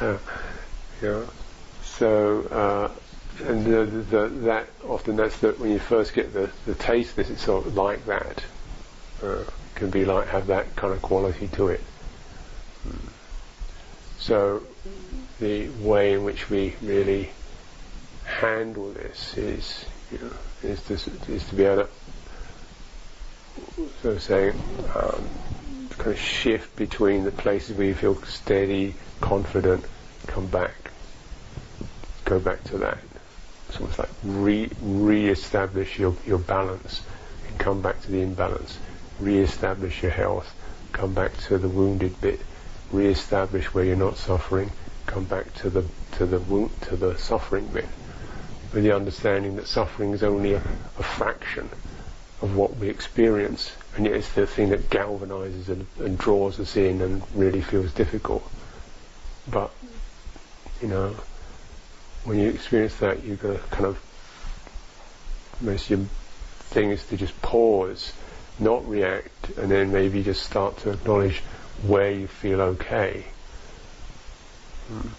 uh, 0.00 0.18
know, 1.00 1.28
so 1.84 2.42
uh, 2.50 2.90
and 3.46 3.64
the, 3.64 3.84
the, 3.84 4.28
that 4.28 4.66
often 4.88 5.16
that's 5.16 5.38
the, 5.38 5.52
when 5.52 5.70
you 5.70 5.78
first 5.78 6.14
get 6.14 6.32
the, 6.32 6.50
the 6.66 6.74
taste 6.74 7.16
this, 7.16 7.30
it's 7.30 7.42
sort 7.44 7.66
of 7.66 7.76
like 7.76 8.04
that. 8.06 8.44
Uh, 9.22 9.44
can 9.74 9.88
be 9.88 10.04
like 10.04 10.28
have 10.28 10.48
that 10.48 10.76
kind 10.76 10.92
of 10.92 11.00
quality 11.00 11.48
to 11.48 11.68
it. 11.68 11.80
Mm. 12.86 13.08
So 14.18 14.62
the 15.40 15.68
way 15.80 16.12
in 16.14 16.24
which 16.24 16.50
we 16.50 16.74
really 16.82 17.30
handle 18.24 18.92
this 18.92 19.36
is, 19.36 19.86
you 20.10 20.18
know, 20.18 20.30
is 20.64 20.82
to, 20.84 20.94
is 21.32 21.46
to 21.48 21.54
be 21.54 21.64
able 21.64 21.84
to, 21.84 21.88
so 24.02 24.10
of 24.10 24.22
say, 24.22 24.50
um, 24.94 25.28
kind 25.98 26.12
of 26.12 26.18
shift 26.18 26.74
between 26.76 27.24
the 27.24 27.30
places 27.30 27.76
where 27.76 27.86
you 27.86 27.94
feel 27.94 28.20
steady, 28.22 28.94
confident, 29.20 29.84
come 30.26 30.46
back, 30.46 30.90
go 32.24 32.38
back 32.38 32.62
to 32.64 32.78
that. 32.78 32.98
It's 33.68 33.78
almost 33.80 33.98
like 33.98 34.10
re 34.22 34.68
re-establish 34.80 35.98
your, 35.98 36.16
your 36.26 36.38
balance 36.38 37.00
and 37.48 37.58
come 37.58 37.80
back 37.82 38.00
to 38.02 38.10
the 38.10 38.20
imbalance. 38.20 38.78
Re-establish 39.18 40.02
your 40.02 40.12
health, 40.12 40.52
come 40.92 41.14
back 41.14 41.36
to 41.48 41.58
the 41.58 41.68
wounded 41.68 42.20
bit, 42.20 42.40
re-establish 42.90 43.72
where 43.72 43.84
you're 43.84 43.96
not 43.96 44.16
suffering, 44.16 44.70
come 45.06 45.24
back 45.24 45.52
to 45.54 45.70
the 45.70 45.84
to 46.12 46.26
the 46.26 46.38
wound, 46.38 46.70
to 46.82 46.96
the 46.96 47.16
suffering 47.16 47.66
bit, 47.66 47.88
with 48.72 48.84
the 48.84 48.94
understanding 48.94 49.56
that 49.56 49.66
suffering 49.66 50.12
is 50.12 50.22
only 50.22 50.54
a, 50.54 50.62
a 50.98 51.02
fraction 51.02 51.68
of 52.40 52.56
what 52.56 52.76
we 52.76 52.88
experience, 52.88 53.74
and 53.96 54.06
yet 54.06 54.16
it's 54.16 54.32
the 54.32 54.46
thing 54.46 54.70
that 54.70 54.90
galvanizes 54.90 55.68
and, 55.68 55.86
and 56.00 56.18
draws 56.18 56.58
us 56.58 56.76
in 56.76 57.00
and 57.00 57.22
really 57.34 57.60
feels 57.60 57.92
difficult. 57.92 58.48
But 59.50 59.70
you 60.80 60.88
know, 60.88 61.14
when 62.24 62.38
you 62.38 62.48
experience 62.48 62.96
that, 62.96 63.22
you've 63.22 63.40
got 63.40 63.52
to 63.52 63.58
kind 63.70 63.86
of 63.86 63.98
most 65.60 65.90
your 65.90 66.00
thing 66.70 66.90
is 66.90 67.06
to 67.06 67.16
just 67.16 67.40
pause, 67.42 68.12
not 68.58 68.88
react, 68.88 69.50
and 69.56 69.70
then 69.70 69.92
maybe 69.92 70.22
just 70.22 70.42
start 70.42 70.76
to 70.78 70.90
acknowledge 70.90 71.40
where 71.86 72.10
you 72.10 72.26
feel 72.26 72.60
okay. 72.60 73.24
Mm. 74.90 75.10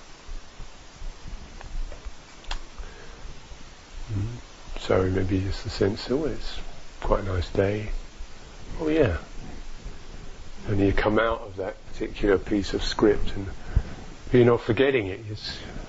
So 4.79 5.03
maybe 5.09 5.41
just 5.41 5.63
the 5.63 5.69
sense, 5.69 6.09
oh, 6.11 6.25
it's 6.25 6.59
quite 7.01 7.21
a 7.21 7.23
nice 7.23 7.49
day. 7.49 7.89
Oh 8.79 8.89
yeah. 8.89 9.17
And 10.67 10.79
you 10.79 10.93
come 10.93 11.19
out 11.19 11.41
of 11.41 11.55
that 11.57 11.75
particular 11.87 12.37
piece 12.37 12.73
of 12.73 12.83
script 12.83 13.33
and 13.35 13.47
you're 14.31 14.45
not 14.45 14.61
forgetting 14.61 15.07
it, 15.07 15.19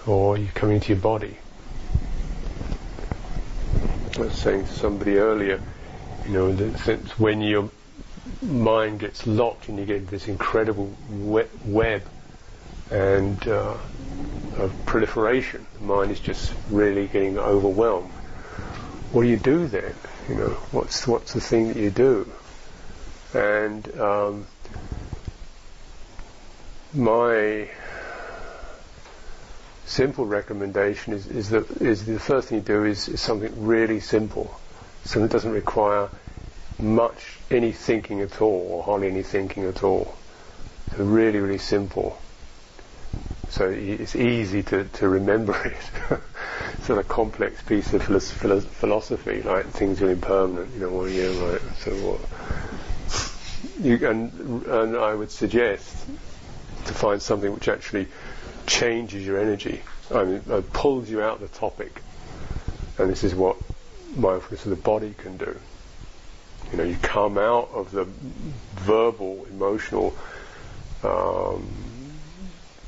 or 0.06 0.36
you 0.36 0.48
come 0.54 0.70
into 0.70 0.92
your 0.92 1.00
body. 1.00 1.36
I 4.16 4.20
was 4.20 4.34
saying 4.34 4.66
to 4.66 4.72
somebody 4.72 5.16
earlier, 5.16 5.60
you 6.26 6.32
know, 6.32 6.52
that 6.54 6.78
since 6.80 7.18
when 7.18 7.40
your 7.40 7.70
mind 8.42 9.00
gets 9.00 9.26
locked 9.26 9.68
and 9.68 9.78
you 9.78 9.86
get 9.86 10.08
this 10.08 10.28
incredible 10.28 10.94
web 11.10 12.02
and 12.90 13.48
uh, 13.48 13.76
of 14.58 14.72
proliferation. 14.86 15.66
The 15.78 15.84
mind 15.84 16.10
is 16.10 16.20
just 16.20 16.52
really 16.70 17.06
getting 17.06 17.38
overwhelmed. 17.38 18.10
What 19.12 19.22
do 19.22 19.28
you 19.28 19.36
do 19.36 19.66
then? 19.66 19.94
You 20.28 20.34
know, 20.36 20.50
what's 20.72 21.06
what's 21.06 21.32
the 21.32 21.40
thing 21.40 21.68
that 21.68 21.76
you 21.76 21.90
do? 21.90 22.30
And 23.32 23.98
um, 23.98 24.46
my 26.92 27.68
simple 29.86 30.24
recommendation 30.24 31.12
is, 31.12 31.26
is 31.26 31.50
that 31.50 31.70
is 31.80 32.06
the 32.06 32.18
first 32.18 32.48
thing 32.48 32.58
you 32.58 32.64
do 32.64 32.84
is, 32.84 33.08
is 33.08 33.20
something 33.20 33.66
really 33.66 34.00
simple, 34.00 34.58
something 35.04 35.28
that 35.28 35.32
doesn't 35.32 35.52
require 35.52 36.08
much 36.78 37.38
any 37.50 37.72
thinking 37.72 38.20
at 38.20 38.40
all, 38.40 38.68
or 38.70 38.82
hardly 38.82 39.08
any 39.08 39.22
thinking 39.22 39.64
at 39.64 39.84
all. 39.84 40.16
So 40.96 41.04
really, 41.04 41.38
really 41.38 41.58
simple. 41.58 42.18
So 43.54 43.68
it's 43.68 44.16
easy 44.16 44.64
to, 44.64 44.82
to 44.82 45.08
remember 45.08 45.54
it. 45.64 46.18
it's 46.72 46.88
not 46.88 46.98
a 46.98 47.04
complex 47.04 47.62
piece 47.62 47.94
of 47.94 48.02
philosophy, 48.02 49.42
like 49.42 49.66
things 49.66 50.02
are 50.02 50.10
impermanent, 50.10 50.74
you 50.74 50.80
know, 50.80 50.90
well, 50.90 51.08
yeah, 51.08 51.28
right, 51.40 51.60
so 51.78 51.92
what? 51.98 52.20
You, 53.80 54.08
and, 54.08 54.66
and 54.66 54.96
I 54.96 55.14
would 55.14 55.30
suggest 55.30 56.04
to 56.86 56.94
find 56.94 57.22
something 57.22 57.54
which 57.54 57.68
actually 57.68 58.08
changes 58.66 59.24
your 59.24 59.38
energy. 59.38 59.82
I 60.12 60.24
mean, 60.24 60.42
uh, 60.50 60.62
pulls 60.72 61.08
you 61.08 61.22
out 61.22 61.40
of 61.40 61.52
the 61.52 61.56
topic. 61.56 62.02
And 62.98 63.08
this 63.08 63.22
is 63.22 63.36
what 63.36 63.56
mindfulness 64.16 64.64
of 64.64 64.70
the 64.70 64.82
body 64.82 65.14
can 65.16 65.36
do. 65.36 65.56
You 66.72 66.78
know, 66.78 66.84
you 66.84 66.96
come 67.00 67.38
out 67.38 67.70
of 67.72 67.92
the 67.92 68.08
verbal, 68.82 69.46
emotional 69.48 70.12
um, 71.04 71.93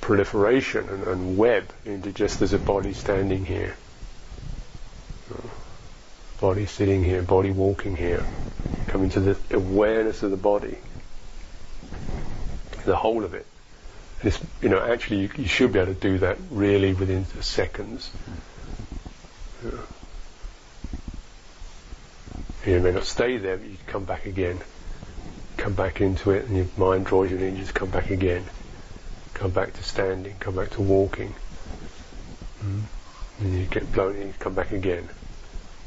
proliferation 0.07 0.89
and, 0.89 1.03
and, 1.03 1.37
web 1.37 1.65
into 1.85 2.13
just 2.13 2.41
as 2.41 2.53
a 2.53 2.59
body 2.61 2.93
standing 2.93 3.45
here. 3.45 3.77
Body 6.41 6.65
sitting 6.67 7.03
here, 7.03 7.23
body 7.23 7.51
walking 7.51 7.97
here. 7.97 8.25
coming 8.87 9.11
to 9.11 9.19
the 9.19 9.37
awareness 9.51 10.23
of 10.23 10.31
the 10.31 10.37
body. 10.37 10.79
The 12.85 12.95
whole 12.95 13.25
of 13.25 13.35
it. 13.35 13.45
And 14.21 14.29
it's, 14.29 14.39
you 14.63 14.69
know, 14.69 14.79
actually 14.79 15.23
you, 15.23 15.31
you, 15.39 15.49
should 15.49 15.73
be 15.73 15.81
able 15.81 15.93
to 15.93 16.01
do 16.01 16.19
that 16.19 16.39
really 16.53 16.95
within 16.95 17.27
seconds. 17.43 18.09
Yeah. 19.65 19.71
You 22.65 22.79
may 22.79 22.93
not 22.93 23.07
stay 23.07 23.39
there, 23.39 23.57
but 23.57 23.67
you 23.67 23.77
come 23.89 24.05
back 24.05 24.27
again. 24.27 24.61
Come 25.57 25.73
back 25.73 26.01
into 26.01 26.31
it, 26.31 26.45
and 26.45 26.57
your 26.57 26.69
mind 26.77 27.07
draws 27.07 27.29
you 27.29 27.39
in, 27.39 27.43
and 27.43 27.57
you 27.57 27.65
just 27.65 27.75
come 27.75 27.91
back 27.91 28.11
again. 28.11 28.45
Come 29.37 29.51
back 29.51 29.75
to 29.75 29.83
standing, 29.83 30.35
come 30.41 30.57
back 30.57 30.71
to 30.71 30.81
walking. 30.81 31.35
Mm. 32.65 32.83
And 33.41 33.55
you 33.55 33.67
get 33.67 33.93
blown 33.93 34.17
in, 34.17 34.29
you 34.29 34.35
come 34.39 34.55
back 34.55 34.73
again. 34.73 35.11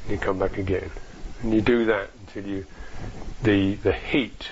And 0.04 0.12
you 0.12 0.20
come 0.20 0.38
back 0.38 0.60
again. 0.60 0.92
And 1.42 1.52
you 1.52 1.60
do 1.60 1.86
that 1.86 2.12
until 2.20 2.46
you, 2.46 2.66
the, 3.42 3.74
the 3.74 3.92
heat, 3.92 4.50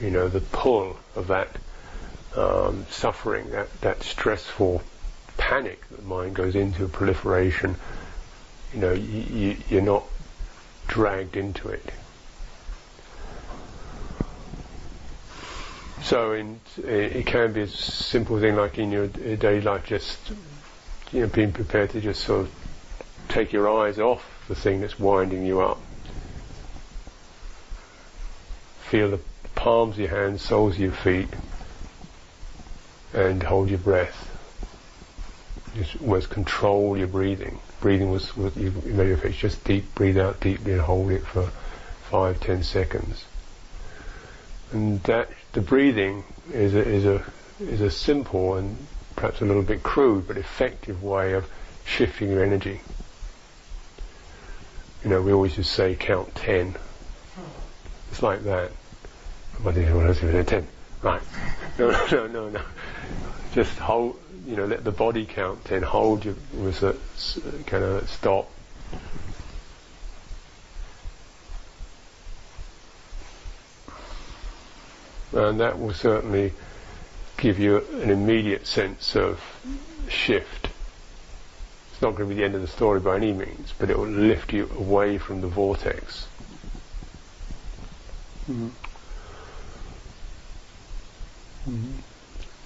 you 0.00 0.10
know, 0.10 0.26
the 0.26 0.40
pull 0.40 0.96
of 1.16 1.26
that 1.26 1.50
um, 2.34 2.86
suffering, 2.88 3.50
that, 3.50 3.68
that 3.82 4.02
stressful 4.02 4.80
panic 5.36 5.86
that 5.90 5.96
the 5.96 6.06
mind 6.06 6.34
goes 6.34 6.54
into, 6.54 6.88
proliferation, 6.88 7.76
you 8.72 8.80
know, 8.80 8.94
you, 8.94 9.20
you, 9.20 9.56
you're 9.68 9.82
not 9.82 10.04
dragged 10.86 11.36
into 11.36 11.68
it. 11.68 11.92
So 16.02 16.32
in, 16.32 16.60
it 16.76 17.26
can 17.26 17.52
be 17.52 17.62
a 17.62 17.68
simple 17.68 18.40
thing 18.40 18.56
like 18.56 18.78
in 18.78 18.90
your 18.90 19.08
daily 19.08 19.60
life, 19.60 19.86
just 19.86 20.18
you 21.12 21.22
know, 21.22 21.26
being 21.26 21.52
prepared 21.52 21.90
to 21.90 22.00
just 22.00 22.22
sort 22.22 22.42
of 22.42 22.54
take 23.28 23.52
your 23.52 23.68
eyes 23.68 23.98
off 23.98 24.24
the 24.48 24.54
thing 24.54 24.80
that's 24.80 24.98
winding 24.98 25.44
you 25.44 25.60
up. 25.60 25.80
Feel 28.82 29.10
the 29.10 29.20
palms 29.54 29.96
of 29.96 30.00
your 30.00 30.08
hands, 30.08 30.40
soles 30.40 30.74
of 30.74 30.80
your 30.80 30.92
feet, 30.92 31.28
and 33.12 33.42
hold 33.42 33.68
your 33.68 33.78
breath. 33.78 34.24
Just 35.74 36.00
was 36.00 36.26
control 36.26 36.96
your 36.96 37.06
breathing 37.06 37.60
breathing 37.80 38.10
was, 38.10 38.36
was 38.36 38.56
you, 38.56 38.70
know, 38.86 39.16
just 39.30 39.64
deep, 39.64 39.94
breathe 39.94 40.18
out 40.18 40.40
deeply 40.40 40.72
and 40.72 40.80
hold 40.80 41.10
it 41.10 41.24
for 41.24 41.50
five, 42.10 42.40
ten 42.40 42.62
seconds. 42.62 43.24
And 44.72 45.02
that 45.04 45.30
the 45.58 45.64
breathing 45.64 46.22
is 46.52 46.72
a, 46.76 46.88
is 46.88 47.04
a 47.04 47.24
is 47.58 47.80
a 47.80 47.90
simple 47.90 48.54
and 48.54 48.76
perhaps 49.16 49.40
a 49.40 49.44
little 49.44 49.64
bit 49.64 49.82
crude 49.82 50.28
but 50.28 50.36
effective 50.36 51.02
way 51.02 51.32
of 51.32 51.50
shifting 51.84 52.30
your 52.30 52.44
energy. 52.44 52.80
You 55.02 55.10
know, 55.10 55.20
we 55.20 55.32
always 55.32 55.56
just 55.56 55.72
say 55.72 55.96
count 55.96 56.32
ten. 56.36 56.76
It's 58.12 58.22
like 58.22 58.44
that. 58.44 58.70
What 59.60 59.76
is 59.76 60.22
it? 60.22 60.46
Ten. 60.46 60.68
Right. 61.02 61.22
No, 61.76 61.90
no, 62.12 62.28
no, 62.28 62.48
no. 62.50 62.62
Just 63.52 63.76
hold 63.80 64.16
you 64.46 64.54
know, 64.54 64.64
let 64.64 64.84
the 64.84 64.92
body 64.92 65.26
count 65.26 65.64
ten, 65.64 65.82
hold 65.82 66.24
your, 66.24 66.36
with 66.54 66.84
a 66.84 66.96
kind 67.66 67.82
of 67.82 68.08
stop. 68.08 68.48
And 75.32 75.60
that 75.60 75.78
will 75.78 75.94
certainly 75.94 76.52
give 77.36 77.58
you 77.58 77.84
an 78.02 78.10
immediate 78.10 78.66
sense 78.66 79.14
of 79.14 79.40
shift. 80.08 80.68
It's 81.92 82.02
not 82.02 82.16
going 82.16 82.28
to 82.28 82.34
be 82.34 82.40
the 82.40 82.44
end 82.44 82.54
of 82.54 82.60
the 82.60 82.68
story 82.68 83.00
by 83.00 83.16
any 83.16 83.32
means, 83.32 83.72
but 83.78 83.90
it 83.90 83.98
will 83.98 84.06
lift 84.06 84.52
you 84.52 84.70
away 84.76 85.18
from 85.18 85.40
the 85.40 85.48
vortex. 85.48 86.26
Mm-hmm. 88.48 88.68
Mm-hmm. 91.68 91.92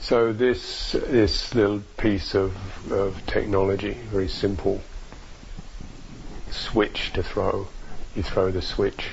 So 0.00 0.32
this 0.32 0.92
this 0.92 1.54
little 1.54 1.80
piece 1.96 2.34
of, 2.34 2.56
of 2.92 3.24
technology, 3.26 3.92
very 4.10 4.28
simple 4.28 4.80
switch 6.50 7.12
to 7.14 7.22
throw. 7.22 7.68
You 8.14 8.22
throw 8.22 8.50
the 8.50 8.62
switch. 8.62 9.08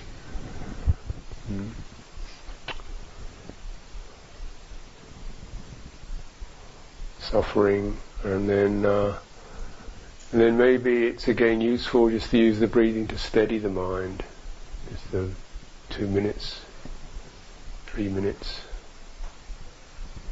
Mm. 1.52 1.70
Suffering, 7.30 7.98
and 8.24 8.50
then 8.50 8.86
uh, 8.86 9.18
and 10.32 10.42
then 10.42 10.58
maybe 10.58 11.06
it's 11.08 11.28
again 11.28 11.62
useful 11.62 12.10
just 12.10 12.32
to 12.32 12.38
use 12.38 12.60
the 12.60 12.68
breathing 12.68 13.08
to 13.08 13.18
steady 13.18 13.58
the 13.58 13.70
mind. 13.70 14.24
Just 14.90 15.12
the 15.12 15.30
two 15.90 16.08
minutes, 16.08 16.62
three 17.88 18.10
minutes. 18.10 18.62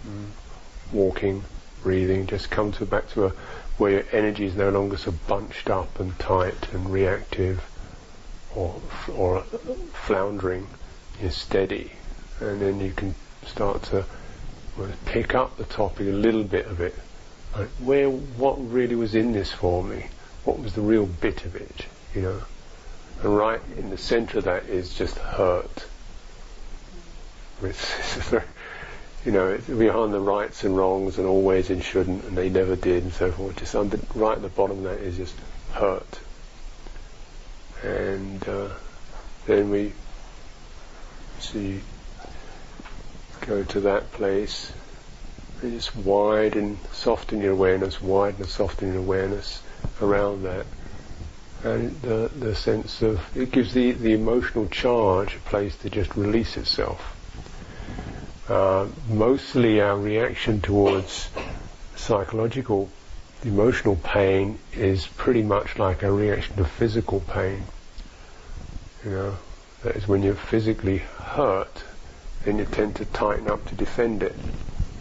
Mm 0.07 0.27
walking, 0.91 1.43
breathing, 1.83 2.27
just 2.27 2.49
come 2.49 2.71
to 2.73 2.85
back 2.85 3.09
to 3.09 3.25
a 3.25 3.29
where 3.77 3.91
your 3.91 4.03
energy 4.11 4.45
is 4.45 4.55
no 4.55 4.69
longer 4.69 4.97
so 4.97 5.11
bunched 5.27 5.69
up 5.69 5.99
and 5.99 6.17
tight 6.17 6.73
and 6.73 6.91
reactive 6.91 7.63
or 8.55 8.81
or 9.13 9.41
floundering. 9.93 10.67
You're 11.21 11.31
steady, 11.31 11.91
and 12.39 12.61
then 12.61 12.79
you 12.79 12.91
can 12.91 13.15
start 13.45 13.83
to 13.83 14.05
pick 15.05 15.35
up 15.35 15.57
the 15.57 15.63
topic 15.63 16.07
a 16.07 16.11
little 16.11 16.43
bit 16.43 16.65
of 16.67 16.81
it. 16.81 16.93
Where, 17.79 18.09
what 18.09 18.55
really 18.71 18.95
was 18.95 19.15
in 19.15 19.33
this 19.33 19.51
for 19.51 19.83
me? 19.83 20.07
What 20.43 20.59
was 20.59 20.73
the 20.73 20.81
real 20.81 21.05
bit 21.05 21.45
of 21.45 21.55
it? 21.55 21.85
You 22.13 22.21
know, 22.21 22.41
and 23.23 23.35
right 23.35 23.61
in 23.77 23.89
the 23.89 23.97
centre 23.97 24.39
of 24.39 24.43
that 24.43 24.65
is 24.65 24.93
just 24.93 25.17
hurt. 25.17 25.85
It's, 27.63 28.31
you 29.25 29.31
know, 29.31 29.57
behind 29.57 30.13
the 30.13 30.19
rights 30.19 30.63
and 30.63 30.77
wrongs 30.77 31.17
and 31.17 31.25
always 31.25 31.69
and 31.69 31.83
shouldn't 31.83 32.23
and 32.25 32.37
they 32.37 32.49
never 32.49 32.75
did 32.75 33.03
and 33.03 33.13
so 33.13 33.31
forth. 33.31 33.57
Just 33.57 33.75
under, 33.75 33.99
right 34.13 34.35
at 34.35 34.41
the 34.41 34.49
bottom 34.49 34.77
of 34.77 34.83
that 34.83 34.99
is 34.99 35.17
just 35.17 35.35
hurt. 35.71 36.19
And 37.83 38.47
uh, 38.47 38.69
then 39.47 39.69
we 39.69 39.93
see, 41.39 41.81
go 43.47 43.63
to 43.63 43.79
that 43.81 44.11
place, 44.11 44.71
and 45.61 45.73
just 45.73 45.95
widen, 45.95 46.77
soften 46.91 47.41
your 47.41 47.53
awareness, 47.53 48.01
widen 48.01 48.41
and 48.41 48.49
soften 48.49 48.93
your 48.93 49.01
awareness 49.01 49.61
around 50.01 50.43
that. 50.43 50.65
And 51.63 51.99
the, 52.01 52.29
the 52.37 52.55
sense 52.55 53.01
of, 53.01 53.19
it 53.35 53.51
gives 53.51 53.73
the, 53.73 53.91
the 53.93 54.13
emotional 54.13 54.67
charge 54.67 55.35
a 55.35 55.39
place 55.39 55.75
to 55.77 55.89
just 55.89 56.15
release 56.15 56.57
itself 56.57 57.17
uh, 58.49 58.87
mostly 59.09 59.81
our 59.81 59.97
reaction 59.97 60.61
towards 60.61 61.29
psychological, 61.95 62.89
emotional 63.43 63.95
pain 63.97 64.57
is 64.73 65.05
pretty 65.05 65.43
much 65.43 65.77
like 65.77 66.03
a 66.03 66.11
reaction 66.11 66.55
to 66.55 66.65
physical 66.65 67.19
pain. 67.19 67.63
You 69.03 69.11
know, 69.11 69.37
that 69.83 69.95
is 69.95 70.07
when 70.07 70.23
you're 70.23 70.35
physically 70.35 70.99
hurt, 70.99 71.83
then 72.47 72.57
you 72.59 72.65
tend 72.65 72.95
to 72.95 73.03
tighten 73.03 73.49
up 73.49 73.65
to 73.65 73.75
defend 73.75 74.23
it. 74.23 74.33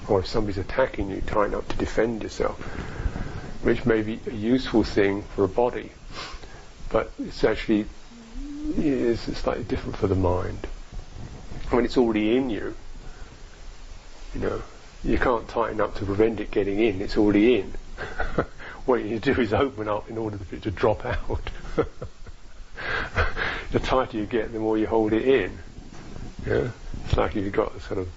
Or 0.09 0.18
if 0.18 0.26
somebody's 0.26 0.59
attacking 0.59 1.11
you, 1.11 1.20
tighten 1.20 1.55
up 1.55 1.68
to 1.68 1.76
defend 1.76 2.24
yourself, 2.24 2.59
which 3.62 3.86
may 3.86 4.03
be 4.03 4.18
a 4.26 4.32
useful 4.32 4.82
thing 4.82 5.22
for 5.22 5.44
a 5.44 5.49
body, 5.49 5.92
but 6.90 7.12
it's 7.20 7.44
actually 7.44 7.86
is 8.76 9.20
slightly 9.20 9.62
different 9.62 9.97
for 9.97 10.09
the 10.09 10.16
mind. 10.16 10.66
When 11.70 11.84
it's 11.84 11.97
already 11.97 12.36
in 12.36 12.51
you, 12.51 12.74
you 14.34 14.40
know, 14.40 14.62
you 15.05 15.16
can't 15.16 15.47
tighten 15.47 15.80
up 15.80 15.94
to 15.97 16.05
prevent 16.05 16.40
it 16.40 16.51
getting 16.51 16.80
in. 16.80 17.01
It's 17.01 17.16
already 17.16 17.61
in. 17.61 17.74
what 18.86 19.05
you 19.05 19.20
do 19.20 19.40
is 19.40 19.53
open 19.53 19.86
up 19.86 20.11
in 20.11 20.18
order 20.18 20.36
for 20.38 20.57
it 20.57 20.62
to 20.64 20.72
drop 20.72 21.07
out. 21.07 21.49
the 23.70 23.78
tighter 23.78 24.18
you 24.18 24.26
get, 24.26 24.53
the 24.53 24.59
more 24.59 24.76
you 24.76 24.88
hold 24.88 25.12
it 25.12 25.28
in. 25.28 25.59
Yeah? 26.44 26.70
It's 27.07 27.17
like 27.17 27.35
you've 27.37 27.53
got 27.53 27.75
a 27.75 27.81
sort 27.81 28.01
of, 28.01 28.09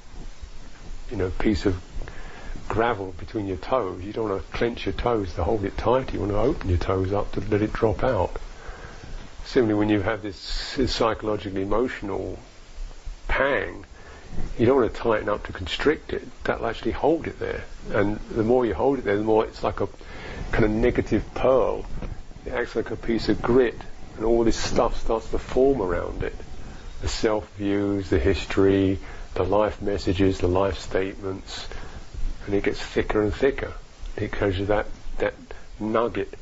you 1.12 1.18
know, 1.18 1.30
piece 1.30 1.66
of 1.66 1.80
gravel 2.68 3.14
between 3.18 3.48
your 3.48 3.58
toes. 3.58 4.04
You 4.04 4.14
don't 4.14 4.30
want 4.30 4.46
to 4.46 4.58
clench 4.58 4.86
your 4.86 4.94
toes 4.94 5.34
to 5.36 5.44
hold 5.44 5.64
it 5.64 5.78
tight. 5.78 6.14
You 6.14 6.20
want 6.20 6.32
to 6.32 6.40
open 6.40 6.70
your 6.70 6.80
toes 6.80 7.14
up 7.14 7.32
to 7.34 7.42
let 7.42 7.62
it 7.62 7.72
drop 7.72 8.04
out. 8.04 8.38
Similarly, 9.46 9.80
when 9.80 9.90
you 9.90 10.02
have 10.02 10.22
this, 10.22 10.76
this 10.76 10.94
psychologically 10.96 11.62
emotional 11.62 12.40
pang, 13.28 13.86
you 14.58 14.66
don't 14.66 14.82
want 14.82 14.94
to 14.94 15.00
tighten 15.00 15.30
up 15.30 15.46
to 15.46 15.54
constrict 15.54 16.14
it. 16.14 16.28
That'll 16.44 16.68
actually 16.68 16.92
hold 16.92 17.28
it 17.28 17.40
there. 17.40 17.64
And 17.92 18.20
the 18.32 18.44
more 18.44 18.66
you 18.66 18.74
hold 18.74 19.00
it 19.00 19.06
there, 19.06 19.18
the 19.18 19.24
more 19.24 19.46
it's 19.46 19.64
like 19.64 19.82
a 19.82 19.88
kind 20.52 20.66
of 20.66 20.72
negative 20.72 21.24
pearl. 21.34 21.86
It 22.46 22.54
acts 22.54 22.76
like 22.76 22.92
a 22.92 22.96
piece 22.96 23.30
of 23.30 23.42
grit, 23.42 23.80
and 24.18 24.26
all 24.26 24.44
this 24.44 24.58
stuff 24.58 25.00
starts 25.00 25.30
to 25.32 25.40
form 25.40 25.82
around 25.82 26.24
it. 26.24 26.36
The 27.02 27.08
self 27.08 27.50
views, 27.56 28.10
the 28.10 28.20
history, 28.20 29.00
the 29.34 29.44
life 29.44 29.82
messages, 29.82 30.40
the 30.40 30.48
life 30.48 30.78
statements, 30.80 31.68
and 32.46 32.56
it 32.56 32.64
gets 32.64 32.80
thicker 32.80 33.22
and 33.22 33.34
thicker 33.34 33.74
because 34.16 34.68
that 34.68 34.88
that 35.20 35.34
nugget 35.80 36.34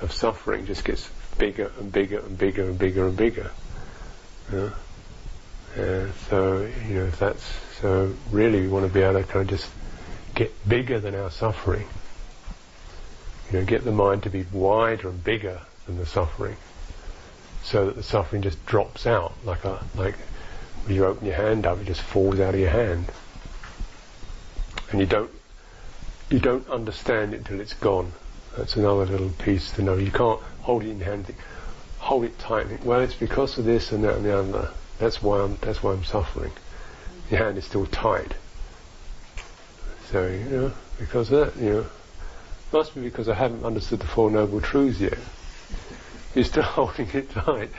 of 0.00 0.12
suffering 0.12 0.66
just 0.66 0.84
gets 0.84 1.08
bigger 1.38 1.72
and 1.78 1.92
bigger 1.92 2.18
and 2.18 2.36
bigger 2.36 2.64
and 2.64 2.78
bigger 2.78 3.06
and 3.06 3.16
bigger. 3.16 3.50
Uh, 4.52 4.70
so, 6.28 6.70
you 6.86 6.94
know, 6.94 7.04
if 7.04 7.18
that's, 7.18 7.42
so 7.80 8.14
really 8.30 8.60
we 8.60 8.68
want 8.68 8.86
to 8.86 8.92
be 8.92 9.00
able 9.00 9.20
to 9.20 9.26
kind 9.26 9.42
of 9.42 9.48
just 9.48 9.70
get 10.34 10.68
bigger 10.68 11.00
than 11.00 11.14
our 11.14 11.30
suffering. 11.30 11.86
You 13.50 13.60
know, 13.60 13.64
get 13.64 13.84
the 13.84 13.92
mind 13.92 14.24
to 14.24 14.30
be 14.30 14.44
wider 14.52 15.08
and 15.08 15.24
bigger 15.24 15.60
than 15.86 15.96
the 15.96 16.06
suffering. 16.06 16.56
So 17.62 17.86
that 17.86 17.96
the 17.96 18.02
suffering 18.02 18.42
just 18.42 18.64
drops 18.66 19.06
out 19.06 19.32
like 19.44 19.64
a, 19.64 19.82
like 19.94 20.16
when 20.84 20.96
you 20.96 21.06
open 21.06 21.26
your 21.26 21.36
hand 21.36 21.66
up, 21.66 21.78
it 21.80 21.86
just 21.86 22.02
falls 22.02 22.40
out 22.40 22.54
of 22.54 22.60
your 22.60 22.70
hand. 22.70 23.06
And 24.90 25.00
you 25.00 25.06
don't, 25.06 25.30
you 26.28 26.38
don't 26.38 26.68
understand 26.68 27.34
it 27.34 27.38
until 27.38 27.60
it's 27.60 27.74
gone. 27.74 28.12
That's 28.56 28.76
another 28.76 29.06
little 29.06 29.30
piece 29.30 29.70
to 29.72 29.82
know. 29.82 29.94
You 29.94 30.10
can't 30.10 30.40
hold 30.60 30.82
it 30.84 30.90
in 30.90 31.00
hand 31.00 31.32
hold 32.02 32.24
it 32.24 32.36
tight. 32.38 32.84
Well, 32.84 33.00
it's 33.00 33.14
because 33.14 33.58
of 33.58 33.64
this 33.64 33.92
and 33.92 34.02
that 34.02 34.16
and 34.16 34.24
the 34.24 34.36
other. 34.36 34.70
That's 34.98 35.22
why 35.22 35.40
I'm, 35.40 35.56
that's 35.60 35.82
why 35.82 35.92
I'm 35.92 36.04
suffering. 36.04 36.52
Your 37.30 37.38
hand 37.38 37.56
is 37.56 37.64
still 37.64 37.86
tight. 37.86 38.34
So, 40.10 40.26
you 40.26 40.44
know, 40.44 40.72
because 40.98 41.30
of 41.30 41.54
that, 41.54 41.62
you 41.62 41.70
know, 41.70 41.86
must 42.72 42.94
be 42.94 43.00
because 43.00 43.28
I 43.28 43.34
haven't 43.34 43.64
understood 43.64 44.00
the 44.00 44.06
Four 44.06 44.30
Noble 44.30 44.60
Truths 44.60 45.00
yet. 45.00 45.18
You're 46.34 46.44
still 46.44 46.62
holding 46.78 47.08
it 47.12 47.30
tight. 47.30 47.70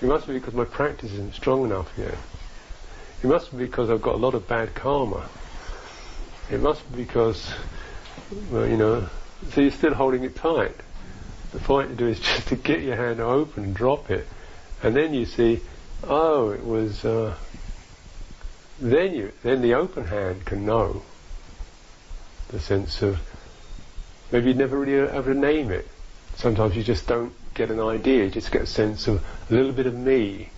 It 0.00 0.06
must 0.06 0.26
be 0.26 0.34
because 0.34 0.54
my 0.54 0.64
practice 0.64 1.12
isn't 1.12 1.34
strong 1.34 1.64
enough 1.64 1.90
yet. 1.96 2.14
It 3.22 3.26
must 3.26 3.56
be 3.56 3.64
because 3.64 3.90
I've 3.90 4.02
got 4.02 4.14
a 4.14 4.18
lot 4.18 4.34
of 4.34 4.48
bad 4.48 4.74
karma. 4.74 5.28
It 6.50 6.60
must 6.60 6.90
be 6.90 7.04
because, 7.04 7.52
well, 8.50 8.66
you 8.66 8.76
know, 8.76 9.08
so 9.50 9.60
you're 9.60 9.70
still 9.70 9.94
holding 9.94 10.24
it 10.24 10.36
tight. 10.36 10.74
The 11.52 11.58
point 11.58 11.90
to 11.90 11.96
do 11.96 12.06
is 12.06 12.20
just 12.20 12.48
to 12.48 12.56
get 12.56 12.80
your 12.80 12.96
hand 12.96 13.20
open 13.20 13.64
and 13.64 13.74
drop 13.74 14.10
it. 14.10 14.26
And 14.82 14.96
then 14.96 15.12
you 15.12 15.26
see 15.26 15.60
oh, 16.04 16.50
it 16.50 16.64
was. 16.64 17.04
Uh, 17.04 17.34
then 18.80 19.14
you, 19.14 19.32
then 19.42 19.60
the 19.60 19.74
open 19.74 20.06
hand 20.06 20.44
can 20.46 20.64
know 20.64 21.02
the 22.48 22.58
sense 22.58 23.02
of 23.02 23.20
maybe 24.32 24.48
you 24.48 24.54
never 24.54 24.78
really 24.78 25.08
ever 25.08 25.34
name 25.34 25.70
it. 25.70 25.86
Sometimes 26.36 26.76
you 26.76 26.82
just 26.82 27.06
don't 27.06 27.32
get 27.54 27.70
an 27.70 27.80
idea. 27.80 28.30
Just 28.30 28.52
get 28.52 28.62
a 28.62 28.66
sense 28.66 29.08
of 29.08 29.24
a 29.50 29.54
little 29.54 29.72
bit 29.72 29.86
of 29.86 29.94
me, 29.94 30.50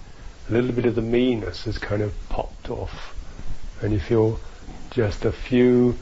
a 0.49 0.53
little 0.53 0.72
bit 0.72 0.86
of 0.86 0.95
the 0.95 1.03
meanness 1.03 1.64
has 1.64 1.78
kind 1.78 2.03
of 2.03 2.12
popped 2.28 2.70
off, 2.70 3.14
and 3.80 3.93
you 3.93 4.01
feel 4.01 4.40
just 4.90 5.24
a 5.24 5.32
few, 5.32 5.97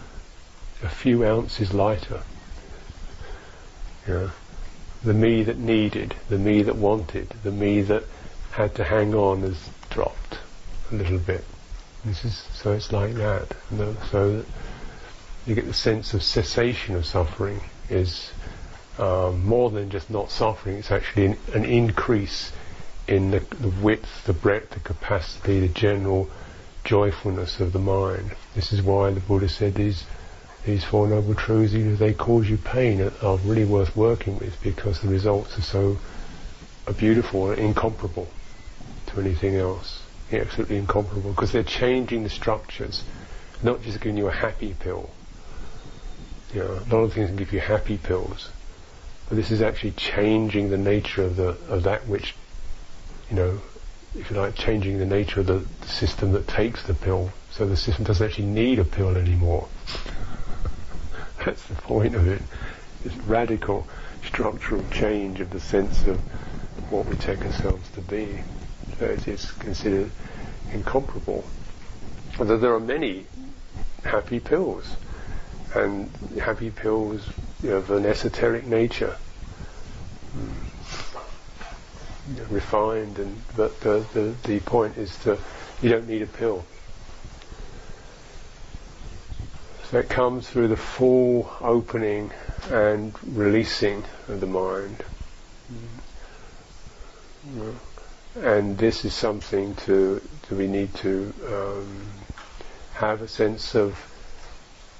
a 0.83 0.89
few 0.89 1.25
ounces 1.25 1.73
lighter. 1.73 2.23
You 4.07 4.15
know, 4.15 4.31
the 5.05 5.15
me 5.15 5.43
that 5.45 5.59
needed, 5.59 6.15
the 6.29 6.39
me 6.39 6.63
that 6.63 6.77
wanted, 6.77 7.29
the 7.43 7.53
me 7.53 7.83
that 7.83 8.05
had 8.53 8.75
to 8.75 8.85
hang 8.85 9.15
on 9.15 9.43
has 9.43 9.71
dropped 9.91 10.39
a 10.91 10.95
little 10.95 11.19
bit. 11.19 11.45
This 12.05 12.25
is 12.25 12.37
so 12.55 12.73
it's 12.73 12.93
like 12.93 13.15
that. 13.15 13.55
So 14.11 14.39
that 14.39 14.47
you 15.47 15.55
get 15.55 15.67
the 15.67 15.75
sense 15.75 16.15
of 16.15 16.23
cessation 16.23 16.97
of 16.97 17.07
suffering 17.07 17.61
is 17.89 18.31
um, 19.01 19.47
more 19.47 19.71
than 19.71 19.91
just 19.91 20.11
not 20.11 20.31
suffering. 20.31 20.77
It's 20.77 20.91
actually 20.91 21.27
an, 21.27 21.39
an 21.55 21.65
increase 21.65 22.53
in 23.09 23.31
the, 23.31 23.41
the, 23.41 23.73
width, 23.83 24.25
the 24.27 24.35
breadth, 24.35 24.71
the 24.71 24.81
capacity, 24.81 25.61
the 25.61 25.69
general 25.69 26.29
joyfulness 26.85 27.61
of 27.61 27.73
the 27.73 27.79
mind. 27.79 28.37
This 28.55 28.73
is 28.73 28.83
why 28.83 29.11
the 29.11 29.21
Buddha 29.21 29.49
said 29.49 29.75
these 29.75 30.05
these 30.67 30.85
Four 30.85 31.09
Noble 31.09 31.35
Truths, 31.35 31.73
even 31.73 31.95
if 31.95 31.99
they 31.99 32.13
cause 32.13 32.51
you 32.51 32.59
pain, 32.59 33.01
are 33.23 33.39
really 33.39 33.65
worth 33.65 33.97
working 33.97 34.39
with 34.39 34.63
because 34.63 35.01
the 35.01 35.09
results 35.09 35.59
are 35.59 35.63
so 35.63 35.97
are 36.87 36.93
beautiful 36.93 37.51
and 37.51 37.59
incomparable 37.59 38.29
to 39.07 39.21
anything 39.21 39.57
else. 39.57 40.03
Yeah, 40.31 40.41
absolutely 40.41 40.77
incomparable 40.77 41.31
because 41.31 41.53
they're 41.53 41.63
changing 41.63 42.25
the 42.25 42.29
structures, 42.29 43.05
not 43.63 43.83
just 43.83 44.01
giving 44.03 44.19
you 44.19 44.29
a 44.29 44.33
happy 44.33 44.77
pill. 44.79 45.09
You 46.53 46.61
know, 46.61 46.73
a 46.73 46.95
lot 46.95 47.05
of 47.05 47.15
things 47.15 47.29
can 47.29 47.37
give 47.37 47.55
you 47.55 47.61
happy 47.61 47.97
pills, 47.97 48.51
this 49.31 49.51
is 49.51 49.63
actually 49.63 49.93
changing 49.93 50.71
the 50.71 50.79
nature 50.79 51.23
of 51.23 51.37
the 51.37 51.57
of 51.69 51.85
that 51.85 52.07
which, 52.07 52.35
you 53.31 53.37
know, 53.37 53.61
if 54.17 54.31
you 54.31 54.37
like, 54.37 54.55
changing 54.57 54.99
the 54.99 55.07
nature 55.07 55.41
of 55.41 55.47
the, 55.47 55.65
the 55.81 55.89
system 55.89 56.33
that 56.33 56.49
takes 56.49 56.83
the 56.83 56.95
pill, 56.95 57.33
so 57.51 57.67
the 57.67 57.77
system 57.77 58.05
doesn't 58.05 58.27
actually 58.27 58.47
need 58.47 58.79
a 58.79 58.85
pill 58.85 59.17
anymore. 59.17 59.69
That's 61.45 61.63
the 61.65 61.75
point 61.75 62.15
of 62.15 62.27
it. 62.27 62.43
It's 63.05 63.17
radical 63.19 63.87
structural 64.25 64.85
change 64.91 65.41
of 65.41 65.51
the 65.51 65.61
sense 65.61 66.07
of 66.07 66.19
what 66.91 67.07
we 67.07 67.17
take 67.17 67.41
ourselves 67.43 67.89
to 67.91 68.01
be. 68.03 68.43
So 68.99 69.07
it 69.07 69.27
is 69.29 69.51
considered 69.53 70.11
incomparable. 70.73 71.45
Although 72.39 72.59
there 72.59 72.75
are 72.75 72.81
many 72.81 73.27
happy 74.05 74.41
pills, 74.41 74.97
and 75.75 76.11
happy 76.41 76.71
pills 76.71 77.23
you 77.63 77.71
know, 77.71 77.77
of 77.77 77.91
an 77.91 78.07
esoteric 78.07 78.67
nature, 78.67 79.17
mm. 80.37 82.51
refined, 82.51 83.19
and 83.19 83.43
but 83.57 83.79
the, 83.81 84.05
the 84.15 84.35
the 84.45 84.61
point 84.61 84.97
is 84.97 85.17
that 85.19 85.39
you 85.83 85.91
don't 85.91 86.09
need 86.09 86.23
a 86.23 86.27
pill. 86.27 86.65
So 89.91 89.99
it 89.99 90.09
comes 90.09 90.49
through 90.49 90.69
the 90.69 90.77
full 90.77 91.51
opening 91.61 92.31
and 92.71 93.13
releasing 93.27 94.05
of 94.29 94.41
the 94.41 94.47
mind. 94.47 95.03
And 98.37 98.79
this 98.79 99.05
is 99.05 99.13
something 99.13 99.75
to, 99.87 100.23
to 100.43 100.55
we 100.55 100.69
need 100.69 100.95
to 100.97 101.35
um, 101.45 102.03
have 102.95 103.21
a 103.21 103.29
sense 103.29 103.75
of. 103.75 103.99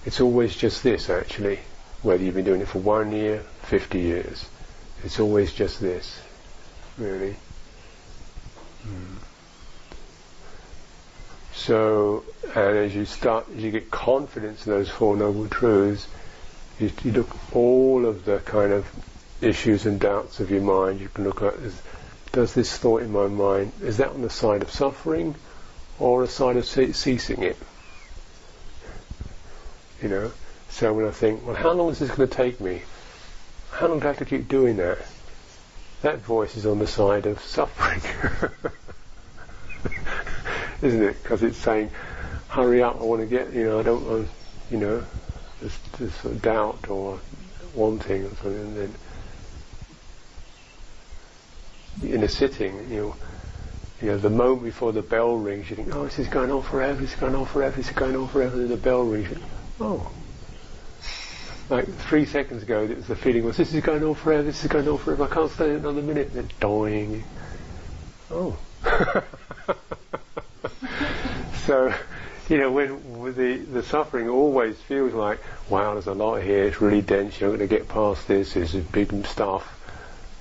It's 0.05 0.21
always 0.21 0.57
just 0.57 0.83
this, 0.83 1.09
actually. 1.09 1.61
Whether 2.03 2.25
you've 2.25 2.35
been 2.35 2.45
doing 2.45 2.63
it 2.63 2.69
for 2.69 2.79
one 2.79 3.13
year, 3.13 3.43
fifty 3.63 4.01
years, 4.01 4.49
it's 5.05 5.21
always 5.21 5.53
just 5.53 5.81
this, 5.81 6.21
really. 6.97 7.37
Mm. 8.87 9.17
So, 11.53 12.25
and 12.55 12.79
as 12.79 12.95
you 12.95 13.05
start, 13.05 13.47
as 13.55 13.63
you 13.63 13.71
get 13.71 13.91
confidence 13.91 14.67
in 14.67 14.73
those 14.73 14.89
Four 14.89 15.17
Noble 15.17 15.47
Truths, 15.47 16.09
you, 16.79 16.91
you 17.05 17.13
look 17.13 17.55
all 17.55 18.07
of 18.07 18.25
the 18.25 18.39
kind 18.39 18.73
of 18.73 18.89
issues 19.43 19.85
and 19.85 20.01
doubts 20.01 20.41
of 20.41 20.51
your 20.51 20.63
mind. 20.63 21.01
You 21.01 21.09
can 21.09 21.25
look 21.25 21.43
at 21.43 21.55
is, 21.55 21.81
does 22.33 22.55
this 22.55 22.77
thought 22.77 23.03
in 23.03 23.13
my 23.13 23.27
mind 23.27 23.73
is 23.83 23.99
that 23.99 24.11
on 24.11 24.23
the 24.23 24.31
side 24.31 24.63
of 24.63 24.71
suffering 24.71 25.35
or 25.99 26.23
a 26.23 26.29
side 26.29 26.57
of 26.57 26.65
ce- 26.65 26.97
ceasing 26.97 27.43
it? 27.43 27.59
You 30.03 30.09
know. 30.09 30.33
So 30.71 30.93
when 30.95 31.07
I 31.07 31.11
think, 31.11 31.47
well, 31.47 31.57
how 31.57 31.73
long 31.73 31.91
is 31.91 31.99
this 31.99 32.11
going 32.11 32.29
to 32.29 32.35
take 32.35 32.61
me? 32.61 32.83
How 33.73 33.89
long 33.89 33.99
do 33.99 34.05
I 34.05 34.09
have 34.09 34.19
to 34.19 34.25
keep 34.25 34.49
doing 34.49 34.77
that? 34.77 34.99
That 36.03 36.19
voice 36.19 36.57
is 36.57 36.65
on 36.65 36.79
the 36.79 36.87
side 36.87 37.27
of 37.27 37.41
suffering. 37.41 38.01
isn't 40.83 41.03
it? 41.03 41.23
Because 41.23 41.43
it's 41.43 41.59
saying, 41.59 41.91
hurry 42.49 42.83
up, 42.83 42.97
I 43.01 43.05
want 43.05 43.21
to 43.21 43.27
get, 43.27 43.53
you 43.53 43.65
know, 43.65 43.79
I 43.81 43.83
don't 43.83 44.09
want, 44.09 44.29
you 44.71 44.79
know, 44.79 45.05
this, 45.61 45.77
this 45.99 46.15
sort 46.17 46.35
of 46.35 46.43
doubt 46.43 46.89
or 46.89 47.21
wanting 47.75 48.25
or 48.25 48.29
something, 48.29 48.55
and 48.55 48.77
then 48.77 48.95
in 52.03 52.23
a 52.23 52.29
sitting, 52.29 52.91
you 52.91 52.97
know, 52.97 53.17
you 54.01 54.09
know, 54.09 54.19
the 54.19 54.31
moment 54.31 54.65
before 54.65 54.93
the 54.93 55.03
bell 55.03 55.37
rings, 55.37 55.69
you 55.69 55.77
think, 55.77 55.95
oh, 55.95 56.05
this 56.05 56.19
is 56.19 56.29
going 56.29 56.51
on 56.51 56.63
forever, 56.63 56.99
this 57.01 57.13
is 57.13 57.21
going 57.21 57.35
on 57.35 57.45
forever, 57.45 57.77
this 57.77 57.89
is 57.89 57.95
going 57.95 58.17
on 58.17 58.29
forever, 58.29 58.59
and 58.59 58.71
the 58.71 58.77
bell 58.77 59.03
rings, 59.03 59.29
think, 59.29 59.43
oh. 59.81 60.11
Like 61.71 61.87
three 61.87 62.27
seconds 62.27 62.65
ago, 62.65 62.83
it 62.83 62.97
was 62.97 63.07
the 63.07 63.17
feeling 63.17 63.45
was, 63.45 63.57
this 63.57 63.73
is 63.73 63.83
going 63.83 64.03
on 64.03 64.15
forever, 64.15 64.43
this 64.43 64.65
is 64.65 64.69
going 64.69 64.89
on 64.89 64.99
forever, 64.99 65.25
I 65.25 65.29
can't 65.29 65.51
stay 65.53 65.71
another 65.71 66.03
minute, 66.03 66.33
and 66.35 66.37
then 66.37 66.51
dying. 66.59 67.25
Oh. 68.29 68.59
so, 71.67 71.95
you 72.49 72.59
know, 72.59 72.73
when 72.73 73.35
the 73.37 73.57
the 73.59 73.83
suffering 73.85 74.29
always 74.29 74.77
feels 74.81 75.13
like, 75.13 75.39
wow, 75.69 75.95
there's 75.95 76.09
a 76.09 76.15
lot 76.15 76.43
here. 76.43 76.65
It's 76.65 76.81
really 76.81 77.03
dense. 77.03 77.41
You're 77.41 77.51
not 77.51 77.59
going 77.59 77.69
to 77.69 77.77
get 77.77 77.89
past 77.89 78.27
this. 78.27 78.55
This 78.55 78.75
is 78.75 78.85
big 78.85 79.27
stuff. 79.27 79.77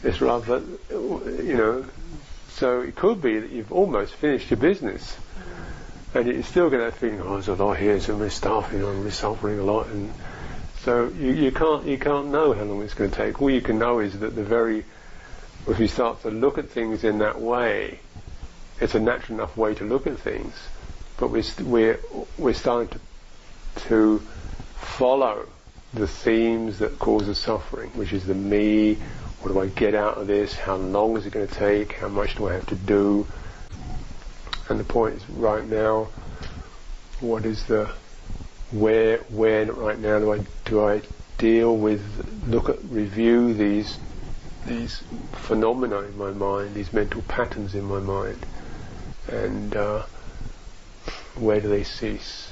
It's 0.04 0.22
rather, 0.22 0.64
you 0.90 1.56
know. 1.56 1.86
So 2.50 2.82
it 2.82 2.96
could 2.96 3.22
be 3.22 3.40
that 3.40 3.52
you've 3.52 3.72
almost 3.72 4.14
finished 4.16 4.50
your 4.50 4.58
business, 4.58 5.16
and 6.14 6.28
you're 6.28 6.44
still 6.44 6.70
going 6.70 6.92
to 6.92 6.98
feeling, 6.98 7.22
oh, 7.22 7.34
there's 7.34 7.48
a 7.48 7.54
lot 7.54 7.78
here. 7.78 7.98
There's 7.98 8.10
much 8.10 8.32
stuff. 8.32 8.72
You 8.74 8.80
know, 8.80 8.90
I'm 8.90 9.10
suffering 9.12 9.60
a 9.60 9.64
lot, 9.64 9.88
and 9.88 10.12
so 10.90 11.10
you, 11.10 11.34
you 11.34 11.52
can't 11.52 11.86
you 11.86 12.00
can't 12.00 12.30
know 12.30 12.52
how 12.52 12.64
long 12.64 12.82
it's 12.82 12.96
going 12.96 13.12
to 13.12 13.16
take. 13.16 13.40
All 13.40 13.52
you 13.52 13.62
can 13.62 13.78
know 13.78 14.00
is 14.00 14.18
that 14.22 14.36
the 14.36 14.44
very 14.44 14.86
if 15.68 15.80
you 15.80 15.88
start 15.88 16.24
to 16.24 16.32
look 16.32 16.58
at 16.58 16.68
things 16.72 17.04
in 17.04 17.20
that 17.20 17.40
way, 17.40 18.00
it's 18.82 18.96
a 18.96 19.00
natural 19.00 19.38
enough 19.38 19.56
way 19.56 19.76
to 19.76 19.84
look 19.84 20.08
at 20.08 20.18
things, 20.18 20.56
but 21.20 21.30
we're 21.30 21.44
st- 21.44 21.68
we're 21.68 22.00
we're 22.40 22.56
starting 22.56 22.90
to 22.90 23.00
to 23.88 24.20
follow 24.78 25.48
the 25.94 26.08
themes 26.08 26.80
that 26.80 26.98
cause 26.98 27.30
us 27.30 27.38
suffering, 27.38 27.92
which 27.92 28.12
is 28.12 28.26
the 28.26 28.34
me. 28.34 28.96
What 29.42 29.54
do 29.54 29.60
I 29.60 29.68
get 29.68 29.94
out 29.94 30.18
of 30.18 30.26
this? 30.26 30.56
How 30.56 30.78
long 30.78 31.18
is 31.18 31.28
it 31.28 31.34
going 31.34 31.48
to 31.48 31.54
take? 31.54 31.94
How 31.94 32.08
much 32.08 32.34
do 32.34 32.50
I 32.50 32.54
have 32.54 32.66
to 32.66 32.76
do? 32.76 33.28
And 34.70 34.80
the 34.80 34.84
point 34.84 35.18
is, 35.18 35.30
right 35.30 35.68
now, 35.70 36.08
what 37.20 37.46
is 37.46 37.64
the 37.66 37.92
where 38.72 39.18
where 39.30 39.66
right 39.72 40.00
now 40.00 40.20
do 40.20 40.34
I 40.34 40.40
do 40.66 40.86
I 40.86 41.02
deal 41.38 41.76
with 41.76 42.02
look 42.48 42.70
at 42.70 42.84
review 42.86 43.54
these 43.54 43.98
these 44.66 45.02
phenomena 45.32 46.00
in 46.00 46.18
my 46.18 46.32
mind, 46.32 46.76
these 46.76 46.94
mental 46.94 47.22
patterns 47.24 47.74
in 47.74 47.86
my 47.86 48.00
mind, 48.00 48.46
and 49.28 49.76
uh, 49.76 50.04
where 51.36 51.60
do 51.60 51.70
they 51.70 51.84
cease? 51.84 52.49